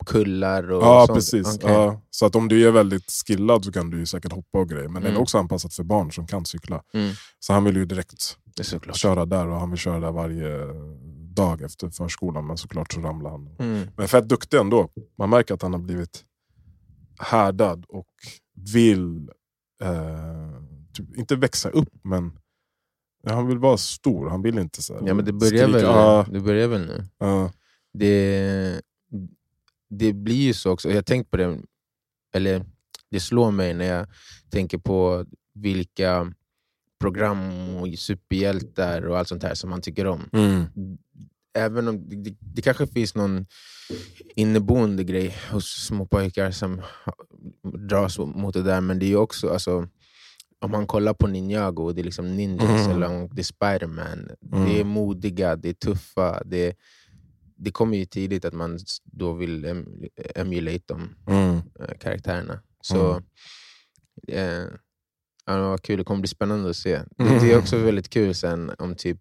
kullar 0.05 0.71
och 0.71 0.83
Ja 0.83 1.03
sånt. 1.07 1.17
precis. 1.17 1.55
Okej. 1.57 1.71
Ja, 1.71 2.01
så 2.09 2.25
att 2.25 2.35
om 2.35 2.47
du 2.47 2.67
är 2.67 2.71
väldigt 2.71 3.11
skillad 3.27 3.65
så 3.65 3.71
kan 3.71 3.89
du 3.89 3.99
ju 3.99 4.05
säkert 4.05 4.31
hoppa 4.31 4.59
och 4.59 4.69
grejer. 4.69 4.87
Men 4.87 4.93
den 4.93 5.03
är 5.05 5.09
Mm. 5.09 5.21
också 5.21 5.37
anpassad 5.37 5.73
för 5.73 5.83
barn 5.83 6.11
som 6.11 6.27
kan 6.27 6.45
cykla. 6.45 6.83
Mm. 6.93 7.13
Så 7.39 7.53
han 7.53 7.63
vill 7.63 7.75
ju 7.75 7.85
direkt 7.85 8.37
köra 8.93 9.25
där 9.25 9.47
och 9.47 9.59
han 9.59 9.69
vill 9.69 9.79
köra 9.79 9.99
där 9.99 10.11
varje 10.11 10.57
dag 11.35 11.61
efter 11.61 11.89
förskolan. 11.89 12.47
Men 12.47 12.57
såklart 12.57 12.93
så 12.93 13.01
ramlar 13.01 13.29
han. 13.31 13.55
Mm. 13.59 13.87
Men 13.97 14.07
fett 14.07 14.29
duktig 14.29 14.57
ändå. 14.57 14.89
Man 15.17 15.29
märker 15.29 15.53
att 15.53 15.61
han 15.61 15.73
har 15.73 15.79
blivit 15.79 16.23
härdad 17.19 17.85
och 17.89 18.07
vill, 18.73 19.29
eh, 19.83 20.61
typ, 20.93 21.15
inte 21.17 21.35
växa 21.35 21.69
upp 21.69 21.89
men 22.03 22.31
ja, 23.23 23.33
han 23.33 23.47
vill 23.47 23.57
vara 23.57 23.77
stor. 23.77 24.29
Han 24.29 24.41
vill 24.41 24.59
inte 24.59 24.81
så 24.81 24.93
här, 24.93 25.07
Ja 25.07 25.13
men 25.13 25.25
det 25.25 25.33
börjar, 25.33 25.67
skrika. 25.69 25.91
väl, 26.23 26.33
det 26.33 26.39
börjar 26.39 26.67
väl 26.67 26.81
nu. 26.85 27.05
ja. 27.17 27.51
Det, 27.97 28.81
det 29.97 30.13
blir 30.13 30.41
ju 30.41 30.53
så 30.53 30.71
också, 30.71 30.91
jag 30.91 31.05
tänkt 31.05 31.31
på 31.31 31.37
det, 31.37 31.59
eller 32.33 32.65
det 33.11 33.19
slår 33.19 33.51
mig 33.51 33.73
när 33.73 33.85
jag 33.85 34.07
tänker 34.49 34.77
på 34.77 35.25
vilka 35.53 36.33
program 36.99 37.75
och 37.75 37.87
superhjältar 37.99 39.01
och 39.01 39.17
allt 39.17 39.27
sånt 39.27 39.43
här 39.43 39.53
som 39.55 39.69
man 39.69 39.81
tycker 39.81 40.07
om. 40.07 40.29
Mm. 40.33 40.65
Även 41.57 41.87
om 41.87 42.09
det, 42.09 42.35
det, 42.39 42.61
kanske 42.61 42.87
finns 42.87 43.15
någon 43.15 43.45
inneboende 44.35 45.03
grej 45.03 45.35
hos 45.51 45.85
små 45.87 46.05
pojkar 46.05 46.51
som 46.51 46.81
dras 47.89 48.19
mot 48.19 48.53
det 48.53 48.63
där, 48.63 48.81
men 48.81 48.99
det 48.99 49.05
är 49.05 49.07
ju 49.07 49.17
också, 49.17 49.49
alltså, 49.49 49.87
om 50.59 50.71
man 50.71 50.87
kollar 50.87 51.13
på 51.13 51.27
Ninjago, 51.27 51.91
det 51.91 52.01
är 52.01 52.03
liksom 52.03 52.35
ninjas, 52.35 52.85
Mm. 52.85 52.91
eller 52.91 53.07
om 53.07 53.29
det 53.31 53.41
är 53.41 53.43
Spiderman. 53.43 54.29
Mm. 54.53 54.65
Det 54.65 54.79
är 54.79 54.83
modiga, 54.83 55.55
det 55.55 55.69
är 55.69 55.73
tuffa. 55.73 56.43
Det, 56.45 56.75
det 57.55 57.71
kommer 57.71 57.97
ju 57.97 58.05
tidigt 58.05 58.45
att 58.45 58.53
man 58.53 58.79
då 59.03 59.33
vill 59.33 59.65
em, 59.65 59.87
emulate 60.35 60.83
de 60.87 61.15
Mm. 61.27 61.55
eh, 61.55 61.97
karaktärerna. 61.99 62.59
Så 62.81 63.21
eh, 64.27 64.63
ja, 65.45 65.69
var 65.69 65.77
kul, 65.77 65.97
det 65.97 66.03
kommer 66.03 66.21
bli 66.21 66.27
spännande 66.27 66.69
att 66.69 66.75
se. 66.77 67.01
Det, 67.17 67.39
det 67.39 67.51
är 67.51 67.57
också 67.57 67.77
väldigt 67.77 68.09
kul 68.09 68.35
sen 68.35 68.71
om 68.79 68.95
typ 68.95 69.19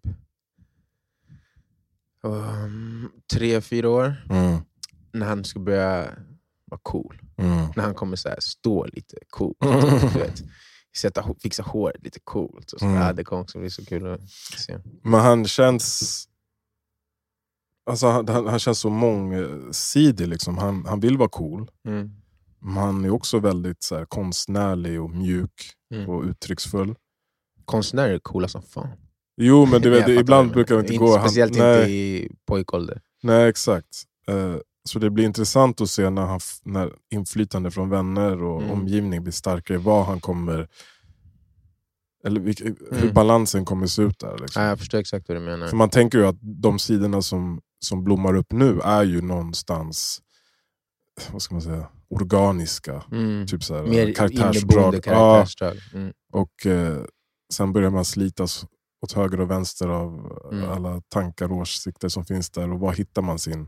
um, 2.23 3.11
tre, 3.33 3.61
fyra 3.61 3.89
år, 3.89 4.25
Mm. 4.29 4.61
när 5.11 5.25
han 5.25 5.43
ska 5.43 5.59
börja 5.59 6.09
vara 6.65 6.79
cool. 6.83 7.21
Mm. 7.37 7.67
När 7.75 7.83
han 7.83 7.93
kommer 7.93 8.15
så 8.15 8.29
här, 8.29 8.39
stå 8.39 8.85
lite 8.85 9.17
cool. 9.29 9.55
Mm. 9.61 9.79
Du 10.13 10.19
vet, 10.19 10.43
sätta, 10.97 11.35
fixa 11.43 11.63
håret 11.63 12.03
lite 12.03 12.19
coolt. 12.23 12.71
Och 12.71 12.79
så. 12.79 12.85
Mm. 12.85 12.97
Ja, 13.01 13.13
det 13.13 13.23
kommer 13.23 13.41
också 13.41 13.59
bli 13.59 13.69
så 13.69 13.85
kul 13.85 14.07
att 14.07 14.29
se. 14.57 14.77
Men 15.03 15.19
han 15.19 15.45
känns... 15.47 16.27
Alltså 17.85 18.07
han, 18.07 18.27
han, 18.27 18.47
han 18.47 18.59
känns 18.59 18.79
så 18.79 18.89
mångsidig. 18.89 20.27
Liksom. 20.27 20.57
Han, 20.57 20.85
han 20.85 20.99
vill 20.99 21.17
vara 21.17 21.29
cool. 21.29 21.71
Mm. 21.87 22.11
Men 22.59 22.73
han 22.77 23.05
är 23.05 23.09
också 23.09 23.39
väldigt 23.39 23.83
så 23.83 23.95
här, 23.97 24.05
konstnärlig 24.05 25.01
och 25.01 25.09
mjuk 25.09 25.71
Mm. 25.93 26.09
och 26.09 26.23
uttrycksfull. 26.23 26.95
Konstnärer 27.65 28.13
är 28.13 28.19
coola 28.19 28.47
som 28.47 28.61
fan. 28.61 28.87
Jo, 29.37 29.65
men 29.65 29.81
det, 29.81 29.91
fattar 29.99 30.11
ibland 30.19 30.49
det, 30.49 30.53
brukar 30.53 30.75
det 30.75 30.81
men 30.81 30.91
inte 30.91 30.97
gå. 31.05 31.17
Han, 31.17 31.27
Speciellt 31.29 31.57
nej, 31.57 31.79
inte 31.81 31.91
i 31.91 32.31
pojkålder. 32.45 33.01
nej, 33.23 33.49
exakt. 33.49 34.03
Eh, 34.27 34.55
så 34.89 34.99
det 34.99 35.09
blir 35.09 35.25
intressant 35.25 35.81
att 35.81 35.89
se 35.89 36.09
när, 36.09 36.21
han, 36.25 36.39
när 36.63 36.91
inflytande 37.11 37.71
från 37.71 37.89
vänner 37.89 38.43
och 38.43 38.61
Mm. 38.61 38.71
omgivning 38.71 39.23
blir 39.23 39.33
starkare, 39.33 39.77
vad 39.77 40.05
han 40.05 40.19
kommer... 40.19 40.67
Eller 42.25 42.39
hur 42.41 43.01
Mm. 43.01 43.13
balansen 43.13 43.65
kommer 43.65 43.87
se 43.87 44.01
ut 44.01 44.19
där. 44.19 44.37
Liksom. 44.37 44.63
Ja, 44.63 44.69
jag 44.69 44.79
förstår 44.79 44.97
exakt 44.97 45.27
vad 45.29 45.37
du 45.37 45.41
menar. 45.41 45.67
För 45.67 45.77
man 45.77 45.89
tänker 45.89 46.17
ju 46.17 46.25
att 46.27 46.37
de 46.41 46.79
sidorna 46.79 47.21
som, 47.21 47.61
som 47.83 48.03
blommar 48.03 48.35
upp 48.35 48.51
nu 48.51 48.79
är 48.79 49.03
ju 49.03 49.21
någonstans 49.21 50.21
vad 51.31 51.41
ska 51.41 51.55
man 51.55 51.61
säga, 51.61 51.87
organiska. 52.09 53.03
Mm. 53.11 53.47
Typ 53.47 53.63
så 53.63 53.75
här, 53.75 53.81
Mer 53.83 53.89
inneboende 53.89 54.13
karaktärsdrag. 54.13 54.95
Ja, 54.95 55.01
karaktärsdrag. 55.01 55.77
Mm. 55.93 56.13
och 56.33 56.65
eh, 56.65 57.03
sen 57.53 57.73
börjar 57.73 57.89
man 57.89 58.05
slitas 58.05 58.65
åt 59.05 59.11
höger 59.11 59.41
och 59.41 59.51
vänster 59.51 59.87
av 59.87 60.39
Mm. 60.51 60.69
alla 60.69 61.01
tankar 61.09 61.51
och 61.51 61.57
åsikter 61.57 62.09
som 62.09 62.25
finns 62.25 62.49
där. 62.49 62.71
Och 62.73 62.79
var 62.79 62.93
hittar 62.93 63.21
man 63.21 63.39
sin 63.39 63.67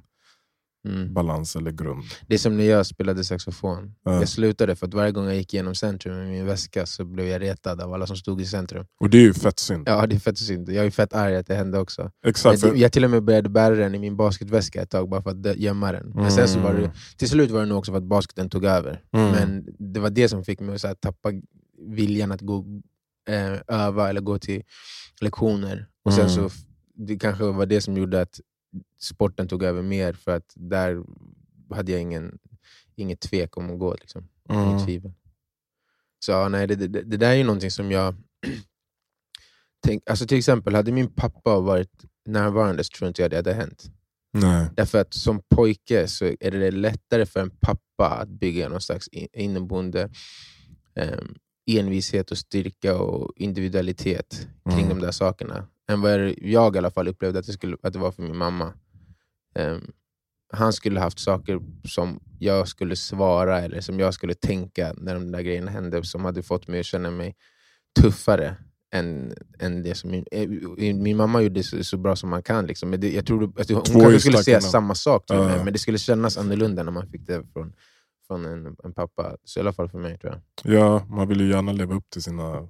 Mm. 0.86 1.13
balans 1.13 1.56
eller 1.56 1.72
grund? 1.72 2.04
Det 2.27 2.34
är 2.34 2.38
som 2.39 2.58
när 2.58 2.63
jag 2.63 2.86
spelade 2.86 3.24
saxofon. 3.24 3.96
Ja. 4.04 4.13
Jag 4.13 4.30
slutade 4.30 4.75
för 4.75 4.88
att 4.88 4.94
varje 4.94 5.12
gång 5.12 5.25
jag 5.25 5.36
gick 5.36 5.54
igenom 5.54 5.75
centrum 5.75 6.15
med 6.18 6.27
min 6.27 6.46
väska 6.46 6.86
så 6.86 7.06
blev 7.06 7.25
jag 7.27 7.42
retad 7.42 7.82
av 7.82 7.94
alla 7.94 8.08
som 8.08 8.15
stod 8.18 8.42
i 8.42 8.46
centrum. 8.46 8.86
Och 9.00 9.10
det 9.10 9.18
är 9.18 9.22
ju 9.22 9.34
fett 9.34 9.60
synd. 9.60 9.84
Ja, 9.89 10.08
det 10.08 10.15
är 10.15 10.20
fett 10.20 10.38
synd. 10.38 10.70
Jag 10.70 10.86
är 10.86 10.92
fett 10.92 11.13
arg 11.13 11.36
att 11.36 11.48
det 11.48 11.56
hände 11.56 11.80
också. 11.80 12.12
Exakt. 12.25 12.63
Jag, 12.63 12.77
jag 12.77 12.92
till 12.92 13.04
och 13.04 13.10
med 13.12 13.24
började 13.24 13.50
bära 13.50 13.75
den 13.75 13.96
i 13.96 14.00
min 14.00 14.18
basketväska 14.18 14.82
ett 14.82 14.89
tag 14.89 15.10
bara 15.10 15.22
för 15.22 15.30
att 15.30 15.56
gömma 15.58 15.92
den. 15.92 16.10
Men 16.15 16.32
sen 16.32 16.48
så 16.48 16.60
var 16.60 16.74
det, 16.74 16.80
Mm. 16.80 16.92
till 17.18 17.30
slut 17.30 17.51
var 17.51 17.60
det 17.60 17.65
nog 17.65 17.77
också 17.77 17.92
för 17.92 17.98
att 17.98 18.04
basketen 18.04 18.50
tog 18.50 18.65
över. 18.65 19.01
Mm. 19.13 19.32
Men 19.32 19.65
det 19.94 20.00
var 20.00 20.10
det 20.10 20.30
som 20.30 20.44
fick 20.44 20.60
mig 20.60 20.75
att 20.84 21.01
tappa 21.01 21.30
viljan 21.88 22.32
att 22.32 22.42
gå, 22.42 22.65
eh, 23.30 23.75
öva 23.82 24.10
eller 24.10 24.22
gå 24.22 24.39
till 24.39 24.63
lektioner. 25.22 25.88
Och 26.06 26.13
sen 26.13 26.25
Mm. 26.30 26.50
så 26.50 26.50
Det 26.98 27.20
kanske 27.20 27.44
var 27.44 27.65
det 27.65 27.82
som 27.82 27.98
gjorde 27.98 28.22
att 28.22 28.39
sporten 29.00 29.48
tog 29.48 29.63
över 29.63 29.82
mer, 29.82 30.13
för 30.13 30.36
att 30.36 30.53
där 30.55 31.03
hade 31.75 31.91
jag 31.91 32.01
ingen, 32.01 32.38
inget 32.96 33.22
tvek 33.22 33.58
om 33.58 33.70
att 33.74 33.79
gå. 33.79 33.94
Liksom. 33.94 34.27
Mm. 34.50 34.70
Inget 34.70 34.86
tvivel. 34.86 35.13
Så 36.20 36.32
ja, 36.32 36.50
nej, 36.50 36.67
det, 36.67 36.75
det, 36.75 36.88
det 36.88 37.17
där 37.17 37.29
är 37.32 37.36
ju 37.36 37.44
någonting 37.44 37.72
som 37.72 37.92
jag... 37.92 38.16
Tänk, 39.88 40.09
alltså 40.09 40.27
till 40.27 40.38
exempel, 40.38 40.75
hade 40.75 40.92
min 40.92 41.07
pappa 41.14 41.59
varit 41.59 42.05
närvarande 42.25 42.83
så 42.83 42.90
tror 42.98 43.05
jag 43.05 43.09
inte 43.09 43.29
det 43.29 43.35
hade 43.35 43.53
hänt. 43.53 43.85
Nej. 44.33 44.68
Därför 44.75 45.01
att 45.01 45.14
som 45.14 45.42
pojke 45.55 46.07
så 46.07 46.25
är 46.25 46.51
det 46.51 46.72
lättare 46.72 47.25
för 47.25 47.40
en 47.40 47.50
pappa 47.50 48.09
att 48.22 48.29
bygga 48.29 48.70
någon 48.70 48.81
slags 48.81 49.07
in- 49.07 49.27
inneboende 49.33 50.09
eh, 50.96 51.20
envishet 51.72 52.31
och 52.31 52.38
styrka 52.38 52.98
och 52.98 53.31
individualitet 53.35 54.48
kring 54.70 54.85
Mm. 54.85 54.90
de 54.90 55.05
där 55.05 55.11
sakerna. 55.11 55.68
Än 55.91 56.01
vad 56.01 56.33
jag 56.37 56.75
i 56.75 56.77
alla 56.77 56.91
fall 56.91 57.07
upplevde 57.07 57.39
att 57.39 57.45
det, 57.45 57.53
skulle, 57.53 57.77
att 57.83 57.93
det 57.93 58.00
var 58.00 58.11
för 58.11 58.24
min 58.24 58.37
mamma. 58.37 58.74
Eh, 59.55 59.77
han 60.53 60.74
skulle 60.74 61.00
haft 61.00 61.19
saker 61.19 61.59
som 61.87 62.19
jag 62.39 62.67
skulle 62.67 62.95
svara 62.95 63.61
eller 63.61 63.81
som 63.81 64.00
jag 64.00 64.13
skulle 64.13 64.33
tänka 64.33 64.93
när 64.98 65.13
de 65.13 65.31
där 65.31 65.41
grejerna 65.41 65.71
hände 65.71 66.03
som 66.03 66.25
hade 66.25 66.43
fått 66.43 66.67
mig 66.67 66.79
att 66.79 66.85
känna 66.85 67.11
mig 67.11 67.35
tuffare 68.01 68.55
än, 68.95 69.33
än 69.59 69.83
det 69.83 69.95
som 69.95 70.11
min, 70.11 70.25
eh, 70.31 70.50
min 70.95 71.17
mamma 71.17 71.41
gjorde 71.41 71.63
så, 71.63 71.83
så 71.83 71.98
bra 71.98 72.15
som 72.15 72.29
man 72.29 72.43
kan. 72.43 72.65
Liksom. 72.65 72.89
Men 72.89 73.00
det, 73.00 73.11
jag 73.13 73.25
tror 73.25 73.43
att 73.59 73.69
hon 73.69 73.83
Två 73.83 74.00
kanske 74.00 74.19
skulle 74.19 74.37
säga 74.37 74.61
samma 74.61 74.95
sak, 74.95 75.24
med, 75.29 75.37
Ja. 75.37 75.63
men 75.63 75.74
det 75.74 75.79
skulle 75.79 75.98
kännas 75.98 76.37
annorlunda 76.37 76.83
när 76.83 76.91
man 76.91 77.07
fick 77.07 77.27
det 77.27 77.43
från, 77.53 77.74
från 78.27 78.45
en, 78.45 78.75
en 78.83 78.93
pappa. 78.93 79.37
Så 79.43 79.59
i 79.59 79.61
alla 79.61 79.74
fall 79.74 79.89
för 79.89 80.00
mig 80.00 80.17
tror 80.17 80.33
jag. 80.63 80.74
Ja, 80.75 81.05
man 81.09 81.27
vill 81.27 81.41
ju 81.41 81.50
gärna 81.50 81.71
leva 81.71 81.95
upp 81.95 82.09
till 82.09 82.24
sina 82.24 82.67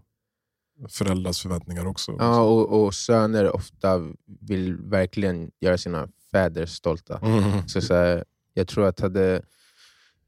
föräldrars 0.90 1.42
förväntningar 1.42 1.86
också. 1.86 2.16
Ja, 2.20 2.42
och, 2.42 2.84
och 2.84 2.94
söner 2.94 3.56
ofta 3.56 4.02
vill 4.42 4.78
verkligen 4.78 5.52
göra 5.60 5.78
sina 5.78 6.08
fäder 6.32 6.66
stolta. 6.66 7.20
Mm. 7.20 7.68
Så, 7.68 7.82
så 7.82 7.94
här, 7.94 8.24
jag 8.54 8.68
tror 8.68 8.86
att 8.86 9.00
hade 9.00 9.42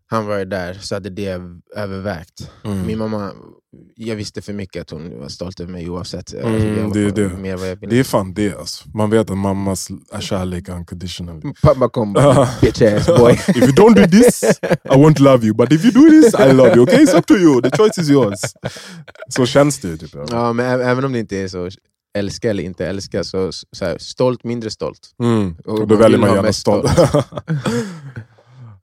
han 0.09 0.25
varit 0.25 0.49
där 0.49 0.73
så 0.73 0.95
hade 0.95 1.09
det 1.09 1.41
övervägt. 1.75 2.51
Mm. 2.63 2.85
Min 2.85 2.97
mamma, 2.97 3.31
jag 3.95 4.15
visste 4.15 4.41
för 4.41 4.53
mycket 4.53 4.81
att 4.81 4.89
hon 4.89 5.19
var 5.19 5.29
stolt 5.29 5.59
över 5.59 5.71
mig 5.71 5.89
oavsett. 5.89 6.33
Mm, 6.33 6.77
jag 6.77 6.87
var 6.87 6.93
det 6.93 7.03
är 7.03 7.11
det. 7.11 7.37
Mer 7.37 7.57
vad 7.57 7.69
jag 7.69 7.75
ville. 7.75 7.95
Det 7.95 7.99
är 7.99 8.03
fan 8.03 8.33
det 8.33 8.55
alltså. 8.59 8.89
Man 8.93 9.09
vet 9.09 9.29
att 9.29 9.37
mammas 9.37 9.89
är 10.11 10.21
kärlek 10.21 10.69
unconditionally. 10.69 11.41
Pappa 11.61 11.89
kom 11.89 12.13
bara, 12.13 12.49
bitch 12.61 12.81
ass 12.81 13.07
boy. 13.07 13.33
if 13.47 13.57
you 13.57 13.71
don't 13.71 13.95
do 13.95 14.07
this, 14.07 14.43
I 14.83 14.95
won't 14.95 15.19
love 15.19 15.45
you. 15.45 15.55
But 15.55 15.71
if 15.71 15.85
you 15.85 15.93
do 15.93 16.09
this, 16.09 16.33
I 16.39 16.53
love 16.53 16.75
you. 16.75 16.83
Okay, 16.83 17.03
it's 17.03 17.17
up 17.17 17.25
to 17.25 17.33
you. 17.33 17.61
The 17.61 17.77
choice 17.77 17.97
is 17.97 18.09
yours. 18.09 18.39
Så 19.29 19.45
känns 19.45 19.79
det. 19.79 19.97
Typ. 19.97 20.15
ja, 20.29 20.53
men 20.53 20.81
även 20.81 21.05
om 21.05 21.13
det 21.13 21.19
inte 21.19 21.37
är 21.37 21.47
så 21.47 21.69
älska 22.17 22.49
eller 22.49 22.63
inte 22.63 22.87
älska, 22.87 23.23
så, 23.23 23.51
så 23.51 23.85
här, 23.85 23.97
stolt, 23.97 24.43
mindre 24.43 24.69
stolt. 24.69 24.99
Mm. 25.23 25.55
Och 25.65 25.79
Och 25.79 25.87
då 25.87 25.95
man 25.95 26.03
väljer 26.03 26.19
man 26.19 26.29
gärna 26.29 26.41
mest 26.41 26.59
stolt. 26.59 26.91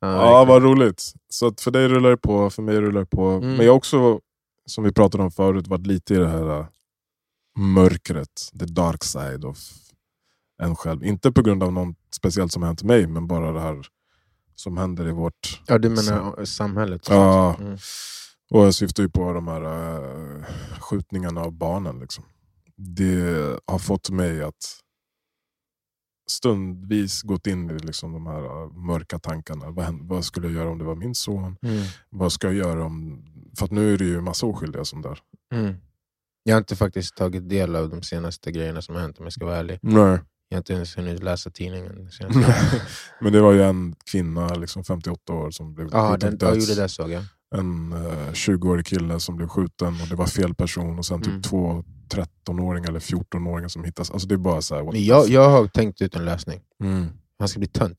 Ja, 0.04 0.38
ja, 0.38 0.44
vad 0.44 0.62
roligt. 0.62 1.12
Så 1.28 1.52
för 1.60 1.70
dig 1.70 1.88
rullar 1.88 2.10
det 2.10 2.16
på, 2.16 2.50
för 2.50 2.62
mig 2.62 2.80
rullar 2.80 3.00
det 3.00 3.06
på. 3.06 3.28
Mm. 3.28 3.56
Men 3.56 3.66
jag 3.66 3.72
har 3.72 3.76
också, 3.76 4.20
som 4.66 4.84
vi 4.84 4.92
pratade 4.92 5.24
om 5.24 5.30
förut, 5.30 5.66
varit 5.66 5.86
lite 5.86 6.14
i 6.14 6.16
det 6.16 6.28
här 6.28 6.58
äh, 6.58 6.66
mörkret. 7.58 8.50
The 8.58 8.64
dark 8.64 9.04
side 9.04 9.44
of 9.44 9.58
en 10.62 10.76
själv. 10.76 11.04
Inte 11.04 11.32
på 11.32 11.42
grund 11.42 11.62
av 11.62 11.72
något 11.72 11.96
speciellt 12.16 12.52
som 12.52 12.62
hänt 12.62 12.82
mig, 12.82 13.06
men 13.06 13.26
bara 13.26 13.52
det 13.52 13.60
här 13.60 13.86
som 14.54 14.76
händer 14.76 15.08
i 15.08 15.12
vårt... 15.12 15.62
ja, 15.66 15.78
du 15.78 15.88
menar 15.88 16.44
samhället? 16.44 17.08
Ja. 17.08 17.56
Mm. 17.60 17.78
Och 18.50 18.66
jag 18.66 18.74
syftar 18.74 19.02
ju 19.02 19.08
på 19.08 19.32
de 19.32 19.48
här 19.48 19.62
äh, 19.62 20.44
skjutningarna 20.80 21.40
av 21.40 21.52
barnen. 21.52 21.98
Liksom. 21.98 22.24
Det 22.76 23.58
har 23.66 23.78
fått 23.78 24.10
mig 24.10 24.42
att 24.42 24.80
stundvis 26.26 27.22
gått 27.22 27.46
in 27.46 27.70
i 27.70 27.78
liksom 27.78 28.12
de 28.12 28.26
här 28.26 28.44
äh, 28.62 28.70
mörka 28.72 29.18
tankarna. 29.18 29.70
Vad, 29.70 29.98
vad 30.00 30.24
skulle 30.24 30.46
jag 30.46 30.56
göra 30.56 30.70
om 30.70 30.78
det 30.78 30.84
var 30.84 30.94
min 30.94 31.14
son? 31.14 31.56
Mm. 31.62 31.84
Vad 32.10 32.32
ska 32.32 32.46
jag 32.46 32.56
göra 32.56 32.84
om... 32.84 33.24
För 33.58 33.68
nu 33.70 33.94
är 33.94 33.98
det 33.98 34.04
ju 34.04 34.20
massa 34.20 34.46
oskyldiga 34.46 34.84
som 34.84 35.02
där. 35.02 35.18
Mm. 35.54 35.74
Jag 36.42 36.54
har 36.54 36.58
inte 36.58 36.76
faktiskt 36.76 37.16
tagit 37.16 37.48
del 37.48 37.76
av 37.76 37.90
de 37.90 38.02
senaste 38.02 38.52
grejerna 38.52 38.82
som 38.82 38.94
har 38.94 39.02
hänt 39.02 39.18
om 39.18 39.24
jag 39.24 39.32
ska 39.32 39.44
vara 39.44 39.56
ärlig. 39.56 39.78
Nej. 39.82 40.18
Jag 40.48 40.56
har 40.56 40.60
inte 40.60 40.72
ens 40.72 40.98
hunnit 40.98 41.22
läsa 41.22 41.50
tidningen. 41.50 42.08
Men 43.20 43.32
det 43.32 43.40
var 43.40 43.52
ju 43.52 43.62
en 43.62 43.94
kvinna, 44.10 44.54
liksom 44.54 44.84
58 44.84 45.32
år, 45.32 45.50
som 45.50 45.74
blev 45.74 45.88
Ja, 45.92 46.12
skjuten 46.12 46.38
den, 46.38 46.48
ja, 46.48 46.54
döds. 46.54 46.68
jo, 46.68 46.74
det 46.74 46.80
där 46.80 46.88
såg 46.88 47.10
jag. 47.10 47.24
En 47.54 47.92
eh, 47.92 48.32
20-årig 48.32 48.86
kille 48.86 49.20
som 49.20 49.36
blev 49.36 49.48
skjuten 49.48 49.88
och 50.02 50.08
det 50.10 50.16
var 50.16 50.26
fel 50.26 50.54
person. 50.54 50.98
Och 50.98 51.06
sen 51.06 51.18
typ 51.18 51.28
Mm. 51.28 51.42
två 51.42 51.84
13-åringar 52.14 52.88
eller 52.88 53.00
14-åringar 53.00 53.68
som 53.68 53.84
hittas. 53.84 54.10
Alltså 54.10 54.28
det 54.28 54.34
är 54.34 54.36
bara 54.38 54.62
så 54.62 54.74
här, 54.74 54.82
Men 54.84 55.04
jag, 55.04 55.28
jag 55.28 55.50
har 55.50 55.66
tänkt 55.66 56.02
ut 56.02 56.16
en 56.16 56.24
lösning. 56.24 56.60
Mm. 56.82 57.06
Han 57.38 57.48
ska 57.48 57.58
bli 57.58 57.68
tönt. 57.68 57.98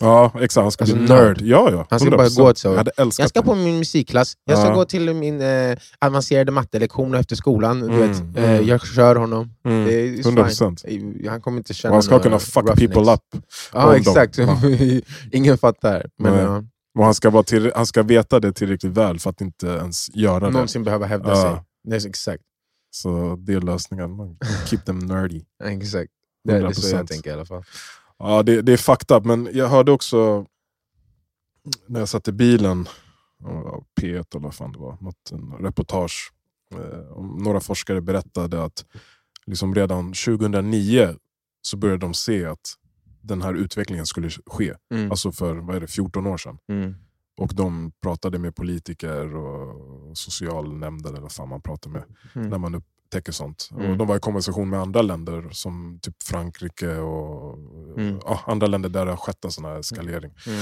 Ja, 0.00 0.32
exakt. 0.40 0.62
Han 0.62 0.72
ska 0.72 0.84
Alltså 0.84 0.96
bli 0.96 1.06
nörd. 1.08 1.40
Ja, 1.42 1.70
ja. 1.70 1.86
Han 1.90 2.00
ska 2.00 2.10
bara 2.10 2.26
100%. 2.28 2.36
gå 2.40 2.52
till 2.52 2.60
så. 2.60 2.68
Jag 2.68 2.88
Jag 2.96 3.12
ska 3.30 3.40
det. 3.40 3.42
på 3.46 3.54
min 3.54 3.78
musikklass, 3.78 4.34
jag 4.44 4.58
ska 4.58 4.68
Ja. 4.68 4.74
gå 4.74 4.84
till 4.84 5.14
min 5.14 5.40
eh, 5.40 5.76
avancerade 6.00 6.52
mattelektion 6.52 7.14
efter 7.14 7.36
skolan. 7.36 7.80
Du 7.80 7.86
Mm, 7.86 7.98
vet. 8.08 8.20
mm. 8.20 8.34
Eh, 8.36 8.60
jag 8.60 8.86
kör 8.86 9.16
honom. 9.16 9.50
Mm. 9.64 9.84
Det 9.86 9.94
är 9.94 10.06
100%. 10.22 10.80
fine. 10.88 11.28
Han 11.28 11.40
kommer 11.40 11.58
inte 11.58 11.70
Och 11.72 11.76
känna 11.76 11.94
han 11.94 12.02
ska 12.02 12.18
kunna 12.18 12.38
fuck 12.38 12.56
roughnecks. 12.64 12.94
people 12.94 13.12
up. 13.12 13.44
Ja, 13.72 13.96
exakt. 13.96 14.38
Ja. 14.38 14.60
Ingen 15.32 15.58
fattar. 15.58 16.06
Men, 16.18 16.34
ja. 16.34 16.62
Och 16.98 17.04
han 17.04 17.14
ska, 17.14 17.30
vara 17.30 17.42
till, 17.42 17.72
han 17.76 17.86
ska 17.86 18.02
veta 18.02 18.40
det 18.40 18.52
tillräckligt 18.52 18.92
väl 18.92 19.18
för 19.18 19.30
att 19.30 19.40
inte 19.40 19.66
ens 19.66 20.16
göra 20.16 20.40
det. 20.46 20.50
någonsin 20.50 20.84
behöva 20.84 21.06
hävda 21.06 21.30
Ja. 21.30 21.64
sig. 21.86 21.94
Är 21.94 22.08
exakt. 22.08 22.42
Så 22.90 23.36
det 23.36 23.54
är 23.54 23.60
lösningen. 23.60 24.16
Man 24.16 24.38
keep 24.66 24.78
them 24.86 24.98
nerdy. 24.98 25.44
exakt. 25.64 26.12
Det 26.44 26.52
är 26.52 26.62
det 26.62 26.74
så 26.74 26.96
jag 26.96 27.04
100%. 27.04 27.06
tänker 27.06 27.30
i 27.30 27.32
alla 27.32 27.44
fall. 27.46 27.64
Ja, 28.18 28.42
det, 28.42 28.62
det 28.62 28.72
är 28.72 28.76
fucked 28.76 29.16
up, 29.16 29.24
men 29.24 29.48
jag 29.52 29.68
hörde 29.68 29.92
också 29.92 30.46
när 31.86 32.00
jag 32.00 32.08
satt 32.08 32.28
i 32.28 32.32
bilen, 32.32 32.88
ja, 33.44 33.82
P1 34.00 34.06
eller 34.10 34.40
vad 34.40 34.54
fan 34.54 34.72
det 34.72 34.78
var, 34.78 34.96
något 35.00 35.30
en 35.32 35.52
reportage. 35.52 36.32
Eh, 36.74 37.12
om 37.18 37.36
några 37.42 37.60
forskare 37.60 38.00
berättade 38.00 38.64
att 38.64 38.84
liksom 39.46 39.74
redan 39.74 40.12
2009 40.12 41.14
så 41.62 41.76
började 41.76 42.00
de 42.00 42.14
se 42.14 42.44
att 42.44 42.74
den 43.20 43.42
här 43.42 43.54
utvecklingen 43.54 44.06
skulle 44.06 44.30
ske. 44.30 44.74
Mm. 44.94 45.10
Alltså 45.10 45.32
för 45.32 45.54
vad 45.56 45.76
är 45.76 45.80
det, 45.80 45.86
14 45.86 46.26
år 46.26 46.36
sedan. 46.36 46.58
Mm. 46.68 46.94
Och 47.40 47.54
de 47.54 47.92
pratade 48.02 48.38
med 48.38 48.56
politiker 48.56 49.36
och 49.36 50.18
socialnämnder 50.18 51.10
eller 51.10 51.38
vad 51.38 51.48
man 51.48 51.62
pratar 51.62 51.90
med 51.90 52.04
Mm. 52.34 52.48
när 52.50 52.58
man 52.58 52.74
upptäcker 52.74 53.32
sånt. 53.32 53.68
Mm. 53.72 53.90
Och 53.90 53.96
de 53.96 54.06
var 54.06 54.16
i 54.16 54.20
konversation 54.20 54.70
med 54.70 54.80
andra 54.80 55.02
länder 55.02 55.48
som 55.50 55.98
typ 56.02 56.22
Frankrike 56.22 56.96
och 56.96 57.58
Mm. 57.98 58.18
ja, 58.24 58.40
andra 58.46 58.66
länder 58.66 58.88
där 58.88 59.04
det 59.06 59.12
har 59.12 59.16
skett 59.16 59.44
en 59.44 59.50
sån 59.50 59.64
här 59.64 59.78
eskalering. 59.78 60.32
Mm. 60.46 60.58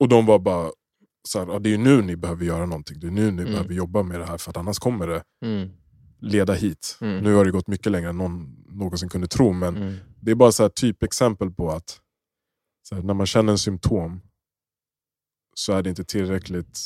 Och 0.00 0.08
de 0.08 0.26
var 0.26 0.38
bara 0.38 0.70
så 1.28 1.38
här, 1.38 1.46
ja, 1.52 1.58
det 1.58 1.74
är 1.74 1.78
nu 1.78 2.02
ni 2.02 2.16
behöver 2.16 2.44
göra 2.44 2.66
någonting. 2.66 3.00
Det 3.00 3.06
är 3.06 3.10
nu 3.10 3.30
ni 3.30 3.42
Mm. 3.42 3.52
behöver 3.52 3.74
jobba 3.74 4.02
med 4.02 4.20
det 4.20 4.26
här 4.26 4.38
för 4.38 4.50
att 4.50 4.56
annars 4.56 4.78
kommer 4.78 5.06
det 5.06 5.22
Mm. 5.44 5.70
leda 6.20 6.52
hit. 6.54 6.98
Mm. 7.00 7.24
Nu 7.24 7.34
har 7.34 7.44
det 7.44 7.50
gått 7.50 7.68
mycket 7.68 7.92
längre 7.92 8.08
än 8.10 8.18
någon 8.18 8.56
någonsin 8.68 9.08
kunde 9.08 9.26
tro 9.28 9.52
men 9.52 9.76
Mm. 9.76 9.94
Det 10.20 10.30
är 10.30 10.34
bara 10.34 10.52
så 10.52 10.62
här 10.62 10.70
typexempel 10.70 11.50
på 11.50 11.70
att 11.70 12.00
här, 12.90 13.02
när 13.02 13.14
man 13.14 13.26
känner 13.26 13.52
en 13.52 13.58
symptom 13.58 14.20
så 15.54 15.72
är 15.72 15.82
det 15.82 15.90
inte 15.90 16.04
tillräckligt 16.04 16.80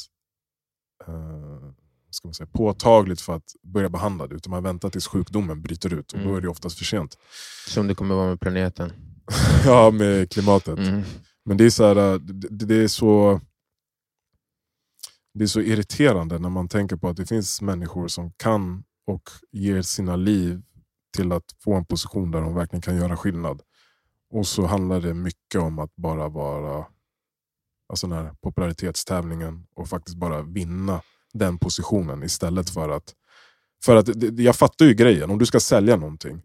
eh, 1.06 1.72
ska 2.10 2.28
man 2.28 2.34
säga, 2.34 2.46
påtagligt 2.52 3.20
för 3.20 3.36
att 3.36 3.54
börja 3.62 3.88
behandla 3.88 4.26
det. 4.26 4.34
Utan 4.34 4.50
man 4.50 4.62
väntar 4.62 4.90
tills 4.90 5.06
sjukdomen 5.06 5.62
bryter 5.62 5.94
ut 5.94 6.12
och 6.12 6.18
då 6.18 6.24
Mm. 6.24 6.36
är 6.36 6.40
det 6.40 6.48
oftast 6.48 6.78
för 6.78 6.84
sent. 6.84 7.18
Som 7.68 7.86
det 7.88 7.94
kommer 7.94 8.14
vara 8.14 8.28
med 8.28 8.40
planeten. 8.40 8.92
ja, 9.64 9.90
med 9.90 10.30
klimatet. 10.30 10.78
Mm. 10.78 11.02
Men 11.44 11.56
det 11.56 11.64
är 11.64 11.70
så 11.70 11.84
här, 11.84 11.96
äh, 11.96 12.18
det, 12.18 12.66
det 12.66 12.74
är 12.84 12.88
så 12.88 13.40
det 15.34 15.44
är 15.44 15.48
så 15.48 15.60
irriterande 15.60 16.38
när 16.38 16.48
man 16.50 16.68
tänker 16.68 16.96
på 16.96 17.08
att 17.08 17.16
det 17.16 17.26
finns 17.26 17.62
människor 17.62 18.08
som 18.08 18.32
kan 18.32 18.84
och 19.06 19.30
ger 19.52 19.82
sina 19.82 20.16
liv 20.16 20.62
till 21.12 21.32
att 21.32 21.44
få 21.64 21.74
en 21.74 21.84
position 21.84 22.30
där 22.30 22.40
de 22.40 22.54
verkligen 22.54 22.82
kan 22.82 22.96
göra 22.96 23.16
skillnad. 23.16 23.62
Och 24.30 24.46
så 24.46 24.66
handlar 24.66 25.00
det 25.00 25.14
mycket 25.14 25.60
om 25.60 25.78
att 25.78 25.96
bara 25.96 26.28
vara 26.28 26.86
alltså 27.88 28.06
den 28.06 28.18
här 28.18 28.34
popularitetstävlingen 28.42 29.66
och 29.74 29.88
faktiskt 29.88 30.16
bara 30.16 30.42
vinna 30.42 31.02
den 31.32 31.58
positionen 31.58 32.22
istället 32.22 32.70
för 32.70 32.88
att... 32.88 33.14
För 33.84 33.96
att 33.96 34.08
jag 34.40 34.56
fattar 34.56 34.86
ju 34.86 34.94
grejen, 34.94 35.30
om 35.30 35.38
du 35.38 35.46
ska 35.46 35.60
sälja 35.60 35.96
någonting. 35.96 36.42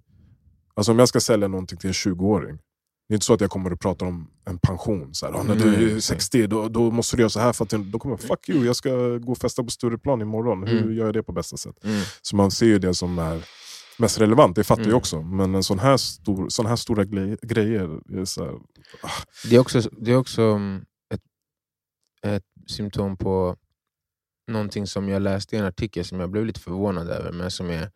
Alltså 0.73 0.91
om 0.91 0.99
jag 0.99 1.08
ska 1.10 1.19
sälja 1.19 1.47
någonting 1.47 1.77
till 1.77 1.88
en 1.88 1.93
20-åring. 1.93 2.58
Det 3.08 3.13
är 3.13 3.15
inte 3.15 3.25
så 3.25 3.34
att 3.34 3.41
jag 3.41 3.49
kommer 3.49 3.71
att 3.71 3.80
prata 3.80 4.06
om 4.06 4.30
en 4.45 4.58
pension. 4.58 5.13
Så 5.13 5.25
här, 5.25 5.34
"Ah, 5.34 5.43
när 5.43 5.56
du 5.56 5.73
är 5.75 5.95
exakt. 5.97 6.21
60, 6.21 6.47
då, 6.47 6.69
då 6.69 6.91
måste 6.91 7.15
du 7.17 7.21
göra 7.21 7.30
så 7.30 7.39
här. 7.39 7.53
För 7.53 7.63
att 7.65 7.69
då 7.91 7.99
kommer 7.99 8.13
jag, 8.15 8.27
fuck 8.27 8.49
you, 8.49 8.65
jag 8.65 8.75
ska 8.75 9.17
gå 9.17 9.32
och 9.32 9.38
festa 9.38 9.63
på 9.63 9.69
Stureplan 9.69 10.21
imorgon. 10.21 10.67
Hur 10.67 10.82
Mm. 10.82 10.95
gör 10.95 11.06
jag 11.06 11.13
det 11.13 11.23
på 11.23 11.32
bästa 11.32 11.58
sätt? 11.58 11.84
Mm. 11.84 12.01
Så 12.21 12.36
man 12.36 12.51
ser 12.51 12.65
ju 12.65 12.80
det 12.80 12.93
som 12.93 13.19
är 13.19 13.43
mest 13.99 14.21
relevant, 14.21 14.55
det 14.55 14.63
fattar 14.63 14.81
jag 14.81 14.88
Mm. 14.88 14.97
också. 14.97 15.21
Men 15.21 15.55
en 15.55 15.63
sån 15.63 15.79
här, 15.79 15.97
stor, 15.97 16.49
sån 16.49 16.65
här 16.65 16.75
stora 16.75 17.03
grejer, 17.41 18.17
är 18.19 18.25
så 18.25 18.45
här, 18.45 18.53
Det 19.49 19.55
är 19.55 19.60
också, 19.60 19.81
det 19.81 20.12
är 20.12 20.15
också 20.17 20.41
mm, 20.41 20.86
ett, 21.13 21.21
ett 22.25 22.43
symptom 22.67 23.17
på 23.17 23.55
någonting 24.47 24.88
som 24.88 25.10
jag 25.10 25.21
läste 25.21 25.55
i 25.55 25.60
en 25.60 25.65
artikel 25.65 26.05
som 26.05 26.19
jag 26.19 26.29
blev 26.31 26.45
lite 26.45 26.60
förvånad 26.60 27.10
över, 27.10 27.31
men 27.31 27.51
som 27.51 27.69
är 27.69 27.91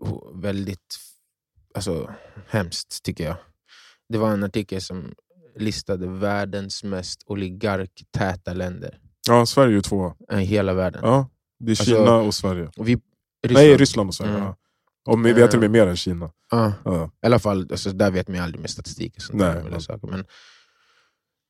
ho- 0.00 0.40
väldigt 0.42 0.96
alltså, 1.74 2.14
hemskt 2.48 3.02
tycker 3.02 3.24
jag. 3.24 3.36
Det 4.08 4.18
var 4.18 4.30
en 4.32 4.42
artikel 4.44 4.80
som 4.80 5.14
listade 5.56 6.06
världens 6.08 6.84
mest 6.84 7.22
oligarktäta 7.26 8.52
länder 8.52 8.98
ja, 9.28 9.46
Sverige 9.46 9.70
är 9.72 9.74
ju 9.74 9.80
två. 9.82 10.14
i 10.32 10.36
hela 10.36 10.74
världen. 10.74 11.00
Ja, 11.04 11.28
det 11.58 11.66
är 11.66 11.70
Alltså, 11.70 11.84
Kina 11.84 12.16
och 12.16 12.34
Sverige. 12.34 12.70
Och 12.76 12.88
vi, 13.48 13.54
Nej, 13.54 13.76
Ryssland 13.76 14.08
och 14.08 14.14
Sverige. 14.14 14.32
Mm. 14.32 14.42
Ja. 14.44 14.56
Och 15.04 15.26
vi 15.26 15.32
vet 15.32 15.50
till 15.50 15.58
och 15.58 15.62
med 15.62 15.70
mer 15.70 15.86
än 15.86 15.96
Kina. 15.96 16.30
Ja, 16.50 16.72
Ja. 16.84 17.10
I 17.22 17.26
alla 17.26 17.38
fall, 17.38 17.68
alltså, 17.70 17.92
där 17.92 18.10
vet 18.10 18.28
man 18.28 18.36
ju 18.36 18.42
aldrig 18.42 18.60
med 18.60 18.70
statistik 18.70 19.16
och 19.16 19.22
sånt 19.22 19.38
Nej, 19.38 19.64
men- 19.70 19.80
saker. 19.80 20.08
Men, 20.08 20.20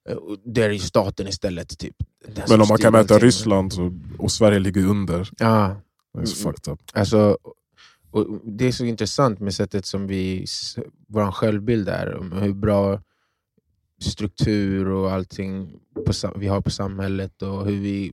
eh, 0.08 0.16
där 0.44 0.62
är 0.62 0.70
ju 0.72 0.78
staten 0.78 1.28
istället 1.28 1.78
typ 1.78 1.96
Men 2.48 2.60
om 2.60 2.68
man 2.68 2.78
kan 2.78 2.92
mäta. 2.92 3.18
Ryssland 3.18 3.72
så, 3.72 3.98
och 4.18 4.32
Sverige 4.32 4.58
ligger 4.58 4.86
under. 4.86 5.28
Ja, 5.38 5.76
Det 6.14 6.20
är 6.20 6.24
så 6.26 6.36
fucked 6.36 6.72
up. 6.72 6.80
alltså, 6.92 7.38
och 8.10 8.40
det 8.44 8.64
är 8.64 8.72
så 8.72 8.84
intressant 8.84 9.40
med 9.40 9.54
sättet 9.54 9.86
som 9.86 10.06
vi, 10.06 10.46
vår 11.08 11.30
självbild 11.32 11.88
är, 11.88 12.14
om 12.16 12.32
hur 12.32 12.52
bra 12.54 13.00
struktur 14.00 14.88
och 14.88 15.12
allting 15.12 15.80
på, 16.06 16.12
vi 16.36 16.46
har 16.48 16.60
på 16.60 16.70
samhället 16.70 17.42
och 17.42 17.66
hur 17.66 17.80
vi 17.80 18.12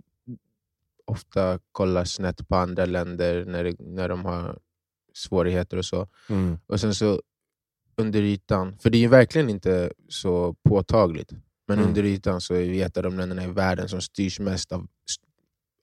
ofta 1.10 1.60
kollar 1.72 2.06
snett 2.06 2.48
på 2.48 2.56
andra 2.56 2.86
länder 2.86 3.45
när, 3.45 3.63
det, 3.63 3.76
när 3.80 4.10
de 4.10 4.26
har 4.26 4.60
svårigheter 5.13 5.78
och 5.78 5.86
så. 5.86 6.08
Mm. 6.30 6.58
Och 6.67 6.80
sen 6.80 6.95
så 6.95 7.22
under 7.98 8.22
ytan, 8.22 8.78
för 8.80 8.89
det 8.89 8.98
är 8.98 9.00
ju 9.00 9.08
verkligen 9.08 9.50
inte 9.50 9.93
så 10.10 10.56
påtagligt, 10.69 11.32
men 11.67 11.78
Mm. 11.78 11.88
under 11.88 12.04
ytan 12.06 12.41
så 12.41 12.54
är 12.54 12.62
vi 12.69 12.82
ett 12.82 12.98
av 12.98 13.04
de 13.04 13.17
länderna 13.17 13.43
i 13.43 13.48
världen 13.48 13.89
som 13.89 14.02
styrs 14.02 14.39
mest 14.39 14.72
av, 14.72 14.88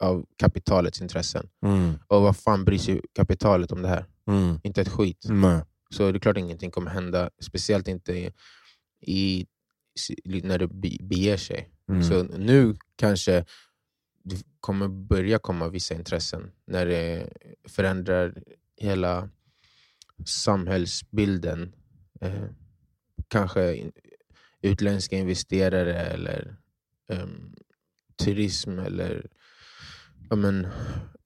av 0.03 0.27
kapitalets 0.37 1.01
intressen. 1.01 1.49
Mm. 1.67 1.93
Och 2.07 2.23
vad 2.23 2.37
fan 2.37 2.65
bryr 2.65 2.79
sig 2.79 3.01
kapitalet 3.15 3.73
om 3.73 3.83
det 3.83 3.89
här? 3.89 4.07
Mm. 4.27 4.61
Inte 4.63 4.81
ett 4.81 4.89
skit. 4.89 5.27
Så 5.91 6.13
det 6.13 6.19
är 6.19 6.21
klart 6.21 6.37
ingenting 6.37 6.71
kommer 6.71 6.91
hända, 6.91 7.31
speciellt 7.43 7.89
inte 7.89 8.13
i, 8.13 8.31
i, 9.07 9.47
när 10.43 10.59
det 10.59 10.67
be- 10.69 10.99
beger 11.01 11.37
sig. 11.37 11.71
Mm. 11.89 12.03
Så 12.03 12.23
nu 12.23 12.77
kanske 12.97 13.45
det 14.29 14.43
kommer 14.61 14.89
börja 14.89 15.39
komma 15.39 15.69
vissa 15.69 15.95
intressen 15.95 16.51
när 16.67 16.87
det 16.87 17.29
förändrar 17.69 18.43
hela 18.77 19.29
samhällsbilden. 20.27 21.75
Eh, 22.21 22.45
kanske 23.29 23.91
utländska 24.61 25.17
investerare 25.17 25.95
eller 25.95 26.57
em, 27.09 27.55
turism 28.25 28.79
eller 28.79 29.31
ja, 30.31 30.37
men, 30.37 30.65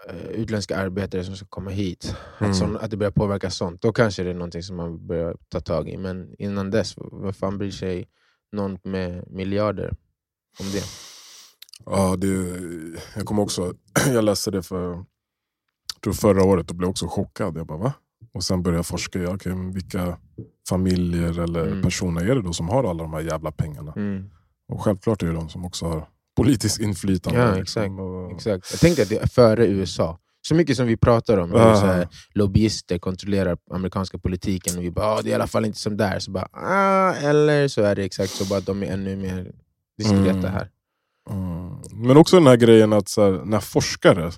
eh, 0.08 0.26
utländska 0.30 0.76
arbetare 0.76 1.24
som 1.24 1.36
ska 1.36 1.46
komma 1.46 1.70
hit. 1.70 2.16
Mm. 2.38 2.50
Att, 2.50 2.56
sån, 2.56 2.76
att 2.76 2.90
det 2.90 2.96
börjar 2.96 3.10
påverka 3.10 3.50
sånt. 3.50 3.82
Då 3.82 3.92
kanske 3.92 4.22
det 4.22 4.30
är 4.30 4.34
någonting 4.34 4.62
som 4.62 4.76
man 4.76 5.06
börjar 5.06 5.36
ta 5.48 5.60
tag 5.60 5.88
i. 5.88 5.96
Men 5.96 6.34
innan 6.38 6.70
dess, 6.70 6.94
vad 6.96 7.36
fan 7.36 7.58
bryr 7.58 7.70
sig 7.70 8.08
någon 8.52 8.78
med 8.82 9.30
miljarder 9.30 9.96
om 10.60 10.66
det? 10.72 11.09
Ja, 11.86 12.16
det, 12.16 12.26
jag 13.16 13.26
kommer 13.26 13.42
också, 13.42 13.74
jag 14.14 14.24
läste 14.24 14.50
det 14.50 14.62
för 14.62 15.04
tror 16.02 16.12
förra 16.12 16.44
året 16.44 16.70
och 16.70 16.76
blev 16.76 16.90
också 16.90 17.06
chockad. 17.08 17.56
Jag 17.56 17.66
bara, 17.66 17.78
va? 17.78 17.92
Och 18.32 18.44
sen 18.44 18.62
började 18.62 18.78
jag 18.78 18.86
forska 18.86 19.18
i 19.18 19.26
okay, 19.26 19.54
men 19.54 19.72
vilka 19.72 20.18
familjer 20.68 21.40
eller 21.40 21.66
Mm. 21.66 21.82
personer 21.82 22.20
är 22.30 22.34
det 22.34 22.42
då 22.42 22.52
som 22.52 22.68
har 22.68 22.84
alla 22.84 23.02
de 23.02 23.12
här 23.12 23.20
jävla 23.20 23.52
pengarna. 23.52 23.92
Mm. 23.96 24.30
Och 24.68 24.82
självklart 24.84 25.22
är 25.22 25.26
det 25.26 25.32
de 25.32 25.48
som 25.48 25.64
också 25.64 25.86
har 25.86 26.08
politiskt 26.36 26.80
inflytande. 26.80 27.40
Ja, 27.40 27.54
liksom. 27.54 27.82
exakt. 27.82 28.00
Och, 28.00 28.32
Exakt. 28.32 28.72
Jag 28.72 28.80
tänkte 28.80 29.02
att 29.02 29.08
det 29.08 29.16
är 29.22 29.26
före 29.26 29.66
USA. 29.66 30.18
Så 30.42 30.54
mycket 30.54 30.76
som 30.76 30.86
vi 30.86 30.96
pratar 30.96 31.36
om, 31.38 31.50
så 31.50 31.56
här, 31.86 32.08
lobbyister 32.34 32.98
kontrollerar 32.98 33.58
amerikanska 33.70 34.18
politiken 34.18 34.78
och 34.78 34.84
vi 34.84 34.90
bara 34.90 35.06
ah, 35.06 35.22
det 35.22 35.28
är 35.28 35.30
i 35.30 35.34
alla 35.34 35.46
fall 35.46 35.64
inte 35.64 35.78
som 35.78 35.96
där. 35.96 36.18
Så 36.18 36.30
bara, 36.30 36.48
ah, 36.52 37.12
eller 37.14 37.68
så 37.68 37.82
är 37.82 37.94
det 37.96 38.04
exakt 38.04 38.30
så, 38.30 38.44
bara 38.44 38.58
att 38.58 38.66
de 38.66 38.82
är 38.82 38.86
ännu 38.86 39.16
mer 39.16 39.52
diskreta 39.98 40.30
Mm. 40.30 40.44
här. 40.52 40.70
Men 42.00 42.16
också 42.16 42.36
den 42.36 42.46
här 42.46 42.56
grejen 42.56 42.92
att 42.92 43.08
så 43.08 43.24
här, 43.24 43.44
när 43.44 43.60
forskare 43.60 44.30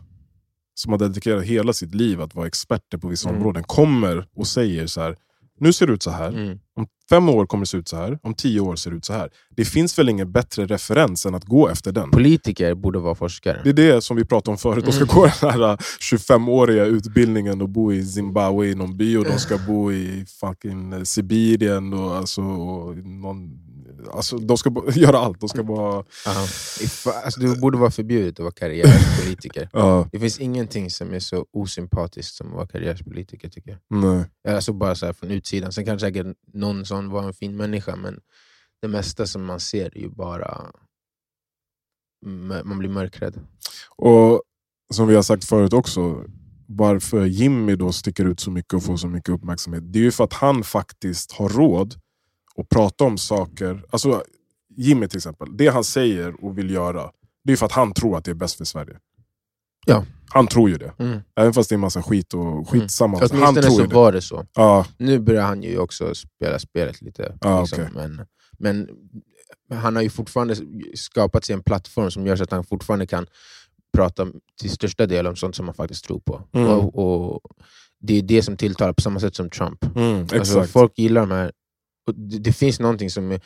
som 0.75 0.93
har 0.93 0.99
dedikerat 0.99 1.45
hela 1.45 1.73
sitt 1.73 1.95
liv 1.95 2.21
att 2.21 2.35
vara 2.35 2.47
experter 2.47 2.99
på 2.99 3.09
vissa 3.09 3.29
Mm. 3.29 3.41
områden 3.41 3.63
kommer 3.65 4.27
och 4.37 4.47
säger 4.47 4.87
så 4.87 5.01
här. 5.01 5.17
Nu 5.61 5.73
ser 5.73 5.87
det 5.87 5.93
ut 5.93 6.03
så 6.03 6.11
här. 6.11 6.29
Mm. 6.29 6.59
Om 6.77 6.87
fem 7.11 7.29
år 7.29 7.47
kommer 7.47 7.63
det 7.63 7.67
se 7.67 7.77
ut 7.77 7.89
så 7.89 7.97
här. 7.97 8.19
Om 8.23 8.35
tio 8.35 8.61
år 8.61 8.77
ser 8.77 8.91
det 8.91 8.97
ut 8.97 9.05
så 9.05 9.13
här. 9.13 9.31
Det 9.57 9.65
finns 9.65 9.99
väl 9.99 10.09
ingen 10.09 10.33
bättre 10.33 10.67
referens 10.67 11.27
än 11.27 11.35
att 11.35 11.45
gå 11.45 11.69
efter 11.69 11.93
den. 11.93 12.11
Politiker 12.11 12.75
borde 12.75 12.99
vara 12.99 13.15
forskare. 13.15 13.61
Det 13.65 13.71
är 13.71 13.75
det 13.75 14.01
som 14.01 14.17
vi 14.17 14.25
pratade 14.25 14.51
om 14.53 14.59
förut. 14.59 14.85
De 14.85 14.93
ska 14.93 15.05
Mm. 15.05 15.15
gå 15.15 15.23
den 15.41 15.51
här 15.61 15.77
25-åriga 16.01 16.85
utbildningen 16.85 17.63
och 17.63 17.69
bo 17.69 17.93
i 17.93 18.05
Zimbabwe 18.05 18.67
i 18.67 18.75
någon 18.75 18.97
by 18.97 19.17
och 19.17 19.25
de 19.25 19.39
ska 19.39 19.59
bo 19.59 19.93
i 19.93 20.25
fucking 20.41 20.93
eh, 20.93 21.03
Sibirien. 21.03 21.93
Och, 21.93 22.17
alltså, 22.17 22.43
och 22.43 22.97
någon, 22.97 23.51
alltså, 24.11 24.37
de 24.37 24.57
ska 24.59 24.83
göra 24.95 25.19
allt. 25.19 25.41
De 25.41 25.49
ska. 25.49 25.61
Aha. 25.63 26.05
If- 26.81 27.09
Alltså, 27.25 27.41
det 27.41 27.61
borde 27.61 27.79
vara 27.79 27.91
förbjudet 27.91 28.35
att 28.35 28.43
vara 28.45 28.53
karriärpolitiker. 28.53 29.69
Ja, 29.73 30.09
Det 30.13 30.21
finns 30.21 30.39
ingenting 30.41 30.91
som 30.91 31.13
är 31.15 31.19
så 31.21 31.47
osympatiskt 31.53 32.35
som 32.35 32.47
att 32.49 32.53
vara 32.55 32.67
karriärpolitiker 32.67 33.49
tycker 33.49 33.71
jag. 33.71 34.01
nej. 34.01 34.25
Alltså 34.57 34.73
bara 34.73 34.95
så 34.95 35.07
här 35.07 35.13
från 35.13 35.31
utsidan. 35.31 35.73
Sen 35.73 35.85
kanske 35.85 36.07
säkert 36.07 36.27
någon 36.53 36.87
sån 36.87 37.11
var 37.11 37.23
en 37.23 37.35
fin 37.35 37.57
människa, 37.57 37.97
men 37.97 38.21
det 38.83 38.89
mesta 38.89 39.27
som 39.27 39.45
man 39.45 39.61
ser 39.61 39.97
är 39.99 40.01
ju 40.01 40.09
bara 40.09 40.73
man 42.65 42.79
blir 42.79 42.89
mörkrädd. 42.91 43.41
Och 43.97 44.43
som 44.95 45.09
vi 45.09 45.15
har 45.15 45.23
sagt 45.23 45.45
förut 45.45 45.73
också, 45.73 46.25
varför 46.67 47.25
Jimmy 47.27 47.77
då 47.77 47.93
sticker 47.93 48.25
ut 48.25 48.41
så 48.41 48.51
mycket 48.51 48.75
och 48.75 48.83
får 48.83 48.97
så 48.97 49.09
mycket 49.09 49.29
uppmärksamhet, 49.29 49.93
det 49.93 49.99
är 49.99 50.03
ju 50.03 50.13
för 50.13 50.25
att 50.25 50.33
han 50.33 50.65
faktiskt 50.65 51.33
har 51.33 51.49
råd 51.49 51.95
att 52.57 52.69
prata 52.69 53.05
om 53.05 53.19
saker. 53.19 53.85
Alltså 53.91 54.23
Jimmy 54.77 55.09
till 55.09 55.17
exempel, 55.19 55.57
det 55.57 55.69
han 55.69 55.85
säger 55.85 56.45
och 56.45 56.59
vill 56.59 56.71
göra, 56.71 57.11
det 57.45 57.53
är 57.53 57.57
för 57.57 57.67
att 57.67 57.73
han 57.73 57.93
tror 57.95 58.17
att 58.17 58.25
det 58.25 58.31
är 58.31 58.35
bäst 58.35 58.57
för 58.57 58.65
Sverige. 58.65 58.97
Ja. 59.87 60.05
Han 60.31 60.47
tror 60.47 60.71
ju 60.71 60.77
det. 60.77 60.93
Mm. 60.99 61.21
Även 61.37 61.53
fast 61.53 61.69
det 61.69 61.75
är 61.75 61.79
massa 61.79 62.03
skit 62.03 62.35
och 62.35 62.69
skitsamma. 62.69 63.19
Han 63.19 63.29
Åtminstone 63.31 63.63
tror 63.63 63.77
så 63.77 63.87
det. 63.87 63.95
var 63.95 64.13
det 64.13 64.23
så. 64.23 64.47
Ja, 64.55 64.87
Nu 64.97 65.19
börjar 65.19 65.43
han 65.43 65.63
ju 65.63 65.79
också 65.79 66.15
spela 66.15 66.59
spelet 66.59 67.03
lite. 67.03 67.39
Ja, 67.41 67.61
liksom. 67.61 67.79
okej. 67.81 67.91
men, 67.95 68.27
men 68.59 68.89
han 69.79 69.97
har 69.97 70.03
ju 70.03 70.11
fortfarande 70.11 70.57
skapat 70.95 71.45
sig 71.45 71.55
en 71.55 71.63
plattform 71.63 72.11
som 72.11 72.27
gör 72.27 72.37
så 72.37 72.43
att 72.43 72.51
han 72.51 72.65
fortfarande 72.65 73.07
kan 73.07 73.27
prata 73.97 74.27
till 74.61 74.71
största 74.71 75.07
del 75.07 75.27
om 75.27 75.37
sånt 75.37 75.57
som 75.57 75.67
han 75.69 75.75
faktiskt 75.75 76.05
tror 76.05 76.19
på. 76.21 76.43
Mm. 76.53 76.69
Och, 76.71 77.35
och 77.35 77.41
Det 78.01 78.19
är 78.19 78.23
det 78.23 78.43
som 78.43 78.57
tilltalar 78.57 78.93
på 78.93 79.01
samma 79.03 79.21
sätt 79.21 79.35
som 79.37 79.51
Trump. 79.51 79.97
mm, 79.97 80.21
Alltså, 80.21 80.37
exakt. 80.37 80.71
folk 80.73 80.99
gillar 80.99 81.21
de 81.21 81.31
här. 81.31 81.53
Det, 82.07 82.39
det 82.39 82.53
finns 82.53 82.81
någonting 82.81 83.11
som 83.11 83.39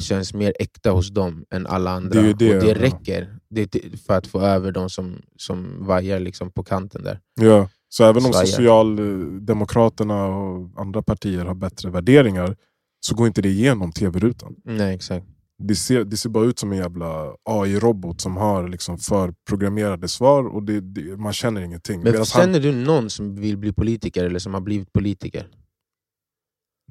känns 0.00 0.34
mer 0.34 0.52
äkta 0.58 0.90
hos 0.90 1.10
dem 1.10 1.44
än 1.50 1.66
alla 1.66 1.90
andra. 1.90 2.22
Det 2.22 2.32
det, 2.32 2.56
och 2.56 2.64
det 2.64 2.74
räcker 2.74 3.38
det, 3.50 3.76
för 4.06 4.14
att 4.14 4.26
få 4.26 4.40
över 4.40 4.72
de 4.72 4.90
som, 4.90 5.22
som 5.36 5.86
vajar 5.86 6.20
liksom 6.20 6.50
på 6.50 6.64
kanten 6.64 7.04
där. 7.04 7.20
Ja, 7.40 7.68
så 7.88 8.04
även 8.04 8.24
om. 8.24 8.32
Socialdemokraterna 8.32 10.26
och 10.26 10.80
andra 10.80 11.02
partier 11.02 11.44
har 11.44 11.54
bättre 11.54 11.90
värderingar 11.90 12.56
så 13.00 13.14
går 13.14 13.26
inte 13.26 13.42
det 13.42 13.48
igenom 13.48 13.92
tv-rutan. 13.92 14.54
Nej, 14.64 14.94
exakt. 14.94 15.26
Det 15.58 15.74
ser, 15.74 16.04
det 16.04 16.16
ser 16.16 16.30
bara 16.30 16.44
ut 16.44 16.58
som 16.58 16.72
en 16.72 16.78
jävla 16.78 17.34
AI-robot 17.50 18.20
som 18.20 18.36
har 18.36 18.68
liksom 18.68 18.98
förprogrammerade 18.98 20.08
svar 20.08 20.44
och 20.54 20.62
det, 20.62 20.80
det, 20.80 21.16
man 21.16 21.32
känner 21.32 21.60
ingenting. 21.60 22.00
Men 22.00 22.12
Medan 22.12 22.26
känner 22.26 22.60
du 22.60 22.72
någon 22.72 23.10
som 23.10 23.34
vill 23.34 23.58
bli 23.58 23.72
politiker 23.72 24.24
eller 24.24 24.38
som 24.38 24.54
har 24.54 24.60
blivit 24.60 24.92
politiker? 24.92 25.46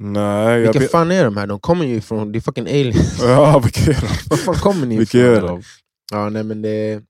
Nej, 0.01 0.51
jag 0.51 0.59
Vilka 0.59 0.79
vet, 0.79 0.91
fan 0.91 1.11
är 1.11 1.23
de 1.25 1.37
här? 1.37 1.47
De 1.47 1.59
kommer 1.59 1.85
ju 1.85 2.01
från, 2.01 2.31
det 2.31 2.39
är 2.39 2.41
fucking 2.41 2.67
aliens. 2.67 3.19
ja, 3.21 3.59
vilka 3.59 3.81
är 3.81 4.01
de? 4.01 4.07
Var 4.29 4.37
fan 4.37 4.55
kommer 4.55 4.85
ni 4.85 4.97
Vilka 4.97 5.17
ifrån? 5.17 5.33
är 5.35 5.41
de? 5.41 5.61
Ja, 6.11 6.29
nej, 6.29 6.43
men 6.43 6.61
det, 6.61 7.03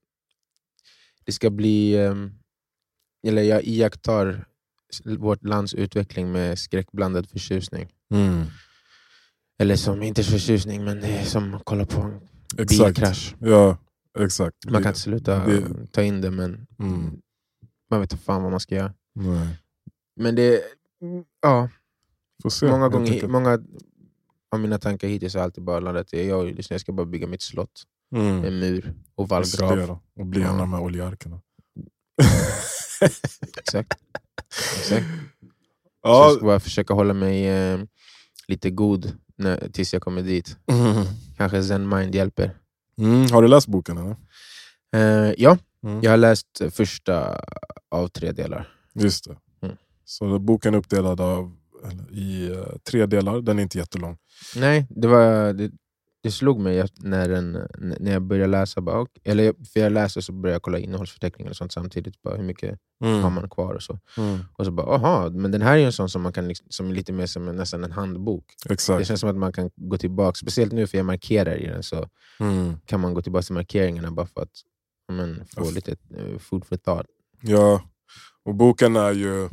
det 1.26 1.32
ska 1.32 1.50
bli... 1.50 1.98
ehm, 1.98 2.32
eller 3.28 3.42
jag 3.42 3.64
iakttar 3.64 4.46
vårt 5.06 5.44
lands 5.44 5.74
utveckling 5.74 6.32
med 6.32 6.60
skräckblandad 6.60 7.30
förtjusning. 7.30 7.90
Mm, 8.14 8.46
Eller 9.60 9.76
som, 9.76 10.04
inte 10.04 10.24
förtjusning, 10.24 10.84
men 10.84 11.00
det 11.02 11.08
är 11.08 11.24
som 11.26 11.54
att 11.54 11.62
kolla 11.66 11.86
på 11.86 12.02
en 12.02 12.22
exakt. 12.58 12.96
bilkrasch. 12.96 13.36
Ja, 13.40 13.78
exakt. 14.20 14.56
Man 14.66 14.84
kan 14.84 14.90
inte 14.90 15.00
sluta 15.00 15.46
det- 15.46 15.88
ta 15.92 16.02
in 16.02 16.22
det, 16.22 16.32
men 16.32 16.68
Mm, 16.80 17.22
man 17.92 18.00
vet 18.02 18.14
inte 18.14 18.24
fan 18.26 18.42
vad 18.44 18.52
man 18.52 18.60
ska 18.60 18.76
göra. 18.76 18.94
nej. 19.16 19.48
Men 20.16 20.36
det... 20.36 20.62
Ja, 21.42 21.70
se. 22.50 22.68
många, 22.68 22.90
gånger, 22.90 23.28
många 23.28 23.60
av 24.52 24.60
mina 24.60 24.78
tankar 24.80 25.08
hittills 25.08 25.34
har 25.36 25.42
alltid 25.42 25.64
bara 25.64 25.80
landat 25.80 26.14
i 26.14 26.28
jag, 26.28 26.60
jag 26.70 26.82
ska 26.82 26.92
bara 26.92 27.06
bygga 27.06 27.28
mitt 27.28 27.42
slott. 27.42 27.84
Mm. 28.16 28.44
En 28.46 28.60
mur 28.60 28.94
och 29.16 29.30
vallgrav. 29.30 30.00
Och 30.20 30.26
bli 30.26 30.42
en 30.42 30.50
av 30.50 30.58
de 30.58 30.74
här 30.74 30.82
oljearkerna. 30.82 31.42
Exakt. 33.58 33.94
Exakt. 34.80 35.06
Ja, 36.04 36.26
jag 36.26 36.36
ska 36.36 36.46
bara 36.46 36.60
försöka 36.60 36.94
hålla 36.94 37.14
mig 37.14 37.48
eh, 37.48 37.80
lite 38.48 38.70
god 38.70 39.18
när, 39.36 39.70
tills 39.74 39.94
jag 39.94 40.02
kommer 40.02 40.22
dit. 40.22 40.58
mm. 40.72 41.06
Kanske 41.38 41.64
Zen 41.64 41.90
Mind 41.90 42.16
hjälper. 42.16 42.58
Mm. 42.98 43.32
Har 43.32 43.42
du 43.42 43.48
läst 43.48 43.68
boken? 43.68 43.98
Eller? 43.98 44.16
Eh, 44.96 45.34
ja, 45.38 45.58
Mm. 45.84 46.00
jag 46.04 46.12
har 46.12 46.18
läst 46.18 46.62
första 46.72 47.42
av 47.92 48.08
tre 48.08 48.32
delar. 48.32 48.74
Just 48.94 49.26
det. 49.26 49.38
Mm. 49.62 49.76
Så 50.06 50.40
boken 50.40 50.74
är 50.74 50.78
uppdelad 50.78 51.22
av, 51.22 51.56
i 52.12 52.52
eh, 52.52 52.66
tre 52.92 53.06
delar, 53.06 53.42
den 53.42 53.60
är 53.60 53.64
inte 53.64 53.78
jättelång. 53.78 54.18
Nej, 54.56 54.88
det, 54.90 55.08
var, 55.08 55.54
det, 55.54 55.72
det 56.24 56.32
slog 56.32 56.60
mig 56.60 56.86
när, 56.98 57.30
den, 57.30 57.52
när 58.00 58.12
jag 58.12 58.22
började 58.22 58.48
läsa. 58.52 58.82
Bara, 58.82 59.00
ok- 59.02 59.18
eller 59.24 59.54
för 59.74 59.80
jag 59.80 59.92
läste 59.92 60.22
så 60.22 60.34
började 60.34 60.56
jag 60.56 60.62
kolla 60.62 60.80
innehållsförteckningen 60.80 61.50
och 61.50 61.56
sånt 61.58 61.72
samtidigt. 61.74 62.22
Bara, 62.22 62.36
hur 62.38 62.44
mycket 62.44 62.80
har 63.00 63.30
man 63.30 63.50
kvar? 63.50 63.74
och 63.74 63.84
så. 63.84 64.00
Mm. 64.18 64.40
Och 64.58 64.66
så 64.66 64.72
bara, 64.72 64.88
aha, 64.96 65.30
men 65.30 65.52
den 65.52 65.62
här 65.62 65.78
är 65.78 65.86
en 65.86 65.94
sån 65.94 66.10
som 66.10 66.22
man 66.22 66.34
kan 66.34 66.48
liksom, 66.48 66.68
som 66.70 66.90
är 66.90 66.94
lite 66.94 67.14
mer 67.14 67.26
som 67.26 67.48
en, 67.48 67.56
nästan 67.56 67.84
en 67.84 67.92
handbok. 67.92 68.46
Det 68.68 68.74
Exakt. 68.74 69.08
känns 69.08 69.20
som 69.20 69.30
att 69.30 69.38
man 69.38 69.54
kan 69.54 69.70
gå 69.76 69.98
tillbaka, 69.98 70.36
speciellt 70.36 70.72
nu 70.74 70.88
för 70.88 70.98
jag 70.98 71.06
markerar 71.06 71.56
i 71.56 71.68
den, 71.68 71.84
så 71.84 72.08
Mm. 72.40 72.74
kan 72.86 73.00
man 73.00 73.14
gå 73.14 73.22
tillbaka 73.22 73.44
till 73.44 73.54
markeringarna 73.54 74.12
bara 74.12 74.26
för 74.26 74.42
att 74.42 74.50
men, 75.12 75.46
få 75.56 75.72
lite 75.72 75.92
uh, 75.92 76.38
food 76.38 76.66
for 76.66 76.76
thought. 76.78 77.06
Ja, 77.42 77.82
och 78.46 78.56
boken 78.56 78.96
är 78.96 79.12
ju 79.12 79.50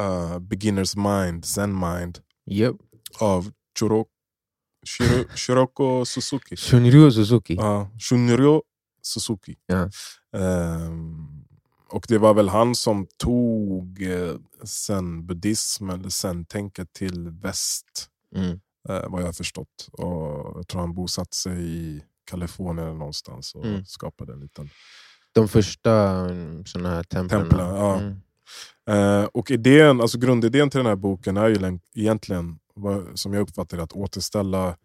eh, 0.00 0.38
Beginner's 0.38 0.96
Mind, 0.96 1.44
Zen 1.44 1.72
Mind 1.80 2.18
Yep. 2.46 2.76
av 3.20 3.52
Chiro, 3.78 4.06
Shiro, 4.86 5.24
Shiroko 5.36 6.04
Suzuki. 6.04 6.56
Shunryu 6.56 7.10
Suzuki. 7.10 7.54
Ja, 7.54 7.90
Shunryo 7.98 8.62
Suzuki. 9.02 9.56
Ja. 9.66 9.90
Ehm, 10.38 11.26
och 11.88 12.04
det 12.08 12.18
var 12.18 12.34
väl 12.34 12.48
han 12.48 12.74
som 12.74 13.06
tog 13.18 14.02
eh, 14.02 14.34
zen-buddhism 14.64 15.90
eller 15.90 16.08
zen-tänket 16.08 16.92
till 16.92 17.28
väst, 17.30 18.08
Mm. 18.36 18.50
eh, 18.88 19.08
vad 19.08 19.20
jag 19.22 19.26
har 19.26 19.32
förstått. 19.32 19.88
Och 19.92 20.56
jag 20.58 20.68
tror 20.68 20.80
han 20.80 20.94
bosatte 20.94 21.36
sig 21.36 21.62
i 21.62 22.02
Kalifornien 22.24 22.86
eller 22.88 22.98
någonstans 22.98 23.54
och 23.54 23.64
Mm. 23.66 23.84
skapade 23.84 24.32
en 24.32 24.40
liten... 24.40 24.70
De 25.32 25.48
första 25.48 25.92
mm, 26.30 26.66
såna 26.66 26.90
här 26.90 27.02
templen. 27.02 27.40
Templen, 27.40 27.66
ja. 27.74 27.98
Mm. 27.98 28.20
Eh, 28.90 29.24
och 29.24 29.50
idén, 29.50 30.00
alltså 30.00 30.18
grundidén 30.18 30.70
till 30.70 30.78
den 30.78 30.86
här 30.86 30.96
boken 30.96 31.36
är 31.36 31.48
ju 31.48 31.78
egentligen, 31.94 32.58
som 33.14 33.32
jag 33.32 33.40
uppfattar 33.42 33.76
det, 33.76 33.82
att 33.82 33.92
återställa 33.92 34.76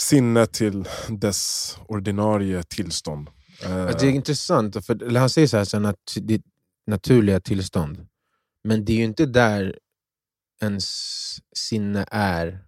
sinnet 0.00 0.52
till 0.52 0.88
dess 1.08 1.76
ordinarie 1.88 2.62
tillstånd. 2.62 3.28
Eh, 3.64 3.82
Alltså, 3.82 3.98
det 3.98 4.06
är 4.12 4.14
intressant, 4.14 4.86
för 4.86 5.16
han 5.16 5.30
säger 5.30 5.48
så 5.48 5.56
här, 5.56 5.64
så 5.64 5.78
nat 5.78 5.96
ditt 6.16 6.44
naturliga 6.86 7.40
tillstånd. 7.40 8.06
Men 8.64 8.84
det 8.84 8.92
är 8.92 8.96
ju 8.96 9.04
inte 9.04 9.26
där 9.26 9.78
ens 10.62 10.86
sinne 11.56 12.06
är 12.10 12.64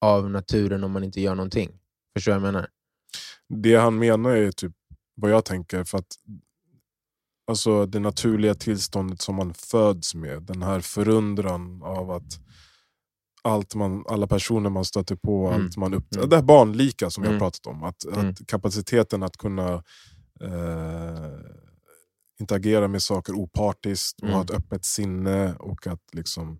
av 0.00 0.30
naturen 0.30 0.84
om 0.84 0.92
man 0.92 1.04
inte 1.04 1.20
gör 1.20 1.34
någonting. 1.34 1.70
Förstår 2.16 2.32
du 2.32 2.38
vad 2.38 2.48
jag 2.48 2.52
menar? 2.54 2.68
Det 3.48 3.74
han 3.74 3.98
menar 3.98 4.30
är 4.30 4.52
typ 4.52 4.72
vad 5.14 5.30
jag 5.30 5.44
tänker, 5.44 5.84
för 5.84 5.98
att 5.98 6.16
alltså 7.48 7.86
det 7.86 7.98
naturliga 8.00 8.54
tillståndet 8.54 9.22
som 9.22 9.34
man 9.34 9.54
föds 9.54 10.14
med, 10.14 10.42
den 10.42 10.62
här 10.62 10.80
förundran 10.80 11.82
av 11.82 12.10
att 12.10 12.38
allt 13.42 13.74
man, 13.74 14.04
alla 14.08 14.26
personer 14.26 14.70
man 14.70 14.84
stöter 14.84 15.16
på, 15.16 15.46
Mm. 15.48 15.64
allt 15.64 15.76
man 15.76 15.94
upp, 15.94 16.14
Mm. 16.16 16.28
det 16.28 16.36
här 16.36 16.42
barnlika 16.42 17.10
som 17.10 17.24
jag 17.24 17.30
Mm. 17.30 17.40
pratat 17.40 17.66
om, 17.66 17.82
att, 17.84 18.04
Mm. 18.04 18.28
att 18.30 18.46
kapaciteten 18.46 19.22
att 19.22 19.36
kunna 19.36 19.82
eh, 20.40 21.38
interagera 22.40 22.88
med 22.88 23.02
saker 23.02 23.32
opartiskt 23.32 24.20
och 24.20 24.28
Mm. 24.28 24.34
ha 24.36 24.44
ett 24.44 24.50
öppet 24.50 24.84
sinne 24.84 25.54
och 25.54 25.86
att 25.86 26.02
liksom 26.12 26.58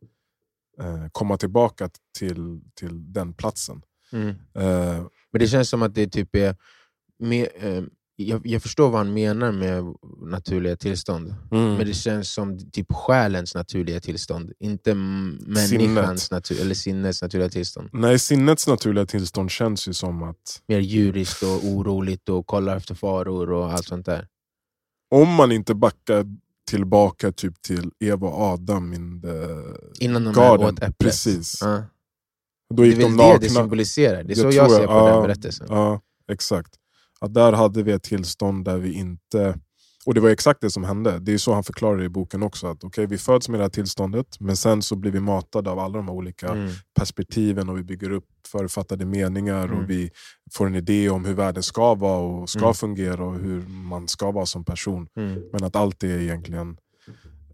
eh, 0.81 1.07
komma 1.13 1.37
tillbaka 1.37 1.91
till, 2.19 2.61
till 2.75 3.13
den 3.13 3.35
platsen. 3.35 3.83
Mm. 4.13 4.29
Eh, 4.55 5.03
Men 5.33 5.41
det 5.41 5.49
känns 5.49 5.69
som 5.69 5.83
att 5.83 5.95
det 5.95 6.07
typ 6.07 6.37
är... 6.37 6.57
Med, 7.19 7.49
eh, 7.57 7.83
jag, 8.21 8.47
jag 8.47 8.63
förstår 8.63 8.91
vad 8.91 8.99
han 8.99 9.13
menar 9.13 9.53
med 9.53 9.85
naturliga 10.31 10.77
tillstånd. 10.77 11.35
mm. 11.53 11.75
Men 11.75 11.87
det 11.87 11.95
känns 11.95 12.33
som 12.33 12.71
typ 12.71 12.93
själens 12.93 13.55
naturliga 13.55 14.01
tillstånd. 14.01 14.53
Inte 14.61 14.95
människans 14.95 16.31
natur, 16.31 16.61
eller 16.61 16.75
sinnets 16.75 17.23
naturliga 17.23 17.49
tillstånd. 17.49 17.89
Nej, 17.93 18.19
sinnets 18.19 18.67
naturliga 18.67 19.07
tillstånd 19.07 19.51
känns 19.51 19.89
ju 19.89 19.93
som 19.93 20.23
att 20.23 20.63
Mer 20.69 20.79
djuriskt 20.81 21.43
och 21.43 21.65
oroligt 21.65 22.29
och 22.29 22.47
kollar 22.47 22.77
efter 22.77 22.95
faror 22.95 23.53
och 23.53 23.73
allt 23.73 23.85
sånt 23.87 24.07
där. 24.07 24.29
om 25.15 25.35
man 25.35 25.53
inte 25.53 25.75
backar 25.75 26.25
tillbaka 26.71 27.33
typ 27.33 27.63
till 27.63 27.91
Eva 28.01 28.29
och 28.29 28.41
Adam 28.43 28.93
in 28.95 29.23
the 29.23 29.29
Innan 30.05 30.25
de 30.25 30.35
garden, 30.35 30.67
åt 30.67 30.79
äpplet. 30.79 30.99
precis. 30.99 31.59
Ja. 31.61 31.83
Då 32.75 32.83
Det 32.83 32.89
är 32.89 32.93
gick 32.93 33.01
de 33.01 33.17
väl 33.17 33.41
det 33.41 33.47
det 33.47 33.51
symboliserar. 33.51 34.17
Det 34.17 34.21
är 34.23 34.25
Det 34.25 34.35
så 34.37 34.51
jag 34.51 34.71
ser 34.71 34.81
jag, 34.81 34.89
på 34.89 35.07
den 35.07 35.15
ja. 35.15 35.23
berättelsen. 35.23 35.67
Ja, 35.71 36.01
exakt. 36.33 36.75
Att 37.21 37.35
där 37.35 37.53
hade 37.53 37.83
vi 37.83 37.93
ett 37.93 38.03
tillstånd 38.03 38.65
där 38.65 38.79
vi 38.79 38.93
inte... 38.93 39.59
Och 40.07 40.15
det 40.15 40.21
var 40.21 40.31
exakt 40.31 40.61
det 40.61 40.71
som 40.71 40.85
hände. 40.85 41.19
Det 41.19 41.33
är 41.35 41.39
så 41.39 41.53
han 41.55 41.65
förklarar 41.65 41.99
det 41.99 42.05
i 42.05 42.09
boken 42.09 42.43
också. 42.43 42.67
Att 42.67 42.85
okej, 42.85 43.07
vi 43.07 43.19
föds 43.19 43.49
med 43.49 43.61
det 43.61 43.65
här 43.65 43.71
tillståndet, 43.71 44.41
men 44.41 44.57
sen 44.57 44.83
så 44.83 44.97
blir 44.97 45.11
vi 45.11 45.21
matade 45.21 45.71
av 45.71 45.79
alla 45.79 45.97
de 45.97 46.09
här 46.09 46.15
olika 46.15 46.49
Mm. 46.49 46.71
perspektiven 46.99 47.69
och 47.69 47.79
vi 47.79 47.83
bygger 47.83 48.11
upp 48.11 48.25
förutfattade 48.49 49.05
meningar 49.05 49.65
Mm. 49.65 49.79
och 49.79 49.91
vi 49.91 50.11
får 50.53 50.67
en 50.67 50.75
idé 50.75 51.11
om 51.11 51.25
hur 51.25 51.35
världen 51.35 51.63
ska 51.63 51.95
vara 51.95 52.19
och 52.21 52.51
ska 52.51 52.59
Mm. 52.61 52.75
fungera 52.75 53.25
och 53.25 53.35
hur 53.39 53.67
man 53.69 54.09
ska 54.09 54.31
vara 54.31 54.47
som 54.47 54.65
person. 54.65 55.09
Mm. 55.17 55.43
Men 55.53 55.65
att 55.65 55.77
allt 55.77 56.03
är 56.03 56.21
egentligen 56.21 56.77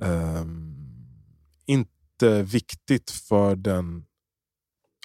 ehm, 0.00 0.74
inte 1.66 2.42
viktigt 2.42 3.11
för 3.11 3.57
den 3.57 4.05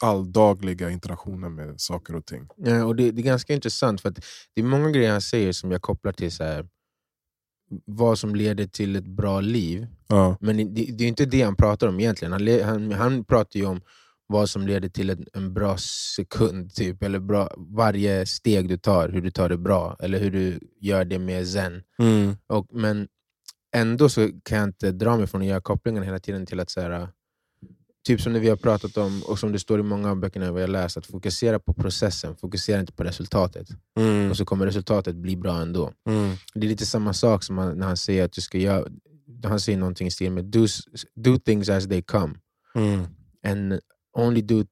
alldagliga 0.01 0.89
interaktionen 0.89 1.55
med 1.55 1.81
saker 1.81 2.15
och 2.15 2.25
ting. 2.25 2.47
Ja, 2.57 2.85
och 2.85 2.95
det, 2.95 3.11
det 3.11 3.21
är 3.21 3.23
ganska 3.23 3.53
intressant, 3.53 4.01
för 4.01 4.09
att 4.09 4.25
det 4.55 4.61
är 4.61 4.65
många 4.65 4.91
grejer 4.91 5.11
han 5.11 5.21
säger 5.21 5.51
som 5.51 5.71
jag 5.71 5.81
kopplar 5.81 6.11
till 6.11 6.31
så 6.31 6.43
här, 6.43 6.67
vad 7.85 8.19
som 8.19 8.35
leder 8.35 8.67
till 8.67 8.95
ett 8.95 9.07
bra 9.07 9.41
liv. 9.41 9.87
Ja. 10.07 10.37
Men 10.41 10.57
det, 10.57 10.85
det 10.85 11.03
är 11.03 11.07
inte 11.07 11.25
det 11.25 11.41
han 11.41 11.55
pratar 11.55 11.87
om 11.87 11.99
egentligen. 11.99 12.31
Han, 12.31 12.61
han, 12.63 12.91
han 12.91 13.25
pratar 13.25 13.59
ju 13.59 13.65
om 13.65 13.81
vad 14.27 14.49
som 14.49 14.67
leder 14.67 14.89
till 14.89 15.09
en, 15.09 15.25
en 15.33 15.53
bra 15.53 15.77
sekund, 16.15 16.73
typ, 16.73 17.03
eller 17.03 17.19
bra, 17.19 17.49
varje 17.57 18.25
steg 18.25 18.69
du 18.69 18.77
tar, 18.77 19.09
hur 19.09 19.21
du 19.21 19.31
tar 19.31 19.49
det 19.49 19.57
bra, 19.57 19.95
eller 19.99 20.19
hur 20.19 20.31
du 20.31 20.59
gör 20.79 21.05
det 21.05 21.19
med 21.19 21.47
zen. 21.47 21.83
Mm. 21.99 22.35
Och, 22.47 22.67
men 22.71 23.07
ändå 23.75 24.09
så 24.09 24.29
kan 24.43 24.57
jag 24.57 24.67
inte 24.67 24.91
dra 24.91 25.17
mig 25.17 25.27
från 25.27 25.41
att 25.41 25.47
göra 25.47 25.61
kopplingen 25.61 26.03
hela 26.03 26.19
tiden 26.19 26.45
till 26.45 26.59
att 26.59 26.69
så 26.69 26.81
här, 26.81 27.09
Typ 28.05 28.21
som 28.21 28.33
det 28.33 28.39
vi 28.39 28.49
har 28.49 28.55
pratat 28.55 28.97
om, 28.97 29.23
och 29.23 29.39
som 29.39 29.51
det 29.51 29.59
står 29.59 29.79
i 29.79 29.83
många 29.83 30.09
av 30.09 30.19
böckerna 30.19 30.51
vi 30.51 30.61
har 30.61 30.67
läst, 30.67 30.97
att 30.97 31.05
fokusera 31.05 31.59
på 31.59 31.73
processen, 31.73 32.35
fokusera 32.35 32.79
inte 32.79 32.93
på 32.93 33.03
resultatet. 33.03 33.67
Mm. 33.97 34.29
Och 34.31 34.37
så 34.37 34.45
kommer 34.45 34.65
resultatet 34.65 35.15
bli 35.15 35.35
bra 35.35 35.61
ändå. 35.61 35.93
Mm. 36.07 36.35
Det 36.53 36.65
är 36.65 36.69
lite 36.69 36.85
samma 36.85 37.13
sak 37.13 37.43
som 37.43 37.57
han, 37.57 37.77
när 37.77 37.87
han 37.87 37.97
säger 37.97 38.25
att 38.25 38.31
du 38.31 38.41
ska 38.41 38.57
göra, 38.57 38.85
han 39.43 39.59
säger 39.59 39.77
någonting 39.77 40.07
i 40.07 40.11
stil 40.11 40.31
med 40.31 40.45
do, 40.45 40.65
do 41.15 41.37
things 41.37 41.69
as 41.69 41.87
they 41.87 42.01
come. 42.01 42.35
Mm. 42.75 43.05
And 43.43 43.79
only 44.13 44.41
do 44.41 44.63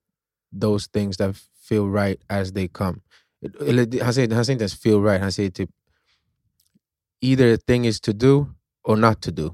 those 0.62 0.92
things 0.92 1.18
that 1.18 1.36
feel 1.70 1.92
right 1.94 2.22
as 2.28 2.54
they 2.54 2.68
come. 2.68 3.00
Eller 3.68 4.04
han 4.04 4.14
säger, 4.14 4.36
han 4.36 4.46
säger 4.46 4.54
inte 4.54 4.64
ens 4.64 4.82
feel 4.82 5.04
right, 5.04 5.22
han 5.22 5.32
säger 5.32 5.52
typ 5.52 5.70
either 7.22 7.54
a 7.54 7.58
thing 7.58 7.88
is 7.88 8.02
to 8.02 8.14
do 8.14 8.46
or 8.84 8.96
not 8.96 9.22
to 9.22 9.32
do. 9.32 9.54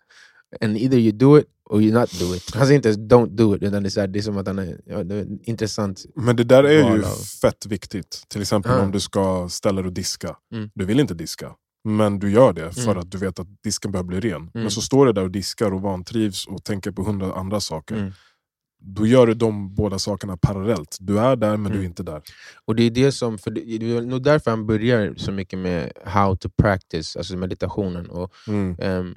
And 0.60 0.76
either 0.76 0.98
you 0.98 1.12
do 1.12 1.38
it 1.38 1.46
or 1.70 1.82
you 1.82 1.92
not 2.00 2.20
do 2.20 2.34
it. 2.34 2.54
Han 2.54 2.66
säger 2.66 2.76
inte 2.76 2.88
ens 2.88 3.00
don't 3.12 3.36
do 3.36 3.56
it, 3.56 3.62
utan 3.62 3.82
det 3.82 3.88
är, 3.88 3.90
så 3.90 4.00
här, 4.00 4.06
det 4.08 4.18
är 4.18 4.22
som 4.22 4.36
att 4.38 4.46
han 4.46 4.58
är, 4.58 4.80
ja, 4.86 5.04
det 5.04 5.14
är 5.14 5.26
intressant. 5.42 6.04
Men 6.14 6.36
det 6.36 6.44
där 6.44 6.64
är 6.64 6.72
ju 6.94 7.04
av- 7.04 7.24
fett 7.42 7.66
viktigt. 7.66 8.24
Till 8.28 8.40
exempel 8.42 8.72
Ja. 8.72 8.80
om 8.82 8.92
du 8.92 9.00
ska 9.00 9.48
ställa 9.50 9.80
dig 9.82 9.86
och 9.88 9.92
diska. 9.94 10.36
Mm. 10.54 10.70
Du 10.74 10.84
vill 10.84 11.00
inte 11.00 11.14
diska, 11.14 11.52
men 11.84 12.18
du 12.18 12.30
gör 12.30 12.52
det 12.52 12.72
för 12.72 12.82
Mm. 12.90 12.98
att 12.98 13.10
du 13.10 13.18
vet 13.18 13.38
att 13.38 13.46
disken 13.64 13.92
behöver 13.92 14.08
bli 14.08 14.20
ren. 14.20 14.36
Mm. 14.36 14.50
Men 14.54 14.70
så 14.70 14.80
står 14.80 15.06
du 15.06 15.12
där 15.12 15.22
och 15.24 15.30
diskar 15.30 15.72
och 15.74 15.80
vantrivs 15.82 16.46
och 16.46 16.64
tänker 16.64 16.90
på 16.90 17.02
hundra 17.02 17.32
andra 17.32 17.60
saker. 17.60 17.96
Mm. 17.96 18.12
Då 18.82 19.06
gör 19.06 19.26
du 19.26 19.34
de 19.34 19.74
båda 19.74 19.98
sakerna 19.98 20.36
parallellt. 20.36 20.96
Du 21.00 21.18
är 21.18 21.36
där 21.36 21.56
men 21.56 21.64
du 21.64 21.78
är 21.78 21.80
Mm. 21.80 21.84
inte 21.86 22.02
där. 22.02 22.22
Och 22.64 22.76
det 22.76 22.82
är 22.82 22.90
det 22.90 23.12
som, 23.12 23.38
för 23.38 23.50
det, 23.50 23.60
det 23.78 23.96
är 23.96 24.00
nog 24.02 24.22
därför 24.22 24.50
han 24.50 24.66
börjar 24.66 25.14
så 25.16 25.32
mycket 25.32 25.58
med 25.58 25.92
how 26.04 26.36
to 26.36 26.48
practice, 26.62 27.16
alltså 27.16 27.36
meditationen. 27.36 28.10
Och 28.10 28.32
Mm. 28.48 29.14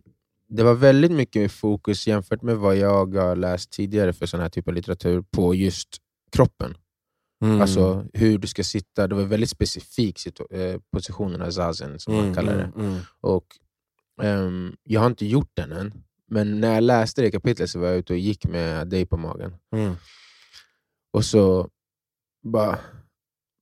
Det 0.50 0.64
var 0.64 0.74
väldigt 0.74 1.12
mycket 1.12 1.52
fokus 1.52 2.08
jämfört 2.08 2.42
med 2.42 2.58
vad 2.58 2.76
jag 2.76 3.14
har 3.16 3.36
läst 3.36 3.72
tidigare 3.72 4.14
för 4.14 4.26
sån 4.26 4.40
här 4.40 4.50
typ 4.50 4.68
av 4.68 4.74
litteratur 4.74 5.22
på 5.32 5.56
just 5.56 5.88
kroppen. 6.32 6.78
Mm. 7.44 7.62
Alltså 7.62 8.06
hur 8.14 8.38
du 8.38 8.48
ska 8.48 8.64
sitta. 8.64 9.08
Det 9.08 9.16
var 9.16 9.24
väldigt 9.24 9.50
specifik 9.50 10.20
eh, 10.52 10.80
positionerna 10.92 11.52
zazen 11.52 12.00
som 12.00 12.14
man 12.14 12.24
Mm, 12.24 12.36
kallar 12.36 12.58
det. 12.58 12.64
mm, 12.64 12.88
mm. 12.92 13.00
Och, 13.22 13.46
ehm, 14.22 14.76
jag 14.84 15.00
har 15.02 15.08
inte 15.08 15.26
gjort 15.26 15.52
den 15.54 15.72
än, 15.72 15.94
men 16.28 16.62
när 16.62 16.74
jag 16.74 16.84
läste 16.84 17.22
det 17.22 17.32
kapitlet 17.32 17.70
så 17.70 17.80
var 17.80 17.88
jag 17.88 17.98
ute 17.98 18.14
och 18.14 18.20
gick 18.20 18.46
med 18.46 18.88
dig 18.88 19.06
på 19.06 19.18
magen. 19.18 19.56
Mm. 19.76 19.96
Och 21.14 21.26
så 21.26 21.70
bara 22.44 22.80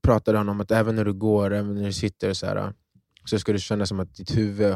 pratade 0.03 0.37
han 0.37 0.49
om 0.49 0.61
att 0.61 0.71
även 0.71 0.95
när 0.95 1.05
du 1.05 1.13
går, 1.13 1.53
även 1.53 1.75
när 1.75 1.85
du 1.85 1.93
sitter 1.93 2.33
så 2.33 2.45
här, 2.45 2.73
så 3.25 3.39
ska 3.39 3.53
du 3.53 3.59
känna 3.59 3.85
som 3.85 3.99
att 3.99 4.15
ditt 4.15 4.37
huvud 4.37 4.75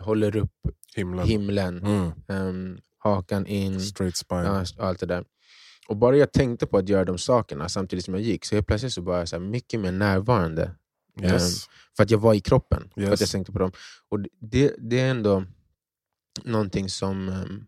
håller 0.00 0.36
upp 0.36 0.52
Himlen. 0.96 1.26
himlen. 1.26 1.78
Mm. 1.78 2.12
Ehm, 2.28 2.78
hakan 2.98 3.46
in, 3.46 3.80
Straight 3.80 4.16
spine. 4.16 4.42
ja, 4.44 4.64
allt 4.78 5.00
det 5.00 5.06
där. 5.06 5.24
Och 5.88 5.96
bara 5.96 6.16
jag 6.16 6.32
tänkte 6.32 6.66
på 6.66 6.78
att 6.78 6.88
göra 6.88 7.04
de 7.04 7.18
sakerna 7.18 7.68
samtidigt 7.68 8.04
som 8.04 8.14
jag 8.14 8.22
gick, 8.22 8.44
så 8.44 8.54
helt 8.54 8.66
plötsligt 8.66 8.92
så 8.92 9.02
var 9.02 9.18
jag 9.18 9.28
så 9.28 9.38
mycket 9.38 9.80
mer 9.80 9.92
närvarande. 9.92 10.74
Yes. 11.22 11.66
För 11.96 12.02
att 12.02 12.10
jag 12.10 12.18
var 12.18 12.34
i 12.34 12.40
kroppen. 12.40 12.90
För 12.94 13.00
Yes. 13.00 13.12
att 13.12 13.20
jag 13.20 13.28
tänkte 13.30 13.52
på 13.52 13.58
dem. 13.58 13.72
Och 14.08 14.20
det, 14.40 14.74
det 14.78 15.00
är 15.00 15.10
ändå 15.10 15.44
någonting 16.44 16.88
som 16.88 17.28
um, 17.28 17.66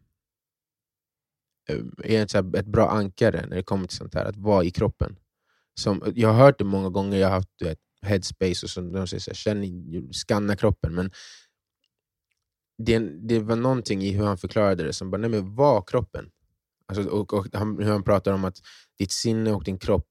är 2.05 2.23
ett, 2.23 2.31
så 2.31 2.39
här, 2.43 2.57
ett 2.57 2.67
bra 2.67 2.91
ankare 2.91 3.47
när 3.47 3.57
det 3.57 3.63
kommer 3.63 3.87
till 3.87 3.97
sånt 3.97 4.15
här, 4.15 4.25
att 4.25 4.37
vara 4.37 4.65
i 4.65 4.71
kroppen. 4.71 5.17
Som, 5.81 6.03
jag 6.15 6.29
har 6.29 6.45
hört 6.45 6.59
det 6.59 6.65
många 6.65 6.89
gånger, 6.91 7.19
jag 7.19 7.29
har 7.29 7.35
haft 7.35 7.49
du 7.57 7.65
vet, 7.65 7.79
headspace 8.03 8.67
och 8.67 8.71
så, 8.71 8.81
de 8.81 9.07
säger 9.09 9.21
så 9.21 9.31
här, 9.31 9.35
känn, 9.35 10.13
skanna 10.13 10.57
kroppen. 10.57 10.95
Men 10.95 11.11
det, 12.79 12.99
det 12.99 13.39
var 13.39 13.57
någonting 13.57 14.03
i 14.03 14.11
hur 14.11 14.25
han 14.25 14.39
förklarade 14.39 14.85
det 14.85 14.93
som 14.93 15.11
bara, 15.11 15.19
nej 15.19 15.31
men 15.31 15.55
var 15.55 15.83
kroppen. 15.83 16.31
Alltså, 16.87 17.09
och, 17.11 17.35
och 17.35 17.47
han, 17.53 17.79
hur 17.79 17.93
han 17.93 18.03
pratar 18.03 18.33
om 18.33 18.45
att 18.45 18.57
ditt 18.99 19.13
sinne 19.13 19.53
och 19.53 19.65
din 19.65 19.79
kropp 19.79 20.09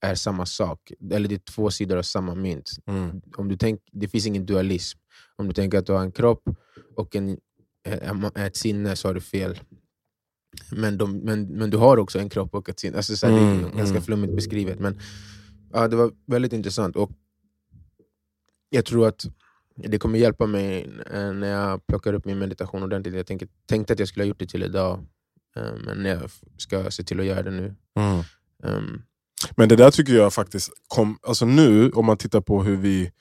är 0.00 0.14
samma 0.14 0.46
sak. 0.46 0.92
Eller 1.10 1.28
det 1.28 1.34
är 1.34 1.38
två 1.38 1.70
sidor 1.70 1.96
av 1.96 2.02
samma 2.02 2.34
mynt. 2.34 2.70
Mm. 2.86 3.20
Om 3.36 3.48
du 3.48 3.56
tänk, 3.56 3.80
det 3.92 4.08
finns 4.08 4.26
ingen 4.26 4.46
dualism. 4.46 4.98
Om 5.36 5.46
du 5.46 5.52
tänker 5.52 5.78
att 5.78 5.86
du 5.86 5.92
har 5.92 6.00
en 6.00 6.12
kropp 6.12 6.42
och 6.96 7.16
en, 7.16 7.38
ett 8.34 8.56
sinne 8.56 8.96
så 8.96 9.08
har 9.08 9.14
du 9.14 9.20
fel. 9.20 9.60
Men, 10.72 10.98
de, 10.98 11.18
men, 11.18 11.48
men 11.48 11.70
du 11.70 11.76
har 11.76 11.96
också 11.96 12.18
en 12.18 12.28
kropp 12.28 12.54
och 12.54 12.68
ett 12.68 12.80
sinne. 12.80 12.96
Alltså, 12.96 13.16
så 13.16 13.26
här, 13.26 13.34
det 13.34 13.40
Mm, 13.40 13.64
är 13.64 13.68
ganska 13.68 13.90
mm. 13.90 14.02
flummigt 14.02 14.34
beskrivet. 14.36 14.80
Men 14.80 15.00
ja, 15.72 15.88
det 15.88 15.96
var 15.96 16.12
väldigt 16.26 16.52
intressant. 16.52 16.96
Och 16.96 17.10
Jag 18.70 18.84
tror 18.84 19.08
att 19.08 19.24
det 19.76 19.98
kommer 19.98 20.18
hjälpa 20.18 20.46
mig 20.46 20.90
eh, 21.12 21.32
när 21.32 21.48
jag 21.48 21.86
plockar 21.86 22.12
upp 22.14 22.24
min 22.24 22.38
meditation 22.38 22.82
ordentligt. 22.82 23.14
Jag 23.14 23.26
tänker, 23.26 23.48
tänkte 23.66 23.92
att 23.92 23.98
jag 23.98 24.08
skulle 24.08 24.22
ha 24.24 24.28
gjort 24.28 24.38
det 24.38 24.46
till 24.46 24.62
idag, 24.62 25.06
eh, 25.56 25.74
men 25.84 26.04
jag 26.04 26.30
ska 26.56 26.90
se 26.90 27.02
till 27.02 27.20
att 27.20 27.26
göra 27.26 27.42
det 27.42 27.50
nu. 27.50 27.74
Mm. 27.96 28.22
Um, 28.62 29.02
Men 29.56 29.68
det 29.68 29.76
där 29.76 29.90
tycker 29.90 30.12
jag 30.12 30.34
faktiskt, 30.34 30.70
kom, 30.88 31.18
alltså 31.22 31.46
nu 31.46 31.90
om 31.90 32.06
man 32.06 32.16
tittar 32.16 32.40
på 32.40 32.62
hur 32.62 32.76
vi, 32.76 33.12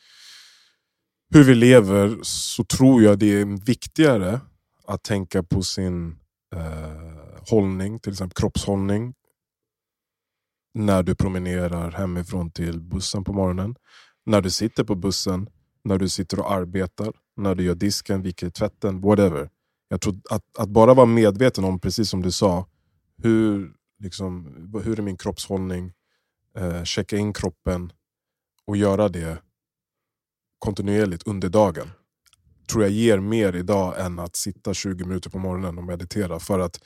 hur 1.33 1.43
vi 1.43 1.55
lever 1.55 2.17
så 2.21 2.63
tror 2.63 3.03
jag 3.03 3.19
det 3.19 3.41
är 3.41 3.65
viktigare 3.65 4.39
att 4.87 5.03
tänka 5.03 5.43
på 5.43 5.61
sin 5.61 6.11
eh, 6.55 7.49
hållning, 7.49 7.99
till 7.99 8.11
exempel 8.11 8.35
kroppshållning. 8.35 9.13
När 10.73 11.03
du 11.03 11.15
promenerar 11.15 11.91
hemifrån 11.91 12.51
till 12.51 12.81
bussen 12.81 13.23
på 13.23 13.33
morgonen. 13.33 13.75
När 14.25 14.41
du 14.41 14.49
sitter 14.49 14.83
på 14.83 14.95
bussen, 14.95 15.49
när 15.85 15.97
du 15.97 16.09
sitter 16.09 16.39
och 16.39 16.51
arbetar, 16.51 17.13
när 17.37 17.55
du 17.55 17.63
gör 17.63 17.75
disken, 17.75 18.21
viker 18.21 18.49
tvätten, 18.49 19.01
whatever. 19.01 19.49
Jag 19.87 20.01
tror 20.01 20.15
att, 20.29 20.57
att 20.57 20.69
bara 20.69 20.93
vara 20.93 21.05
medveten 21.05 21.63
om, 21.63 21.79
precis 21.79 22.09
som 22.09 22.21
du 22.21 22.31
sa, 22.31 22.67
hur, 23.17 23.73
liksom, 23.99 24.45
hur 24.83 24.99
är 24.99 25.03
min 25.03 25.17
kroppshållning? 25.17 25.93
eh, 26.57 26.83
checka 26.83 27.17
in 27.17 27.33
kroppen 27.33 27.91
och 28.65 28.77
göra 28.77 29.09
det 29.09 29.37
kontinuerligt 30.59 31.27
under 31.27 31.49
dagen. 31.49 31.87
Tror 32.69 32.83
jag 32.83 32.91
ger 32.91 33.19
mer 33.19 33.55
idag 33.55 34.05
än 34.05 34.19
att 34.19 34.35
sitta 34.35 34.73
20 34.73 35.05
minuter 35.05 35.29
på 35.29 35.39
morgonen 35.39 35.77
och 35.77 35.83
meditera. 35.83 36.39
För 36.39 36.59
att 36.59 36.79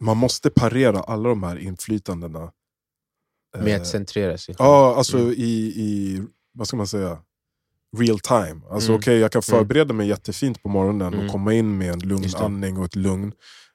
man 0.00 0.16
måste 0.16 0.50
parera 0.50 1.00
alla 1.00 1.28
de 1.28 1.42
här 1.42 1.56
inflytandena. 1.56 2.52
med 3.58 3.68
Eh, 3.74 3.80
att 3.80 3.86
centrera 3.86 4.38
sig. 4.38 4.54
Ja, 4.58 4.94
alltså 4.96 5.18
Mm. 5.18 5.32
i, 5.32 5.72
i, 5.76 6.22
vad 6.52 6.68
ska 6.68 6.76
man 6.76 6.86
säga, 6.86 7.18
real 7.98 8.18
time. 8.20 8.60
Alltså 8.70 8.88
Mm. 8.88 8.98
okej, 8.98 9.18
jag 9.18 9.32
kan 9.32 9.42
Mm. 9.48 9.58
förbereda 9.58 9.94
mig 9.94 10.08
jättefint 10.08 10.62
på 10.62 10.68
morgonen 10.68 11.14
Mm. 11.14 11.26
och 11.26 11.32
komma 11.32 11.52
in 11.54 11.78
med 11.78 11.92
en 11.92 11.98
lugn 12.00 12.28
andning 12.36 12.78
och 12.78 12.84
ett 12.84 12.96
lugn. 12.96 13.32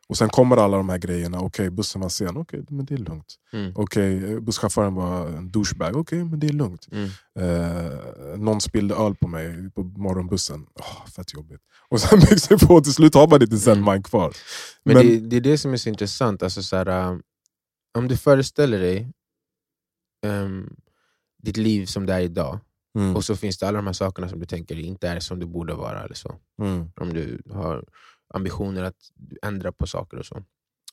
Och 0.10 0.18
sen 0.18 0.30
kommer 0.30 0.58
alla 0.58 0.78
de 0.78 0.90
här 0.90 0.98
grejerna, 0.98 1.40
okej 1.40 1.70
bussen 1.70 2.02
var 2.02 2.10
sen, 2.10 2.38
okej 2.38 2.64
men 2.70 2.86
det 2.86 2.94
är 2.94 2.98
lugnt. 2.98 3.36
Mm. 3.54 3.72
Okej, 3.76 4.40
busschauffören 4.42 4.96
var 4.96 5.28
en 5.28 5.52
douchebag, 5.52 5.96
okej 5.96 6.24
men 6.24 6.40
det 6.40 6.48
är 6.48 6.54
lugnt. 6.54 6.88
Mm. 6.92 7.10
Eh, 7.40 8.38
någon 8.38 8.62
spillde 8.62 8.96
öl 8.96 9.16
på 9.16 9.28
mig 9.28 9.72
på 9.72 9.84
morgonbussen, 9.84 10.62
oh, 10.76 11.08
fett 11.08 11.34
jobbigt. 11.34 11.62
Och 11.90 12.00
sen 12.02 12.20
byggs 12.30 12.48
det 12.48 12.58
på, 12.58 12.82
till 12.82 12.94
slut 12.94 13.14
har 13.14 13.28
man 13.28 13.42
inte 13.42 13.58
sen 13.58 13.78
Mm. 13.78 13.92
mind 13.94 14.06
kvar. 14.06 14.34
Men, 14.84 14.98
Men- 14.98 15.08
det, 15.08 15.20
det 15.20 15.36
är 15.36 15.42
det 15.42 15.58
som 15.58 15.74
är 15.74 15.78
så 15.78 15.90
intressant. 15.90 16.44
Alltså, 16.44 16.64
så 16.64 16.76
här, 16.76 17.10
um, 17.12 17.22
om 17.98 18.08
du 18.08 18.18
föreställer 18.18 18.80
dig 18.80 19.12
um, 20.26 20.76
ditt 21.44 21.58
liv 21.58 21.86
som 21.86 22.06
det 22.06 22.14
är 22.14 22.20
idag, 22.20 22.60
Mm. 22.98 23.16
och 23.16 23.24
så 23.26 23.36
finns 23.36 23.58
det 23.58 23.68
alla 23.68 23.78
de 23.78 23.86
här 23.86 23.94
sakerna 23.94 24.30
som 24.30 24.40
du 24.40 24.46
tänker 24.46 24.80
inte 24.80 25.08
är 25.08 25.20
som 25.20 25.40
det 25.40 25.46
borde 25.46 25.74
vara. 25.74 26.04
Eller 26.04 26.16
så. 26.16 26.36
Mm. 26.62 26.92
Om 26.96 27.14
du 27.14 27.42
har 27.54 27.86
ambitioner 28.34 28.84
att 28.84 28.96
ändra 29.42 29.72
på 29.72 29.88
saker 29.88 30.18
och 30.18 30.26
så. 30.26 30.44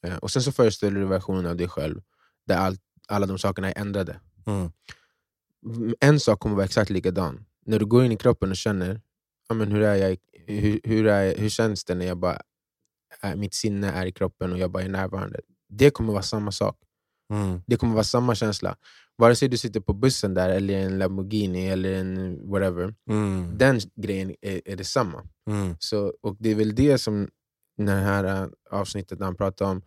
Eh, 0.03 0.17
och 0.17 0.31
sen 0.31 0.43
så 0.43 0.53
föreställer 0.53 1.01
du 1.01 1.07
versionen 1.07 1.47
av 1.47 1.57
dig 1.57 1.69
själv 1.69 2.03
där 2.47 2.57
all, 2.57 2.77
alla 3.09 3.27
de 3.27 3.39
sakerna 3.39 3.73
är 3.73 3.81
ändrade. 3.81 4.21
Mm. 4.47 4.71
Mm, 5.67 5.95
En 6.01 6.21
sak 6.21 6.41
kommer 6.41 6.55
vara 6.57 6.65
exakt 6.65 6.91
likadan. 6.91 7.45
När 7.67 7.79
du 7.79 7.87
går 7.87 8.05
in 8.05 8.13
i 8.13 8.17
kroppen 8.17 8.51
och 8.51 8.57
känner, 8.57 9.01
men 9.55 9.73
hur, 9.73 9.83
är 9.83 9.95
jag, 9.95 10.17
hur, 10.47 10.81
hur, 10.85 11.07
är, 11.07 11.37
hur 11.39 11.49
känns 11.49 11.85
det 11.85 11.95
när 11.95 12.07
jag 12.07 12.19
bara, 12.19 12.41
är, 13.21 13.37
mitt 13.37 13.55
sinne 13.55 13.91
är 13.93 14.07
i 14.07 14.13
kroppen 14.13 14.53
och 14.53 14.59
jag 14.59 14.71
bara 14.71 14.83
är 14.83 14.89
närvarande? 14.89 15.41
Det 15.69 15.91
kommer 15.91 16.13
vara 16.13 16.23
samma 16.23 16.53
sak. 16.53 16.77
Mm. 17.33 17.61
Det 17.67 17.77
kommer 17.77 17.95
vara 17.95 18.05
samma 18.05 18.35
känsla. 18.35 18.77
Vare 19.17 19.37
sig 19.37 19.49
du 19.49 19.57
sitter 19.57 19.81
på 19.81 19.93
bussen 19.93 20.35
där, 20.35 20.51
eller 20.51 20.79
en 20.79 20.99
Lamborghini 20.99 21.69
eller 21.69 21.93
en 21.93 22.41
whatever. 22.51 22.95
Mm. 23.11 23.59
Den 23.59 23.81
grejen 23.95 24.35
är, 24.41 24.61
är 24.65 24.77
detsamma. 24.77 25.23
Mm. 25.51 25.77
Så, 25.79 26.13
och 26.21 26.37
det 26.39 26.51
är 26.51 26.55
väl 26.55 26.75
det 26.75 26.99
som 26.99 27.29
det 27.77 27.93
här 27.93 28.25
äh, 28.25 28.49
avsnittet 28.71 29.21
han 29.21 29.37
pratar 29.37 29.67
om 29.67 29.83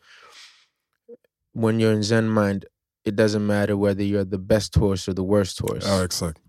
when 1.58 1.82
you're 1.82 1.94
in 1.94 2.04
zen 2.04 2.34
mind, 2.34 2.66
it 3.06 3.16
doesn't 3.16 3.42
matter 3.42 3.76
whether 3.76 4.04
you're 4.04 4.26
the 4.26 4.38
best 4.38 4.76
horse 4.76 5.12
or 5.12 5.14
the 5.14 5.24
worst 5.24 5.60
horse. 5.60 5.88
Ja, 5.88 6.06
exakt. 6.06 6.42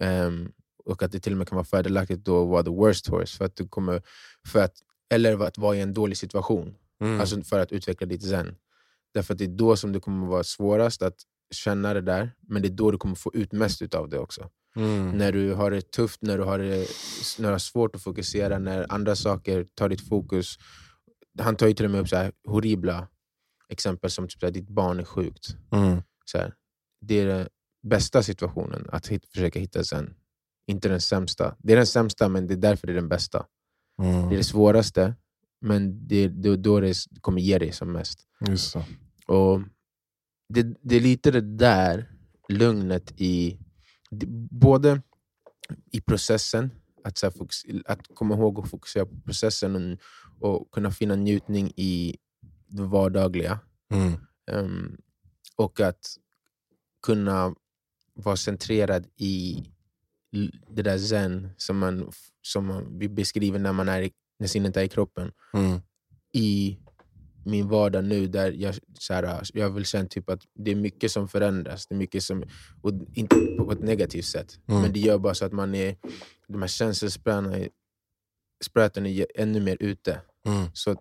Ehm, 0.00 0.52
och 0.84 1.02
att 1.02 1.12
det 1.12 1.20
till 1.20 1.32
och 1.32 1.38
med 1.38 1.48
kan 1.48 1.56
vara 1.56 1.64
fördelaktigt 1.64 2.24
då 2.24 2.42
att 2.42 2.48
vara 2.48 2.62
the 2.62 2.70
worst 2.70 3.06
horse. 3.06 3.36
För 3.36 3.44
att 3.44 3.56
du 3.56 3.68
kommer, 3.68 4.02
för 4.48 4.62
att, 4.62 4.74
eller 5.10 5.42
att 5.46 5.58
vara 5.58 5.76
i 5.76 5.80
en 5.80 5.94
dålig 5.94 6.16
situation. 6.18 6.74
Mm. 7.00 7.20
Alltså 7.20 7.42
för 7.42 7.58
att 7.58 7.72
utveckla 7.72 8.06
ditt 8.06 8.22
zen. 8.22 8.56
Därför 9.14 9.34
att 9.34 9.38
det 9.38 9.44
är 9.44 9.56
då 9.56 9.76
som 9.76 9.92
det 9.92 10.00
kommer 10.00 10.26
vara 10.26 10.44
svårast 10.44 11.02
att 11.02 11.16
känna 11.54 11.94
det 11.94 12.00
där, 12.00 12.32
men 12.40 12.62
det 12.62 12.68
är 12.68 12.70
då 12.70 12.90
du 12.90 12.98
kommer 12.98 13.14
få 13.14 13.30
ut 13.34 13.52
mest 13.52 13.82
utav 13.82 14.08
det 14.08 14.18
också. 14.18 14.50
mm. 14.76 15.10
När 15.18 15.32
du 15.32 15.54
har 15.54 15.70
det 15.70 15.90
tufft, 15.92 16.22
när 16.22 16.38
du 16.38 16.44
har, 16.44 16.58
det, 16.58 16.86
när 17.38 17.48
du 17.48 17.52
har 17.52 17.58
svårt 17.58 17.96
att 17.96 18.02
fokusera, 18.02 18.58
när 18.58 18.92
andra 18.92 19.16
saker 19.16 19.66
tar 19.74 19.88
ditt 19.88 20.08
fokus. 20.08 20.58
Han 21.38 21.56
tar 21.56 21.66
ju 21.66 21.74
till 21.74 21.84
och 21.84 21.90
med 21.90 22.00
upp 22.00 22.08
så 22.08 22.16
här 22.16 22.32
horribla 22.48 23.08
exempel 23.68 24.10
som 24.10 24.28
typ 24.28 24.40
så 24.40 24.46
här, 24.46 24.52
ditt 24.52 24.68
barn 24.68 25.00
är 25.00 25.04
sjukt. 25.04 25.56
Mm. 25.72 26.02
Så 26.24 26.38
här, 26.38 26.54
det 27.00 27.20
är 27.20 27.26
den 27.26 27.48
bästa 27.82 28.22
situationen 28.22 28.88
att 28.92 29.08
hit, 29.08 29.26
försöka 29.26 29.58
hitta 29.58 29.84
sen. 29.84 30.14
Inte 30.66 30.88
den 30.88 31.00
sämsta. 31.00 31.56
Det 31.58 31.72
är 31.72 31.76
den 31.76 31.86
sämsta, 31.86 32.28
men 32.28 32.46
det 32.46 32.54
är 32.54 32.58
därför 32.58 32.86
det 32.86 32.92
är 32.92 32.94
den 32.94 33.08
bästa. 33.08 33.46
Mm. 34.02 34.28
Det 34.28 34.34
är 34.34 34.36
det 34.36 34.44
svåraste, 34.44 35.14
men 35.62 36.08
det 36.08 36.28
det, 36.28 36.56
då 36.56 36.80
det 36.80 36.94
kommer 37.20 37.40
ge 37.40 37.58
dig 37.58 37.72
som 37.72 37.92
mest. 37.92 38.26
Just 38.48 38.72
det. 38.74 38.84
Och 39.26 39.60
det, 40.48 40.76
det 40.82 40.96
är 40.96 41.00
lite 41.00 41.30
det 41.30 41.40
där 41.40 42.12
lugnet 42.48 43.20
i 43.20 43.58
både 44.50 45.02
i 45.92 46.00
processen, 46.00 46.70
att, 47.04 47.18
så 47.18 47.30
fokus, 47.30 47.62
att 47.86 48.00
komma 48.14 48.34
ihåg 48.34 48.58
att 48.58 48.70
fokusera 48.70 49.06
på 49.06 49.20
processen 49.20 49.98
och, 50.40 50.60
och 50.60 50.70
kunna 50.70 50.90
finna 50.90 51.16
njutning 51.16 51.72
i 51.76 52.16
det 52.66 52.82
vardagliga. 52.82 53.60
Mm. 53.94 54.12
Ehm, 54.50 54.96
och 55.56 55.80
att 55.80 56.16
kunna 57.02 57.54
vara 58.14 58.36
centrerad 58.36 59.06
i 59.16 59.64
det 60.68 60.82
där 60.82 60.98
zen 60.98 61.48
som, 61.56 61.78
man, 61.78 62.12
som 62.42 62.66
man, 62.66 62.98
vi 62.98 63.08
beskriver 63.08 63.58
när, 63.58 63.72
man 63.72 63.88
är 63.88 64.02
i, 64.02 64.12
när 64.42 64.48
sinnet 64.48 64.76
är 64.76 64.82
i 64.82 64.88
kroppen 64.88 65.32
Mm. 65.54 65.80
i 66.32 66.78
min 67.44 67.68
vardag 67.68 68.04
nu 68.04 68.26
där 68.26 68.52
jag, 68.52 68.74
så 68.98 69.14
här, 69.14 69.40
jag 69.54 69.70
väl 69.70 69.84
känt 69.84 70.10
typ 70.10 70.30
att 70.30 70.42
det 70.54 70.70
är 70.70 70.74
mycket 70.76 71.12
som 71.12 71.28
förändras. 71.28 71.86
Det 71.86 71.94
är 71.94 71.98
mycket 71.98 72.22
som, 72.22 72.44
och 72.82 72.92
inte 73.14 73.36
på 73.58 73.72
ett 73.72 73.82
negativt 73.82 74.24
sätt, 74.24 74.58
Mm. 74.68 74.82
men 74.82 74.92
det 74.92 75.00
gör 75.00 75.18
bara 75.18 75.34
så 75.34 75.44
att 75.44 75.52
man 75.52 75.74
är, 75.74 75.96
de 76.48 76.62
här 76.62 76.68
känselspröten 76.68 79.06
är, 79.06 79.26
ännu 79.34 79.60
mer 79.60 79.76
ute. 79.80 80.20
Mm. 80.46 80.66
Så 80.74 80.90
att 80.90 80.98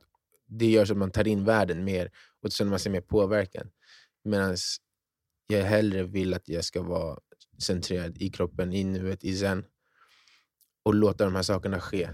det 0.48 0.66
gör 0.72 0.86
så 0.86 0.94
att 0.94 0.98
man 0.98 1.12
tar 1.12 1.28
in 1.28 1.46
världen 1.46 1.84
mer 1.84 2.12
och 2.42 2.52
känner 2.52 2.70
man 2.70 2.80
sig 2.80 2.92
mer 2.92 3.02
påverkad. 3.02 3.70
Medan 4.24 4.58
jag 5.48 5.64
hellre 5.64 6.04
vill 6.04 6.34
att 6.34 6.50
jag 6.50 6.66
ska 6.66 6.82
vara 6.82 7.20
centrerad 7.60 8.18
i 8.18 8.30
kroppen, 8.30 8.74
i 8.74 8.84
nuet, 8.84 9.24
i 9.24 9.38
zen 9.38 9.66
och 10.84 10.96
låta 10.96 11.26
de 11.26 11.36
här 11.36 11.44
sakerna 11.44 11.80
ske. 11.80 12.10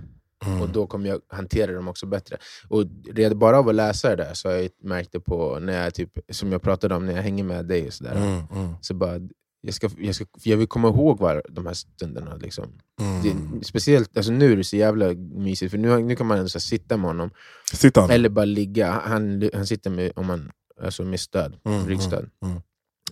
Mm. 0.46 0.62
Och 0.62 0.70
då 0.70 0.88
kommer 0.88 1.10
jag 1.10 1.22
hantera 1.30 1.72
dem 1.72 1.88
också 1.88 2.06
bättre. 2.06 2.38
Och 2.68 2.86
redan 3.14 3.40
bara 3.40 3.60
av 3.60 3.70
att 3.70 3.76
läsa 3.76 4.10
det 4.10 4.16
där 4.16 4.34
så 4.34 4.50
har 4.50 4.56
jag 4.56 4.70
märkt 4.84 5.12
det 5.12 5.20
på, 5.20 5.60
när 5.60 5.84
jag 5.84 5.94
typ, 5.94 6.20
som 6.30 6.52
jag 6.52 6.62
pratade 6.62 6.96
om, 6.96 7.06
när 7.06 7.16
jag 7.16 7.24
hänger 7.24 7.44
med 7.44 7.66
dig 7.66 7.88
och 7.88 7.94
sådär. 7.94 8.16
Mm. 8.16 8.44
Mm. 8.56 8.74
Så 8.82 8.94
bara, 8.94 9.20
jag, 9.62 9.74
ska, 9.74 9.90
jag, 9.98 10.16
ska, 10.16 10.26
jag 10.44 10.58
vill 10.58 10.68
komma 10.68 10.88
ihåg 10.88 11.20
var, 11.20 11.44
de 11.50 11.66
här 11.66 11.74
stunderna. 11.74 12.36
Liksom. 12.36 12.66
Mm. 13.02 13.22
Det, 13.24 13.66
speciellt, 13.66 14.18
alltså 14.18 14.32
nu 14.32 14.52
är 14.52 14.58
det 14.58 14.64
så 14.64 14.76
jävla 14.76 15.14
mysigt, 15.14 15.72
för 15.72 15.78
nu, 15.78 16.00
nu 16.04 16.16
kan 16.16 16.28
man 16.28 16.38
ändå 16.38 16.50
så 16.50 16.60
sitta 16.60 16.98
med 16.98 17.08
honom, 17.10 17.30
Sitter 17.74 18.02
han? 18.02 18.10
eller 18.10 18.30
bara 18.30 18.46
ligga. 18.46 18.92
Han, 18.92 19.50
han 19.54 19.68
sitter 19.68 19.90
med, 19.90 20.12
om 20.16 20.26
man, 20.26 20.52
alltså 20.82 21.04
med 21.04 21.20
stöd, 21.20 21.58
Mm, 21.66 21.88
ryggstöd. 21.88 22.30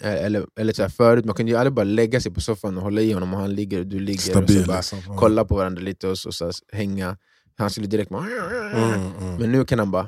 Mm, 0.02 0.12
mm. 0.14 0.20
Eh, 0.20 0.26
Eller, 0.26 0.46
eller 0.60 0.74
så 0.74 0.82
här, 0.82 0.90
förut, 0.90 1.26
man 1.26 1.36
kunde 1.36 1.52
ju 1.52 1.58
aldrig 1.58 1.74
bara 1.74 1.84
lägga 1.84 2.22
sig 2.22 2.32
på 2.34 2.42
soffan 2.42 2.78
och 2.78 2.84
hålla 2.84 3.02
i 3.02 3.12
honom 3.12 3.34
och 3.34 3.40
han 3.40 3.56
ligger 3.56 3.80
och 3.80 3.88
du 3.88 4.00
ligger. 4.00 4.18
och 4.18 4.22
Stabil 4.22 4.62
så 4.62 4.68
bara, 4.68 4.78
liksom. 4.78 5.00
Ja. 5.08 5.18
kolla 5.18 5.46
på 5.46 5.56
varandra 5.56 5.82
lite 5.82 6.08
och 6.08 6.18
så, 6.18 6.32
så 6.32 6.46
här, 6.46 6.54
hänga. 6.72 7.18
Han 7.58 7.70
skulle 7.70 7.88
direkt 7.88 8.10
bara... 8.12 8.26
Mm, 8.26 9.12
mm, 9.22 9.36
Men 9.40 9.52
nu 9.52 9.66
kan 9.66 9.80
han 9.80 9.92
bara 9.92 10.08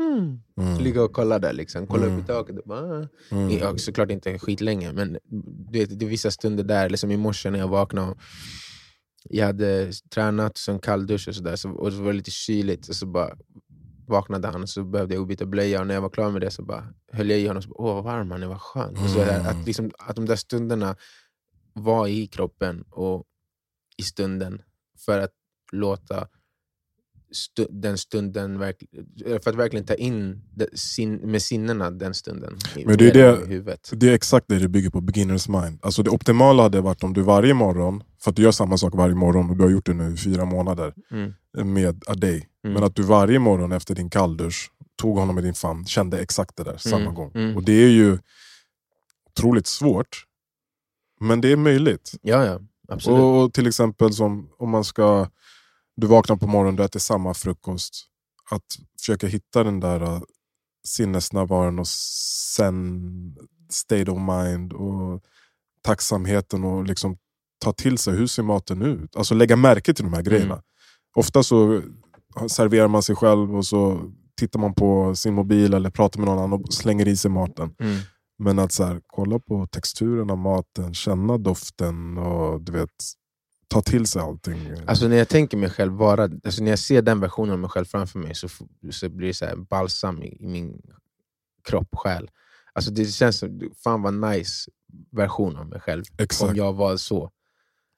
mm, 0.00 0.38
mm, 0.60 0.84
ligga 0.84 1.02
och 1.02 1.12
kolla 1.12 1.38
där, 1.38 1.52
liksom. 1.52 1.86
kolla 1.86 2.06
Mm. 2.06 2.18
upp 2.18 2.24
i 2.24 2.26
taket. 2.26 2.58
Och 2.58 2.62
bara, 2.68 2.80
"Ah." 2.80 3.06
mm. 3.30 3.50
ja, 3.58 3.78
såklart 3.78 4.10
inte 4.10 4.38
skitlänge, 4.38 4.92
men 4.92 5.18
du 5.72 5.78
vet, 5.78 5.98
det 5.98 6.04
är 6.04 6.08
vissa 6.08 6.30
stunder 6.30 6.64
där, 6.64 6.90
liksom 6.90 7.10
i 7.10 7.16
morse 7.16 7.50
när 7.50 7.58
jag 7.58 7.68
vaknade 7.68 8.10
och 8.10 8.18
jag 9.30 9.46
hade 9.46 9.92
tränat, 10.14 10.58
så 10.58 10.72
en 10.72 10.78
kalldusch 10.78 11.28
och 11.28 11.34
sådär, 11.34 11.56
så, 11.56 11.70
och 11.70 11.92
så 11.92 11.98
var 11.98 12.06
det 12.06 12.16
lite 12.16 12.30
kyligt, 12.30 12.88
och 12.88 12.96
så 12.96 13.06
bara 13.06 13.30
vaknade 14.06 14.48
han 14.48 14.62
och 14.62 14.68
så 14.68 14.84
behövde 14.84 15.14
jag 15.14 15.26
byta 15.26 15.46
blöja, 15.46 15.80
och 15.80 15.86
när 15.86 15.94
jag 15.94 16.02
var 16.02 16.10
klar 16.10 16.30
med 16.30 16.40
det 16.40 16.50
så 16.50 16.62
bara 16.62 16.84
höll 17.12 17.30
jag 17.30 17.38
i 17.38 17.46
honom 17.46 17.56
och 17.56 17.62
så 17.64 17.68
bara, 17.68 17.78
åh 17.82 17.94
vad 17.94 18.04
varm 18.04 18.30
han 18.30 18.42
är, 18.42 18.46
vad 18.46 18.60
skönt. 18.60 18.98
Och 18.98 19.10
så 19.10 19.22
Mm. 19.22 19.28
där, 19.42 19.50
att, 19.50 19.66
liksom, 19.66 19.90
att 19.98 20.16
de 20.16 20.26
där 20.26 20.36
stunderna 20.36 20.96
var 21.72 22.06
i 22.08 22.26
kroppen 22.26 22.84
och 22.90 23.24
i 23.96 24.02
stunden, 24.02 24.62
för 24.98 25.18
att 25.18 25.30
låta 25.72 26.28
stu, 27.32 27.66
den 27.70 27.98
stunden, 27.98 28.58
verkl, 28.58 28.84
för 29.42 29.50
att 29.50 29.56
verkligen 29.56 29.86
ta 29.86 29.94
in 29.94 30.42
sin, 30.74 31.14
med 31.14 31.42
sinnena 31.42 31.90
den 31.90 32.14
stunden. 32.14 32.58
Men 32.86 32.98
det 32.98 33.08
är 33.08 33.12
det-. 33.14 33.76
Det 33.92 34.08
är 34.08 34.14
exakt 34.14 34.46
det 34.48 34.58
det 34.58 34.68
bygger 34.68 34.90
på, 34.90 35.00
beginners 35.00 35.48
mind. 35.48 35.78
Alltså 35.82 36.02
det 36.02 36.10
optimala 36.10 36.62
hade 36.62 36.80
varit 36.80 37.02
om 37.04 37.12
du 37.12 37.22
varje 37.22 37.54
morgon, 37.54 38.02
för 38.22 38.30
att 38.30 38.36
du 38.36 38.42
gör 38.42 38.52
samma 38.52 38.76
sak 38.78 38.94
varje 38.94 39.14
morgon 39.14 39.50
och 39.50 39.56
du 39.56 39.62
har 39.62 39.70
gjort 39.70 39.86
det 39.86 39.94
nu 39.94 40.14
i 40.14 40.16
fyra 40.16 40.44
månader 40.44 40.94
Mm. 41.10 41.32
med 41.74 42.02
a 42.06 42.14
day. 42.14 42.48
Mm. 42.64 42.74
Men 42.74 42.84
att 42.84 42.96
du 42.96 43.02
varje 43.02 43.38
morgon 43.38 43.72
efter 43.72 43.94
din 43.94 44.10
kalldusch 44.10 44.70
tog 44.96 45.18
honom 45.18 45.38
i 45.38 45.42
din 45.42 45.54
famn, 45.54 45.86
kände 45.86 46.20
exakt 46.22 46.56
det 46.56 46.64
där 46.64 46.76
samma 46.76 47.02
Mm, 47.02 47.14
gång. 47.14 47.32
mm. 47.34 47.56
Och 47.56 47.62
det 47.62 47.72
är 47.72 47.88
ju 47.88 48.18
otroligt 49.30 49.66
svårt, 49.66 50.24
men 51.20 51.40
det 51.40 51.52
är 51.52 51.56
möjligt. 51.56 52.12
Ja, 52.22 52.44
ja. 52.44 52.60
Absolut. 52.88 53.18
Och, 53.20 53.42
och 53.44 53.52
till 53.54 53.66
exempel 53.66 54.12
som 54.14 54.50
om 54.58 54.70
man 54.70 54.84
ska, 54.84 55.28
du 55.96 56.06
vaknar 56.06 56.36
på 56.36 56.46
morgonen 56.46 56.78
och 56.78 56.84
äter 56.84 57.00
samma 57.00 57.34
frukost. 57.34 58.06
Att 58.50 58.64
försöka 59.00 59.26
hitta 59.26 59.64
den 59.64 59.80
där 59.80 60.02
uh, 60.02 60.22
sinnesnärvaron 60.84 61.78
och 61.78 61.88
sen 61.88 63.36
state 63.70 64.10
of 64.10 64.18
mind 64.18 64.72
och 64.72 65.22
tacksamheten 65.82 66.64
och 66.64 66.84
liksom 66.84 67.16
ta 67.62 67.72
till 67.72 67.98
sig 67.98 68.14
hur 68.14 68.26
ser 68.26 68.42
maten 68.42 68.82
ut. 68.82 69.16
Alltså 69.16 69.34
lägga 69.34 69.56
märke 69.56 69.94
till 69.94 70.04
de 70.04 70.14
här 70.14 70.22
grejerna. 70.22 70.54
Mm. 70.54 70.64
Ofta 71.16 71.42
så 71.42 71.82
serverar 72.48 72.88
man 72.88 73.02
sig 73.02 73.16
själv 73.16 73.56
och 73.56 73.66
så 73.66 74.10
tittar 74.36 74.60
man 74.60 74.74
på 74.74 75.14
sin 75.14 75.34
mobil 75.34 75.74
eller 75.74 75.90
pratar 75.90 76.20
med 76.20 76.28
någon 76.28 76.38
annan 76.38 76.52
och 76.52 76.72
slänger 76.72 77.08
i 77.08 77.16
sig 77.16 77.30
maten. 77.30 77.74
Mm. 77.78 77.96
Men 78.38 78.58
att 78.58 78.72
så 78.72 78.84
här, 78.84 79.00
kolla 79.06 79.38
på 79.38 79.66
texturen 79.66 80.30
av 80.30 80.38
maten, 80.38 80.94
känna 80.94 81.38
doften 81.38 82.18
och 82.18 82.60
du 82.60 82.72
vet, 82.72 82.90
ta 83.68 83.82
till 83.82 84.06
sig 84.06 84.22
allting. 84.22 84.58
Alltså 84.86 85.08
när 85.08 85.16
jag 85.16 85.28
tänker 85.28 85.56
mig 85.56 85.70
själv 85.70 85.92
vara, 85.92 86.22
alltså 86.22 86.62
när 86.62 86.70
jag 86.70 86.78
ser 86.78 87.02
den 87.02 87.20
versionen 87.20 87.52
av 87.52 87.58
mig 87.58 87.70
själv 87.70 87.84
framför 87.84 88.18
mig 88.18 88.34
så, 88.34 88.48
så 88.90 89.08
blir 89.08 89.28
det 89.28 89.34
så 89.34 89.44
här 89.44 89.56
balsam 89.56 90.22
i, 90.22 90.44
i 90.44 90.46
min 90.46 90.80
kropp 91.68 91.88
och 91.92 92.00
själ. 92.00 92.30
Alltså 92.72 92.90
det 92.90 93.04
känns 93.04 93.38
som, 93.38 93.70
fan 93.84 94.02
vad 94.02 94.14
nice 94.14 94.70
version 95.10 95.56
av 95.56 95.66
mig 95.66 95.80
själv 95.80 96.04
Exakt. 96.18 96.50
om 96.50 96.56
jag 96.56 96.72
var 96.72 96.96
så. 96.96 97.30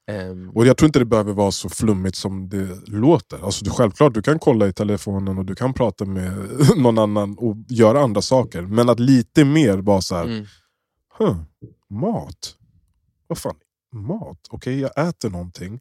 Ehm, 0.07 0.51
Och 0.51 0.67
jag 0.67 0.77
tror 0.77 0.87
inte 0.87 0.99
det 0.99 1.05
behöver 1.05 1.33
vara 1.33 1.51
så 1.51 1.69
flummigt 1.69 2.17
som 2.17 2.49
det 2.49 2.89
låter. 2.89 3.45
Alltså 3.45 3.65
du, 3.65 3.71
självklart, 3.71 4.15
du 4.15 4.23
kan 4.23 4.39
kolla 4.39 4.69
i 4.69 4.73
telefonen 4.73 5.39
och 5.39 5.45
du 5.45 5.55
kan 5.55 5.75
prata 5.75 6.05
med 6.05 6.33
någon 6.77 6.99
annan 6.99 7.35
och 7.39 7.57
göra 7.69 8.01
andra 8.01 8.23
saker. 8.23 8.63
Men 8.63 8.89
att 8.89 9.01
lite 9.01 9.45
mer 9.45 9.79
vara 9.79 10.01
så 10.01 10.15
här, 10.15 10.25
mm, 10.25 10.47
huh, 11.19 11.37
mat? 11.91 12.57
Vad 13.27 13.39
fan, 13.39 13.55
mat? 13.95 14.39
Okej, 14.51 14.81
jag 14.81 15.09
äter 15.09 15.31
någonting. 15.31 15.81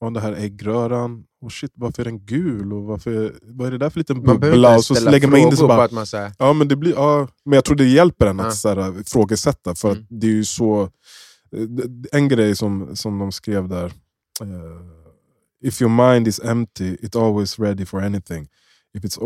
Och 0.00 0.12
den 0.12 0.22
här 0.22 0.32
äggröran, 0.32 1.24
och 1.42 1.52
shit, 1.52 1.70
varför 1.74 2.02
är 2.02 2.04
den 2.04 2.26
gul? 2.26 2.72
Och 2.72 2.82
varför, 2.84 3.34
vad 3.42 3.66
är 3.66 3.70
det 3.70 3.78
där 3.78 3.90
för 3.90 3.98
liten 4.00 4.22
bubbla? 4.22 4.76
Och 4.76 4.84
så 4.84 5.10
lägger 5.10 5.28
man 5.28 5.40
in 5.40 5.50
det 5.50 5.56
så 5.56 5.68
bara, 5.68 5.84
att 5.84 5.92
man 5.92 6.06
här, 6.12 6.32
Ja, 6.38 6.52
men, 6.52 6.68
det 6.68 6.76
blir, 6.76 6.92
ja, 6.92 7.28
men 7.44 7.54
jag 7.56 7.64
tror 7.64 7.76
det 7.76 7.84
hjälper 7.84 8.26
en 8.26 8.40
att 8.40 8.54
så 8.56 8.68
här, 8.68 9.00
ifrågasätta. 9.00 9.74
För 9.74 9.90
Mm. 9.90 10.02
att 10.02 10.06
det 10.20 10.26
är 10.26 10.30
ju 10.30 10.44
så... 10.44 10.90
eh, 11.56 12.18
En 12.20 12.28
grej 12.28 12.56
som, 12.56 12.96
som 12.96 13.18
de 13.18 13.32
skrev 13.32 13.68
där. 13.68 13.86
eh, 14.40 14.80
If 15.62 15.80
your 15.82 15.90
mind 15.90 16.28
is 16.28 16.40
empty, 16.44 16.96
it's 16.96 17.16
always 17.16 17.58
ready 17.58 17.84
for 17.84 18.00
anything. 18.02 18.48
If 18.94 19.04
it's, 19.04 19.18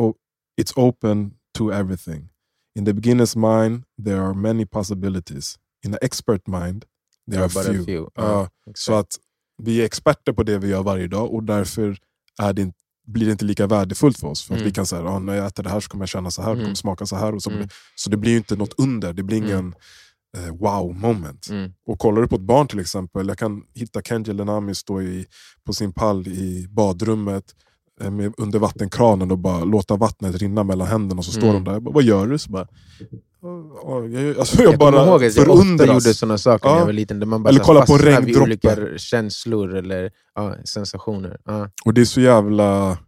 it's 0.60 0.72
open 0.76 1.30
to 1.58 1.72
everything. 1.72 2.28
In 2.78 2.84
the 2.84 2.92
beginner's 2.92 3.36
mind, 3.36 3.84
there 4.04 4.20
are 4.20 4.34
many 4.34 4.66
possibilities. 4.66 5.58
In 5.86 5.92
an 5.92 5.98
expert 6.02 6.48
mind, 6.48 6.84
there 7.30 7.42
are 7.42 7.48
bara 7.54 7.64
few. 7.72 7.84
few. 7.84 8.10
Ja, 8.14 8.48
exakt. 8.66 8.78
så 8.78 8.94
att 8.94 9.18
vi 9.62 9.80
är 9.80 9.84
experter 9.84 10.32
på 10.32 10.42
det 10.42 10.58
vi 10.58 10.68
gör 10.68 10.82
varje 10.82 11.06
dag 11.08 11.32
och 11.34 11.42
därför 11.44 11.98
är 12.42 12.52
det 12.52 12.62
inte, 12.62 12.78
blir 13.06 13.26
det 13.26 13.32
inte 13.32 13.44
lika 13.44 13.66
värdefullt 13.66 14.18
för 14.18 14.26
oss. 14.28 14.42
För 14.42 14.54
att 14.54 14.58
Mm. 14.60 14.68
vi 14.68 14.72
kan 14.74 14.86
säga 14.86 15.02
ah, 15.04 15.18
när 15.18 15.34
jag 15.34 15.46
äter 15.46 15.62
det 15.62 15.70
här 15.70 15.80
så 15.80 15.88
kommer 15.88 16.02
jag 16.02 16.08
känna 16.08 16.30
så 16.30 16.42
här, 16.42 16.48
det 16.48 16.54
Mm. 16.54 16.64
kommer 16.64 16.74
smaka 16.74 17.06
så 17.06 17.16
här. 17.16 17.34
Och 17.34 17.42
så, 17.42 17.50
Mm. 17.50 17.68
så 17.96 18.10
det 18.10 18.16
blir 18.16 18.36
inte 18.36 18.56
något 18.56 18.74
under, 18.78 19.12
det 19.12 19.22
blir 19.22 19.36
ingen 19.38 19.74
eh, 20.36 20.54
wow 20.60 20.94
moment. 20.96 21.48
Mm. 21.50 21.72
Och 21.86 21.98
kollar 21.98 22.22
du 22.22 22.28
på 22.28 22.36
ett 22.36 22.42
barn 22.42 22.68
till 22.68 22.80
exempel, 22.80 23.28
jag 23.28 23.38
kan 23.38 23.62
hitta 23.74 24.02
Kenji 24.02 24.32
Lenami 24.32 24.74
stå 24.74 25.02
i, 25.02 25.26
på 25.66 25.72
sin 25.72 25.92
pall 25.92 26.28
i 26.28 26.66
badrummet, 26.70 27.44
eh, 28.00 28.10
med 28.10 28.34
under 28.38 28.58
vattenkranen 28.58 29.30
och 29.30 29.38
bara 29.38 29.64
låta 29.64 29.96
vattnet 29.96 30.34
rinna 30.36 30.64
mellan 30.64 30.86
händerna 30.86 31.18
och 31.18 31.24
så 31.24 31.32
står 31.32 31.48
Mm. 31.48 31.64
de 31.64 31.72
där. 31.72 31.80
Bara, 31.80 31.94
Vad 31.94 32.02
gör 32.02 32.26
du? 32.26 32.38
Så 32.38 32.50
bara, 32.50 32.66
"Ja, 33.82 34.04
jag, 34.04 34.38
alltså 34.38 34.62
jag, 34.62 34.72
Jag 34.72 34.78
bara 34.78 35.06
ihåg 35.06 35.24
att 35.24 35.36
jag 35.36 35.48
ofta 35.50 35.86
gjorde 35.86 36.00
sådana 36.14 36.38
saker 36.38 36.66
när 36.68 36.74
Ja. 36.74 36.78
jag 36.78 36.86
var 36.86 36.92
liten. 36.92 37.20
Där 37.20 37.26
man 37.26 37.42
bara 37.42 37.48
Eller 37.48 37.60
kolla 37.60 37.86
på 37.86 37.98
regndroppar. 37.98 38.42
olika 38.42 38.98
känslor 38.98 39.74
eller 39.76 40.10
ja, 40.34 40.54
sensationer. 40.64 41.36
Ja. 41.44 41.70
Och 41.84 41.94
det 41.94 42.00
är 42.00 42.04
så 42.04 42.20
jävla... 42.20 42.98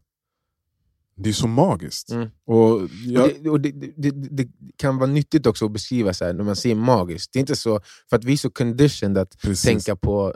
Det 1.17 1.29
är 1.29 1.33
så 1.33 1.49
magiskt. 1.49 2.11
Mm. 2.11 2.29
Och 2.47 2.89
jag, 3.07 3.25
Och, 3.25 3.31
det, 3.43 3.51
och 3.51 3.61
det, 3.61 3.73
det, 3.97 4.11
det, 4.11 4.49
kan 4.77 4.99
vara 4.99 5.11
nyttigt 5.11 5.47
också 5.47 5.65
att 5.65 5.73
beskriva 5.73 6.13
så 6.13 6.25
här, 6.25 6.33
när 6.33 6.45
man 6.45 6.57
säger 6.57 6.75
magiskt. 6.75 7.33
Det 7.33 7.39
är 7.39 7.41
inte 7.41 7.57
så, 7.57 7.81
för 8.11 8.17
att 8.17 8.25
vi 8.25 8.33
är 8.33 8.37
så 8.37 8.51
conditioned 8.51 9.19
att 9.19 9.39
precis. 9.43 9.63
tänka 9.63 9.97
på 9.97 10.35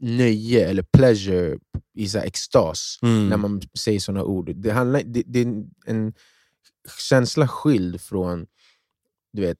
nöje 0.00 0.68
eller 0.68 0.82
pleasure 0.82 1.58
i 1.94 2.08
så 2.08 2.18
här 2.18 2.26
extas 2.26 2.98
Mm. 3.02 3.28
när 3.28 3.36
man 3.36 3.62
säger 3.78 4.00
sådana 4.00 4.24
ord. 4.24 4.52
Det, 4.56 4.70
handlar, 4.70 5.02
det, 5.04 5.40
är 5.40 5.64
en 5.86 6.12
känsla 6.98 7.48
skild 7.48 8.00
från, 8.00 8.46
du 9.32 9.42
vet, 9.42 9.58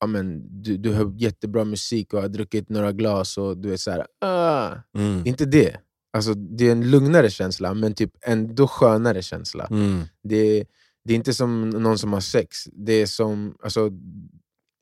ja, 0.00 0.06
men, 0.06 0.42
du, 0.62 0.76
du 0.76 0.92
hör 0.92 1.14
jättebra 1.16 1.64
musik 1.64 2.14
och 2.14 2.20
har 2.20 2.28
druckit 2.28 2.68
några 2.68 2.92
glas 2.92 3.38
och 3.38 3.58
du 3.58 3.70
vet 3.70 3.80
så 3.80 3.90
här, 3.90 4.06
ah. 4.20 4.74
Mm. 4.98 5.22
Det 5.22 5.28
är 5.28 5.30
inte 5.30 5.44
det. 5.44 5.76
Alltså, 6.12 6.34
det 6.34 6.68
är 6.68 6.72
en 6.72 6.90
lugnare 6.90 7.30
känsla, 7.30 7.74
men 7.74 7.94
typ 7.94 8.10
ändå 8.26 8.68
skönare 8.68 9.22
känsla. 9.22 9.66
Mm. 9.70 10.02
Det, 10.22 10.64
det 11.04 11.12
är 11.12 11.16
inte 11.16 11.34
som 11.34 11.70
någon 11.70 11.98
som 11.98 12.12
har 12.12 12.20
sex. 12.20 12.64
Det 12.72 12.92
är 12.92 13.06
som, 13.06 13.56
alltså, 13.62 13.90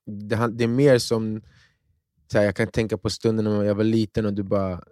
det, 0.06 0.48
det 0.52 0.64
är 0.64 0.68
mer 0.68 0.98
som, 0.98 1.42
här, 2.34 2.42
jag 2.42 2.56
kan 2.56 2.66
tänka 2.68 2.98
på 2.98 3.10
stunden 3.10 3.44
när 3.44 3.64
jag 3.64 3.74
var 3.74 3.84
liten 3.84 4.26
och 4.26 4.32
du 4.34 4.42
bara 4.42 4.82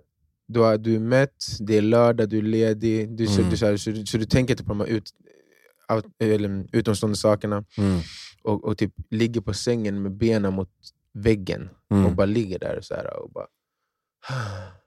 du, 0.48 0.60
har, 0.60 0.78
du 0.78 0.94
är 0.94 1.00
mätt, 1.00 1.44
det 1.60 1.76
är 1.76 1.82
lördag, 1.82 2.28
du 2.28 2.38
är 2.38 2.42
ledig, 2.42 3.16
du, 3.16 3.26
så, 3.26 3.38
Mm. 3.40 3.50
du, 3.50 3.56
så, 3.56 3.66
här, 3.66 3.76
så, 3.76 4.06
så 4.06 4.18
du 4.18 4.24
tänker 4.24 4.54
inte 4.54 4.64
på 4.64 4.68
de 4.68 4.80
här 4.80 4.86
ut, 4.86 5.10
out, 5.92 6.04
eller, 6.18 6.66
utomstående 6.72 7.16
sakerna 7.18 7.64
Mm. 7.78 8.00
och, 8.42 8.64
och 8.64 8.78
typ 8.78 8.92
ligger 9.10 9.40
på 9.40 9.54
sängen 9.54 10.02
med 10.02 10.12
benen 10.12 10.54
mot 10.54 10.70
väggen 11.12 11.68
och 11.90 11.96
Mm. 11.96 12.16
bara 12.16 12.26
ligger 12.26 12.58
där 12.58 12.78
och, 12.78 12.84
så 12.84 12.94
här, 12.94 13.16
och 13.22 13.30
bara... 13.30 13.46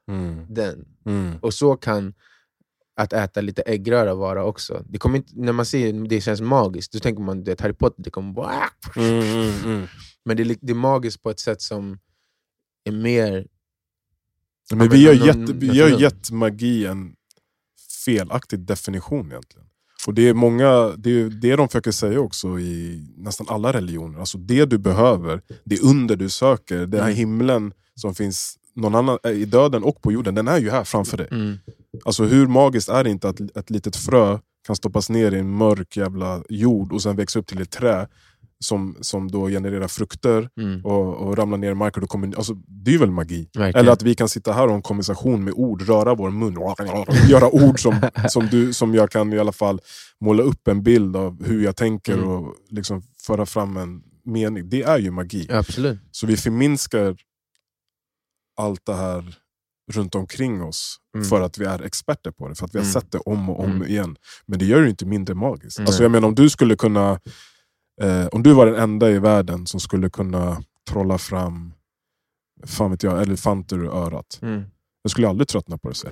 Mm. 0.07 0.45
Den. 0.53 0.85
Mm. 1.05 1.37
Och 1.41 1.53
så 1.53 1.75
kan 1.75 2.13
att 2.95 3.13
äta 3.13 3.41
lite 3.41 3.61
äggröra 3.61 4.15
vara 4.15 4.43
också. 4.43 4.85
Det 4.89 4.97
kommer 4.97 5.17
inte, 5.17 5.31
när 5.35 5.53
man 5.53 5.65
säger 5.65 6.07
det 6.09 6.21
känns 6.21 6.41
magiskt, 6.41 6.93
då 6.93 6.99
tänker 6.99 7.23
man 7.23 7.49
att 7.51 7.61
Harry 7.61 7.73
Potter 7.73 8.03
det 8.03 8.09
kommer 8.09 8.33
bara... 8.33 8.69
Mm. 8.95 9.21
Mm. 9.21 9.53
Mm. 9.65 9.87
Men 10.25 10.37
det 10.37 10.43
är, 10.43 10.55
det 10.61 10.71
är 10.71 10.75
magiskt 10.75 11.23
på 11.23 11.29
ett 11.29 11.39
sätt 11.39 11.61
som 11.61 11.99
är 12.83 12.91
mer... 12.91 13.47
Men 14.73 14.89
vi 14.89 15.05
någon- 15.05 15.25
gett, 15.27 15.49
vi 15.49 16.01
gett 16.01 16.31
magi 16.31 16.85
en 16.85 17.15
felaktig 18.05 18.59
definition 18.59 19.31
egentligen. 19.31 19.67
Och 20.07 20.13
det 20.13 20.29
är 20.29 20.33
många, 20.33 20.93
det 20.97 21.09
är 21.21 21.29
det 21.29 21.55
de 21.55 21.67
försöker 21.67 21.91
säga 21.91 22.19
också 22.19 22.59
i 22.59 23.05
nästan 23.17 23.47
alla 23.49 23.73
religioner. 23.73 24.19
Alltså 24.19 24.37
det 24.37 24.65
du 24.65 24.77
behöver, 24.77 25.41
det 25.63 25.79
under 25.81 26.15
du 26.15 26.29
söker, 26.29 26.77
den 26.79 26.99
här 26.99 27.07
Mm. 27.07 27.15
himlen 27.15 27.73
som 27.95 28.15
finns 28.15 28.57
någon 28.75 28.95
annan, 28.95 29.17
eh, 29.23 29.31
i 29.31 29.45
döden 29.45 29.83
och 29.83 30.01
på 30.01 30.11
jorden, 30.11 30.35
den 30.35 30.47
är 30.47 30.57
ju 30.57 30.69
här 30.69 30.83
framför 30.83 31.17
dig. 31.17 31.27
Mm. 31.31 31.57
Alltså 32.05 32.23
hur 32.23 32.47
magiskt 32.47 32.89
är 32.89 33.03
det 33.03 33.09
inte 33.09 33.29
att 33.29 33.39
ett 33.57 33.69
litet 33.69 33.95
frö 33.95 34.39
kan 34.67 34.75
stoppas 34.75 35.09
ner 35.09 35.31
i 35.33 35.39
en 35.39 35.49
mörk 35.57 35.97
jävla 35.97 36.43
jord 36.49 36.93
och 36.93 37.01
sen 37.01 37.15
växa 37.15 37.39
upp 37.39 37.47
till 37.47 37.61
ett 37.61 37.71
trä 37.71 38.07
som, 38.63 38.95
som 39.01 39.31
då 39.31 39.47
genererar 39.47 39.87
frukter 39.87 40.49
Mm. 40.57 40.85
och, 40.85 41.15
och 41.15 41.37
ramlar 41.37 41.57
ner 41.57 41.71
i 41.71 41.75
marken. 41.75 42.03
Och 42.03 42.09
kommer, 42.09 42.35
alltså, 42.37 42.53
det 42.67 42.93
är 42.93 42.97
väl 42.97 43.11
magi? 43.11 43.49
Verkligen. 43.53 43.75
Eller 43.75 43.91
att 43.91 44.01
vi 44.03 44.15
kan 44.15 44.29
sitta 44.29 44.51
här 44.53 44.63
och 44.63 44.69
ha 44.69 44.75
en 44.75 44.81
konversation 44.81 45.43
med 45.43 45.53
ord, 45.53 45.81
röra 45.81 46.15
vår 46.15 46.29
mun, 46.29 46.57
göra 47.29 47.49
ord 47.49 47.79
som, 47.81 47.95
som, 48.29 48.47
du, 48.47 48.73
som 48.73 48.93
jag 48.95 49.11
kan 49.11 49.33
i 49.33 49.39
alla 49.39 49.51
fall 49.51 49.81
måla 50.21 50.43
upp 50.43 50.67
en 50.67 50.83
bild 50.83 51.15
av 51.15 51.43
hur 51.45 51.63
jag 51.63 51.75
tänker 51.75 52.13
Mm. 52.13 52.27
och 52.29 52.55
liksom 52.69 53.01
föra 53.27 53.45
fram 53.45 53.77
en 53.77 54.01
mening. 54.25 54.69
Det 54.69 54.83
är 54.83 54.99
ju 54.99 55.11
magi. 55.11 55.47
Absolut. 55.51 55.99
Så 56.11 56.27
vi 56.27 56.37
förminskar 56.37 57.15
allt 58.61 58.85
det 58.85 58.93
här 58.95 59.35
runt 59.91 60.15
omkring 60.15 60.63
oss 60.63 60.97
Mm. 61.15 61.25
för 61.25 61.41
att 61.41 61.57
vi 61.57 61.65
är 61.65 61.81
experter 61.81 62.31
på 62.31 62.47
det, 62.47 62.55
för 62.55 62.65
att 62.65 62.75
vi 62.75 62.79
har 62.79 62.85
Mm. 62.85 62.93
sett 62.93 63.11
det 63.11 63.17
om 63.17 63.49
och 63.49 63.59
om 63.63 63.71
Mm. 63.71 63.87
igen. 63.87 64.15
Men 64.45 64.59
det 64.59 64.65
gör 64.65 64.81
det 64.81 64.89
inte 64.89 65.05
mindre 65.05 65.35
magiskt. 65.35 65.79
Nej. 65.79 65.85
Alltså 65.87 66.03
jag 66.03 66.11
menar 66.11 66.27
om 66.27 66.35
du 66.35 66.49
skulle 66.49 66.75
kunna, 66.75 67.19
eh, 68.01 68.27
om 68.27 68.43
du 68.43 68.53
var 68.53 68.65
den 68.65 68.75
enda 68.75 69.09
i 69.11 69.19
världen 69.19 69.67
som 69.67 69.79
skulle 69.79 70.09
kunna 70.09 70.63
trolla 70.89 71.17
fram 71.17 71.73
fan 72.65 72.91
vet 72.91 73.03
jag, 73.03 73.21
elefanter 73.21 73.77
ur 73.77 73.85
örat. 73.87 74.39
Mm. 74.41 74.63
Jag 75.03 75.11
skulle 75.11 75.27
aldrig 75.29 75.47
tröttna 75.47 75.77
på 75.77 75.89
det. 75.89 75.95
Så. 75.95 76.07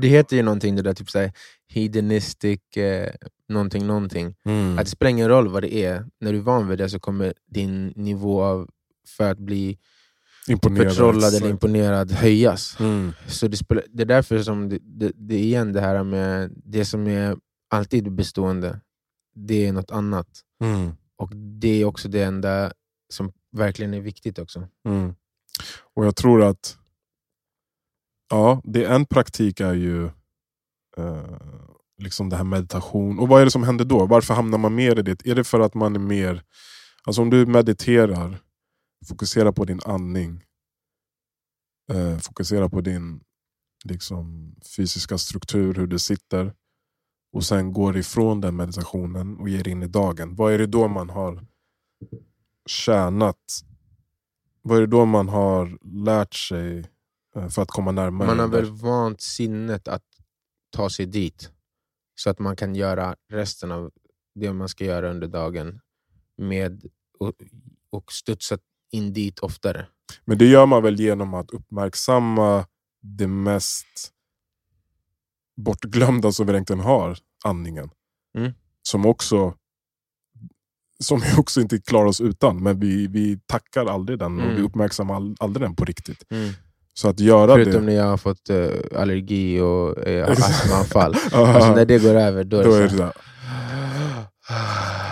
Det 0.00 0.08
heter 0.08 0.36
ju 0.36 0.42
någonting, 0.42 0.76
det 0.76 0.82
där 0.82 0.94
typ 0.94 1.10
såhär, 1.10 1.32
hedonistic, 1.68 2.76
eh, 2.76 3.12
någonting, 3.48 3.86
någonting. 3.86 4.34
Mm. 4.44 4.78
Att 4.78 4.84
det 4.84 4.90
spelar 4.90 5.10
ingen 5.10 5.28
roll 5.28 5.48
vad 5.48 5.62
det 5.62 5.74
är, 5.74 6.06
när 6.20 6.32
du 6.32 6.38
är 6.38 6.42
van 6.42 6.68
vid 6.68 6.78
det 6.78 6.88
så 6.88 7.00
kommer 7.00 7.34
din 7.50 7.86
nivå 7.96 8.42
av, 8.42 8.68
för 9.16 9.30
att 9.30 9.38
bli 9.38 9.78
Imponerad. 10.48 10.88
förtrollad 10.88 11.18
eller 11.18 11.36
exakt. 11.36 11.50
imponerad 11.50 12.12
höjas. 12.12 12.80
Mm. 12.80 13.12
Så 13.26 13.48
det, 13.48 13.56
spelar, 13.56 13.84
det 13.88 14.02
är 14.02 14.06
därför 14.06 14.38
som 14.38 14.68
det, 14.68 14.78
det, 14.82 15.12
det 15.14 15.34
är 15.34 15.38
igen 15.38 15.72
det 15.72 15.80
här 15.80 16.04
med 16.04 16.52
det 16.64 16.84
som 16.84 17.06
är 17.06 17.36
alltid 17.70 18.12
bestående, 18.12 18.80
det 19.34 19.66
är 19.66 19.72
något 19.72 19.90
annat. 19.90 20.28
Mm. 20.64 20.92
Och 21.16 21.36
det 21.36 21.80
är 21.80 21.84
också 21.84 22.08
det 22.08 22.22
enda 22.22 22.72
som 23.08 23.32
verkligen 23.52 23.94
är 23.94 24.00
viktigt 24.00 24.38
också. 24.38 24.68
Mm. 24.88 25.14
Och 25.94 26.06
jag 26.06 26.16
tror 26.16 26.42
att 26.42 26.78
ja, 28.30 28.60
det 28.64 28.84
en 28.84 29.06
praktik 29.06 29.60
är 29.60 29.74
ju 29.74 30.04
eh, 30.96 31.36
liksom 31.98 32.28
det 32.28 32.36
här 32.36 32.44
meditation. 32.44 33.18
Och 33.18 33.28
vad 33.28 33.40
är 33.40 33.44
det 33.44 33.50
som 33.50 33.62
händer 33.62 33.84
då? 33.84 34.06
Varför 34.06 34.34
hamnar 34.34 34.58
man 34.58 34.74
mer 34.74 34.98
i 34.98 35.02
det? 35.02 35.26
Är 35.26 35.34
det 35.34 35.44
för 35.44 35.60
att 35.60 35.74
man 35.74 35.94
är 35.94 36.00
mer... 36.00 36.42
Alltså 37.04 37.22
om 37.22 37.30
du 37.30 37.46
mediterar, 37.46 38.38
fokuserar 39.08 39.52
på 39.52 39.64
din 39.64 39.80
andning, 39.84 40.44
eh, 41.92 42.18
fokuserar 42.18 42.68
på 42.68 42.80
din 42.80 43.20
liksom, 43.84 44.56
fysiska 44.76 45.18
struktur, 45.18 45.74
hur 45.74 45.86
du 45.86 45.98
sitter 45.98 46.54
och 47.32 47.44
sen 47.44 47.72
går 47.72 47.96
ifrån 47.96 48.40
den 48.40 48.56
meditationen 48.56 49.36
och 49.36 49.48
ger 49.48 49.68
in 49.68 49.82
i 49.82 49.88
dagen. 49.88 50.36
Vad 50.36 50.52
är 50.52 50.58
det 50.58 50.66
då 50.66 50.88
man 50.88 51.10
har 51.10 51.46
tjänat 52.66 53.62
vad 54.62 54.76
är 54.76 54.80
det 54.80 54.86
då 54.86 55.04
man 55.04 55.28
har 55.28 55.78
lärt 56.04 56.34
sig 56.34 56.78
eh, 57.36 57.48
för 57.48 57.62
att 57.62 57.70
komma 57.70 57.92
närmare? 57.92 58.28
Man 58.28 58.38
har 58.38 58.48
väl 58.48 58.70
vant 58.70 59.20
sinnet 59.20 59.88
att 59.88 60.04
ta 60.70 60.90
sig 60.90 61.06
dit. 61.06 61.50
Så 62.14 62.30
att 62.30 62.38
man 62.38 62.56
kan 62.56 62.74
göra 62.74 63.16
resten 63.28 63.72
av 63.72 63.90
det 64.34 64.52
man 64.52 64.68
ska 64.68 64.84
göra 64.84 65.10
under 65.10 65.28
dagen 65.28 65.80
med 66.36 66.84
och, 67.18 67.32
och 67.90 68.12
studsa 68.12 68.58
in 68.92 69.12
dit 69.12 69.38
oftare. 69.38 69.86
Men 70.24 70.38
det 70.38 70.46
gör 70.46 70.66
man 70.66 70.82
väl 70.82 71.00
genom 71.00 71.34
att 71.34 71.50
uppmärksamma 71.50 72.66
det 73.02 73.26
mest 73.26 74.12
bortglömda 75.56 76.32
som 76.32 76.46
vi 76.46 76.52
egentligen 76.52 76.80
har, 76.80 77.18
andningen. 77.44 77.90
Mm. 78.38 78.52
Som 78.82 79.06
också 79.06 79.54
som 80.98 81.20
vi 81.20 81.26
också 81.36 81.60
inte 81.60 81.78
klarar 81.78 82.06
oss 82.06 82.20
utan, 82.20 82.62
men 82.62 82.80
vi, 82.80 83.06
vi 83.06 83.38
tackar 83.46 83.86
aldrig 83.86 84.18
den 84.18 84.38
och 84.38 84.44
Mm. 84.44 84.56
vi 84.56 84.62
uppmärksammar 84.62 85.14
all, 85.14 85.36
aldrig 85.40 85.64
den 85.64 85.76
på 85.76 85.84
riktigt. 85.84 86.24
Så 86.94 87.08
att 87.08 87.20
göra 87.20 87.54
Förutom 87.54 87.72
det... 87.72 87.80
när 87.80 87.92
jag 87.92 88.04
har 88.04 88.16
fått 88.16 88.50
eh, 88.50 88.66
allergi 89.00 89.60
och 89.60 90.06
eh, 90.06 90.28
Exakt. 90.30 90.50
astmaanfall. 90.50 91.14
Alltså 91.32 91.74
när 91.74 91.84
det 91.84 91.98
går 91.98 92.14
över, 92.14 92.44
då 92.44 92.58
är 92.58 92.64
då 92.64 92.70
det 92.70 92.84
är 92.84 92.88
så 92.88 92.96
det 92.96 93.02
här, 93.02 93.12
där. 93.12 93.81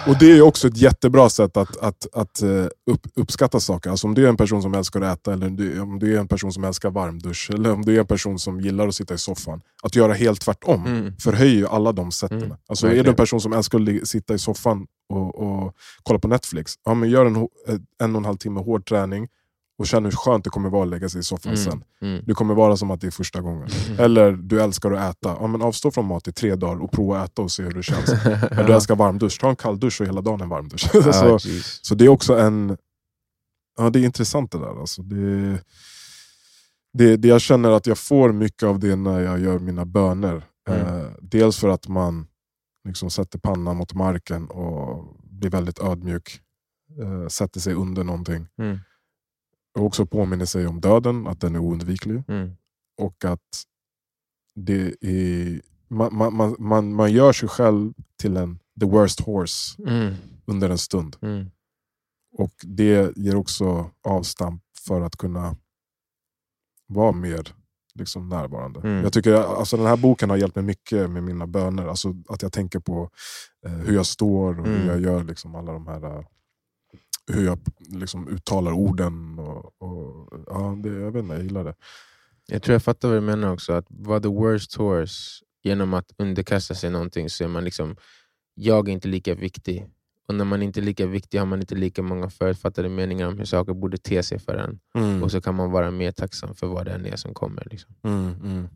Och 0.06 0.18
det 0.18 0.32
är 0.32 0.42
också 0.42 0.68
ett 0.68 0.76
jättebra 0.76 1.28
sätt 1.30 1.56
att, 1.56 1.76
att, 1.76 2.06
att 2.12 2.42
eh, 2.42 2.66
upp, 2.90 3.06
uppskatta 3.14 3.60
saker. 3.60 3.90
Alltså 3.90 4.06
om 4.06 4.14
du 4.14 4.24
är 4.24 4.28
en 4.28 4.36
person 4.36 4.62
som 4.62 4.74
älskar 4.74 5.00
att 5.00 5.18
äta, 5.18 5.32
eller 5.32 5.46
om 5.82 5.98
du, 5.98 6.14
är 6.16 6.20
en 6.20 6.28
person 6.28 6.52
som 6.52 6.64
älskar 6.64 6.90
varmdusch, 6.90 7.50
eller 7.54 7.72
om 7.72 7.82
du 7.84 7.96
är 7.96 8.00
en 8.00 8.06
person 8.06 8.38
som 8.38 8.60
gillar 8.60 8.88
att 8.88 8.94
sitta 8.94 9.14
i 9.14 9.18
soffan. 9.18 9.60
Att 9.82 9.96
göra 9.96 10.12
helt 10.12 10.40
tvärtom 10.40 10.86
Mm. 10.86 11.16
förhöjer 11.16 11.66
alla 11.66 11.92
de 11.92 12.12
sätten. 12.12 12.42
Mm, 12.42 12.56
alltså 12.68 12.86
är 12.86 13.04
du 13.04 13.10
en 13.10 13.16
person 13.16 13.40
som 13.40 13.52
älskar 13.52 13.98
att 14.02 14.08
sitta 14.08 14.34
i 14.34 14.38
soffan 14.38 14.86
och, 15.08 15.34
och 15.34 15.74
kolla 16.02 16.18
på 16.18 16.28
Netflix, 16.28 16.74
ja, 16.84 16.94
men 16.94 17.10
gör 17.10 17.26
en, 17.26 17.36
eh, 17.36 17.44
en 18.02 18.14
och 18.14 18.20
en 18.20 18.24
halv 18.24 18.36
timme 18.36 18.60
hård 18.60 18.86
träning 18.88 19.28
och 19.80 19.86
känn 19.86 20.04
hur 20.04 20.12
skönt 20.12 20.44
det 20.44 20.50
kommer 20.50 20.70
vara 20.70 20.82
att 20.82 20.88
lägga 20.88 21.08
sig 21.08 21.20
i 21.20 21.22
soffan 21.22 21.56
sen. 21.56 21.72
Mm. 21.72 22.14
Mm. 22.14 22.24
Det 22.26 22.34
kommer 22.34 22.54
vara 22.54 22.76
som 22.76 22.90
att 22.90 23.00
det 23.00 23.06
är 23.06 23.10
första 23.10 23.40
gången. 23.40 23.68
Eller 23.98 24.32
du 24.32 24.62
älskar 24.62 24.90
att 24.90 25.16
äta, 25.16 25.36
ja, 25.40 25.46
men 25.46 25.62
avstå 25.62 25.90
från 25.90 26.06
mat 26.06 26.28
i 26.28 26.32
tre 26.32 26.54
dagar 26.54 26.82
och 26.82 26.92
prova 26.92 27.20
att 27.20 27.30
äta 27.30 27.42
och 27.42 27.50
se 27.50 27.62
hur 27.62 27.72
det 27.72 27.82
känns. 27.82 28.08
Eller 28.50 28.64
du 28.66 28.74
älskar 28.74 28.96
varmdusch, 28.96 29.40
ta 29.40 29.48
en 29.50 29.56
kall 29.56 29.80
dusch 29.80 30.00
och 30.00 30.06
hela 30.06 30.20
dagen 30.20 30.40
en 30.40 30.48
varmdusch. 30.48 30.94
Ah, 30.94 31.12
så, 31.38 31.48
jeez. 31.48 31.84
så 31.84 31.94
det 31.94 32.04
är 32.04 32.08
också 32.08 32.38
en... 32.38 32.76
Ja, 33.78 33.90
det 33.90 33.98
är 33.98 34.04
intressant 34.04 34.52
det 34.52 34.58
där. 34.58 34.80
Alltså 34.80 35.02
det, 35.02 35.58
det, 36.92 37.16
det 37.16 37.28
jag 37.28 37.40
känner 37.40 37.70
att 37.70 37.86
jag 37.86 37.98
får 37.98 38.32
mycket 38.32 38.62
av 38.62 38.78
det 38.78 38.96
när 38.96 39.20
jag 39.20 39.40
gör 39.40 39.58
mina 39.58 39.84
böner. 39.84 40.44
Mm. 40.68 40.86
Eh, 40.86 41.10
dels 41.20 41.58
för 41.58 41.68
att 41.68 41.88
man 41.88 42.26
liksom 42.84 43.10
sätter 43.10 43.38
pannan 43.38 43.76
mot 43.76 43.94
marken 43.94 44.46
och 44.46 45.16
blir 45.22 45.50
väldigt 45.50 45.78
ödmjuk. 45.78 46.40
Eh, 47.02 47.28
sätter 47.28 47.60
sig 47.60 47.74
under 47.74 48.04
någonting. 48.04 48.46
Mm. 49.76 49.80
Och 49.80 49.86
också 49.86 50.06
påminner 50.06 50.44
sig 50.46 50.66
om 50.66 50.80
döden, 50.80 51.26
att 51.26 51.40
den 51.40 51.54
är 51.54 51.58
oundviklig. 51.58 52.22
Mm. 52.28 52.56
Och 53.00 53.24
att 53.24 53.64
det 54.54 54.94
är 55.00 55.60
man, 55.88 56.14
man, 56.36 56.56
man, 56.58 56.94
man, 56.94 57.12
gör 57.12 57.32
sig 57.32 57.48
själv 57.48 57.92
till 58.16 58.36
en 58.36 58.58
the 58.80 58.86
worst 58.86 59.20
horse 59.20 59.82
Mm. 59.82 60.14
under 60.46 60.70
en 60.70 60.78
stund. 60.78 61.16
Mm. 61.22 61.50
Och 62.32 62.52
det 62.62 63.16
ger 63.16 63.36
också 63.36 63.90
avstamp 64.04 64.62
för 64.86 65.00
att 65.00 65.16
kunna 65.16 65.56
vara 66.86 67.12
mer 67.12 67.54
liksom, 67.94 68.28
närvarande. 68.28 68.80
Mm. 68.80 69.02
Jag 69.02 69.12
tycker 69.12 69.32
alltså, 69.34 69.76
Den 69.76 69.86
här 69.86 69.96
boken 69.96 70.30
har 70.30 70.36
hjälpt 70.36 70.56
mig 70.56 70.64
mycket 70.64 71.10
med 71.10 71.22
mina 71.22 71.46
böner. 71.46 71.86
Alltså, 71.86 72.14
att 72.28 72.42
jag 72.42 72.52
tänker 72.52 72.78
på 72.80 73.10
eh, 73.66 73.72
hur 73.72 73.94
jag 73.94 74.06
står 74.06 74.60
och 74.60 74.66
Mm. 74.66 74.80
hur 74.80 74.88
jag 74.88 75.00
gör 75.00 75.24
liksom, 75.24 75.54
alla 75.54 75.72
de 75.72 75.86
här 75.86 76.04
eh, 76.04 76.24
hur 77.26 77.44
jag 77.46 77.58
liksom, 77.78 78.28
uttalar 78.28 78.72
orden. 78.72 79.29
Ja, 80.50 80.76
det, 80.82 80.88
jag 80.88 81.10
vet 81.10 81.22
inte, 81.22 81.34
jag 81.34 81.42
gillar 81.42 81.64
det. 81.64 81.74
Jag 82.46 82.62
tror 82.62 82.72
jag 82.72 82.82
fattar 82.82 83.08
vad 83.08 83.16
du 83.16 83.20
menar 83.20 83.52
också. 83.52 83.72
Att 83.72 83.86
vara 83.88 84.20
the 84.20 84.28
worst 84.28 84.74
horse 84.74 85.44
genom 85.62 85.94
att 85.94 86.12
underkasta 86.18 86.74
sig 86.74 86.90
någonting 86.90 87.30
så 87.30 87.44
är 87.44 87.48
man 87.48 87.64
liksom, 87.64 87.96
jag 88.54 88.88
är 88.88 88.92
inte 88.92 89.08
lika 89.08 89.34
viktig. 89.34 89.86
Och 90.28 90.34
när 90.34 90.44
man 90.44 90.62
inte 90.62 90.80
är 90.80 90.82
lika 90.82 91.06
viktig 91.06 91.38
har 91.38 91.46
man 91.46 91.60
inte 91.60 91.74
lika 91.74 92.02
många 92.02 92.30
förutfattade 92.30 92.88
meningar 92.88 93.28
om 93.28 93.38
hur 93.38 93.44
saker 93.44 93.74
borde 93.74 93.98
te 93.98 94.22
sig 94.22 94.38
för 94.38 94.54
en. 94.56 94.80
Mm. 94.94 95.22
Och 95.22 95.30
så 95.30 95.40
kan 95.40 95.54
man 95.54 95.70
vara 95.70 95.90
mer 95.90 96.12
tacksam 96.12 96.54
för 96.54 96.66
vad 96.66 96.84
det 96.86 96.92
än 96.92 97.06
är 97.06 97.16
som 97.16 97.34
kommer. 97.34 97.68
Liksom. 97.70 97.94
Mm, 98.02 98.34
mm. 98.42 98.68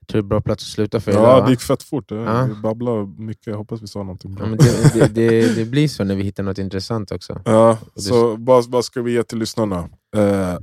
Jag 0.00 0.08
tror 0.08 0.22
det 0.22 0.26
är 0.26 0.28
bra 0.28 0.40
plats 0.40 0.64
att 0.64 0.68
sluta 0.68 1.00
för 1.00 1.12
Ja, 1.12 1.18
idag. 1.18 1.44
det 1.46 1.50
gick 1.50 1.60
fett 1.60 1.82
fort. 1.82 2.10
Ja. 2.10 2.44
Vi 2.44 2.54
babblar 2.54 3.20
mycket, 3.20 3.46
jag 3.46 3.56
hoppas 3.56 3.82
vi 3.82 3.86
sa 3.86 3.98
någonting 3.98 4.34
bra. 4.34 4.46
Ja, 4.48 4.56
det, 4.56 4.94
det, 4.94 5.08
det, 5.14 5.54
det 5.54 5.64
blir 5.64 5.88
så 5.88 6.04
när 6.04 6.14
vi 6.14 6.22
hittar 6.22 6.42
något 6.42 6.58
intressant 6.58 7.12
också. 7.12 7.42
Ja, 7.44 7.78
så 7.96 8.36
vad, 8.36 8.70
vad 8.70 8.84
ska 8.84 9.02
vi 9.02 9.12
ge 9.12 9.22
till 9.22 9.38
lyssnarna? 9.38 9.88
Eh, 10.16 10.58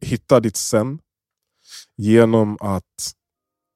hitta 0.00 0.40
ditt 0.40 0.56
sen 0.56 0.98
genom 1.96 2.56
att... 2.60 3.12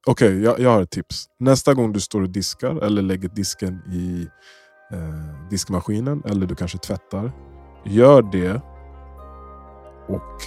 Okej, 0.06 0.42
jag, 0.42 0.60
jag 0.60 0.70
har 0.70 0.82
ett 0.82 0.90
tips. 0.90 1.26
Nästa 1.38 1.74
gång 1.74 1.92
du 1.92 2.00
står 2.00 2.22
och 2.22 2.30
diskar 2.30 2.76
eller 2.76 3.02
lägger 3.02 3.28
disken 3.28 3.82
i 3.92 4.28
eh, 4.92 5.48
diskmaskinen 5.50 6.22
eller 6.24 6.46
du 6.46 6.54
kanske 6.54 6.78
tvättar. 6.78 7.32
Gör 7.84 8.22
det 8.22 8.60
och 10.08 10.42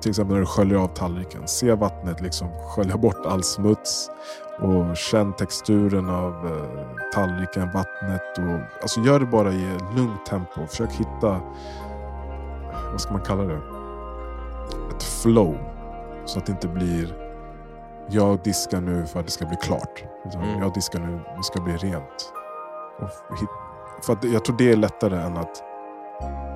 till 0.00 0.10
exempel 0.10 0.34
när 0.34 0.40
du 0.40 0.46
sköljer 0.46 0.78
av 0.78 0.88
tallriken. 0.88 1.48
Se 1.48 1.72
vattnet 1.74 2.20
liksom 2.20 2.48
skölja 2.48 2.96
bort 2.96 3.26
all 3.26 3.42
smuts 3.42 4.10
och 4.58 4.96
känn 4.96 5.32
texturen 5.32 6.10
av 6.10 6.46
eh, 6.46 7.10
tallriken, 7.14 7.70
vattnet. 7.74 8.38
Och, 8.38 8.82
alltså 8.82 9.00
gör 9.00 9.20
det 9.20 9.26
bara 9.26 9.52
i 9.52 9.74
ett 9.74 9.96
lugnt 9.96 10.26
tempo. 10.26 10.66
Försök 10.66 10.92
hitta, 10.92 11.40
vad 12.90 13.00
ska 13.00 13.12
man 13.12 13.22
kalla 13.22 13.42
det? 13.44 13.60
Ett 14.96 15.02
flow. 15.02 15.58
Så 16.24 16.38
att 16.38 16.46
det 16.46 16.52
inte 16.52 16.68
blir, 16.68 17.14
jag 18.08 18.38
diskar 18.42 18.80
nu 18.80 19.06
för 19.06 19.20
att 19.20 19.26
det 19.26 19.32
ska 19.32 19.46
bli 19.46 19.56
klart. 19.56 20.04
Mm. 20.34 20.58
Jag 20.62 20.74
diskar 20.74 20.98
nu, 21.00 21.20
det 21.36 21.42
ska 21.42 21.60
bli 21.60 21.76
rent. 21.76 22.32
Hit, 23.40 23.48
för 24.06 24.12
att 24.12 24.24
jag 24.24 24.44
tror 24.44 24.56
det 24.58 24.72
är 24.72 24.76
lättare 24.76 25.16
än 25.22 25.36
att 25.36 25.62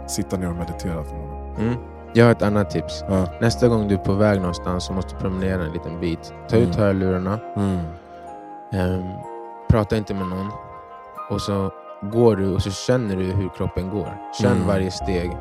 sitta 0.07 0.37
ner 0.37 0.49
och 0.49 0.57
meditera 0.57 1.05
för. 1.05 1.17
Mm. 1.59 1.75
Jag 2.15 2.25
har 2.25 2.33
ett 2.33 2.43
annat 2.43 2.71
tips. 2.71 3.05
Ja. 3.09 3.27
Nästa 3.41 3.69
gång 3.69 3.89
du 3.89 3.95
är 3.95 3.99
på 3.99 4.13
väg 4.13 4.41
någonstans 4.41 4.89
och 4.89 4.95
måste 4.95 5.15
promenera 5.17 5.63
en 5.65 5.73
liten 5.73 6.01
bit, 6.01 6.35
ta 6.49 6.57
ut 6.57 6.65
Mm. 6.69 6.79
hörlurarna, 6.81 7.39
Mm. 7.57 7.79
ehm, 8.73 9.03
prata 9.69 9.97
inte 9.97 10.15
med 10.15 10.27
någon 10.29 10.51
och 11.31 11.41
så 11.41 11.71
går 12.13 12.37
du 12.37 12.55
och 12.55 12.63
så 12.63 12.71
känner 12.71 13.17
du 13.17 13.25
hur 13.25 13.49
kroppen 13.49 13.91
går. 13.91 14.17
Känn 14.41 14.53
Mm. 14.53 14.67
varje 14.69 14.91
steg 14.91 15.37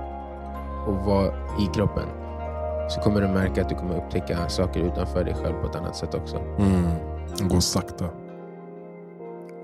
och 0.88 0.94
var 0.94 1.28
i 1.60 1.66
kroppen. 1.74 2.08
Så 2.90 3.02
kommer 3.02 3.22
du 3.22 3.28
märka 3.28 3.62
att 3.62 3.70
du 3.70 3.76
kommer 3.76 3.98
upptäcka 3.98 4.50
saker 4.50 4.80
utanför 4.80 5.24
dig 5.24 5.34
själv 5.34 5.54
på 5.62 5.68
ett 5.68 5.76
annat 5.76 5.96
sätt 5.96 6.14
också. 6.14 6.38
Mm. 6.38 6.84
Gå 7.50 7.62
sakta. 7.62 8.06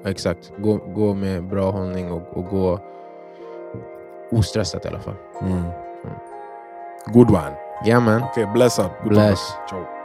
Ja, 0.03 0.09
exakt. 0.09 0.51
Gå, 0.57 0.77
gå 0.77 1.13
med 1.13 1.47
bra 1.47 1.71
hållning 1.71 2.11
och, 2.11 2.37
och 2.37 2.45
gå 2.45 2.79
ostressat 4.31 4.85
i 4.85 4.87
alla 4.87 4.99
fall. 4.99 5.15
Mm. 5.41 5.63
Good 7.05 7.29
one. 7.29 7.55
Ja 7.85 7.99
man, 7.99 8.23
Okay, 8.23 8.45
bless 8.45 8.79
up. 8.79 8.91
Good 9.03 9.11
Bless. 9.11 9.39
Ciao. 9.69 9.96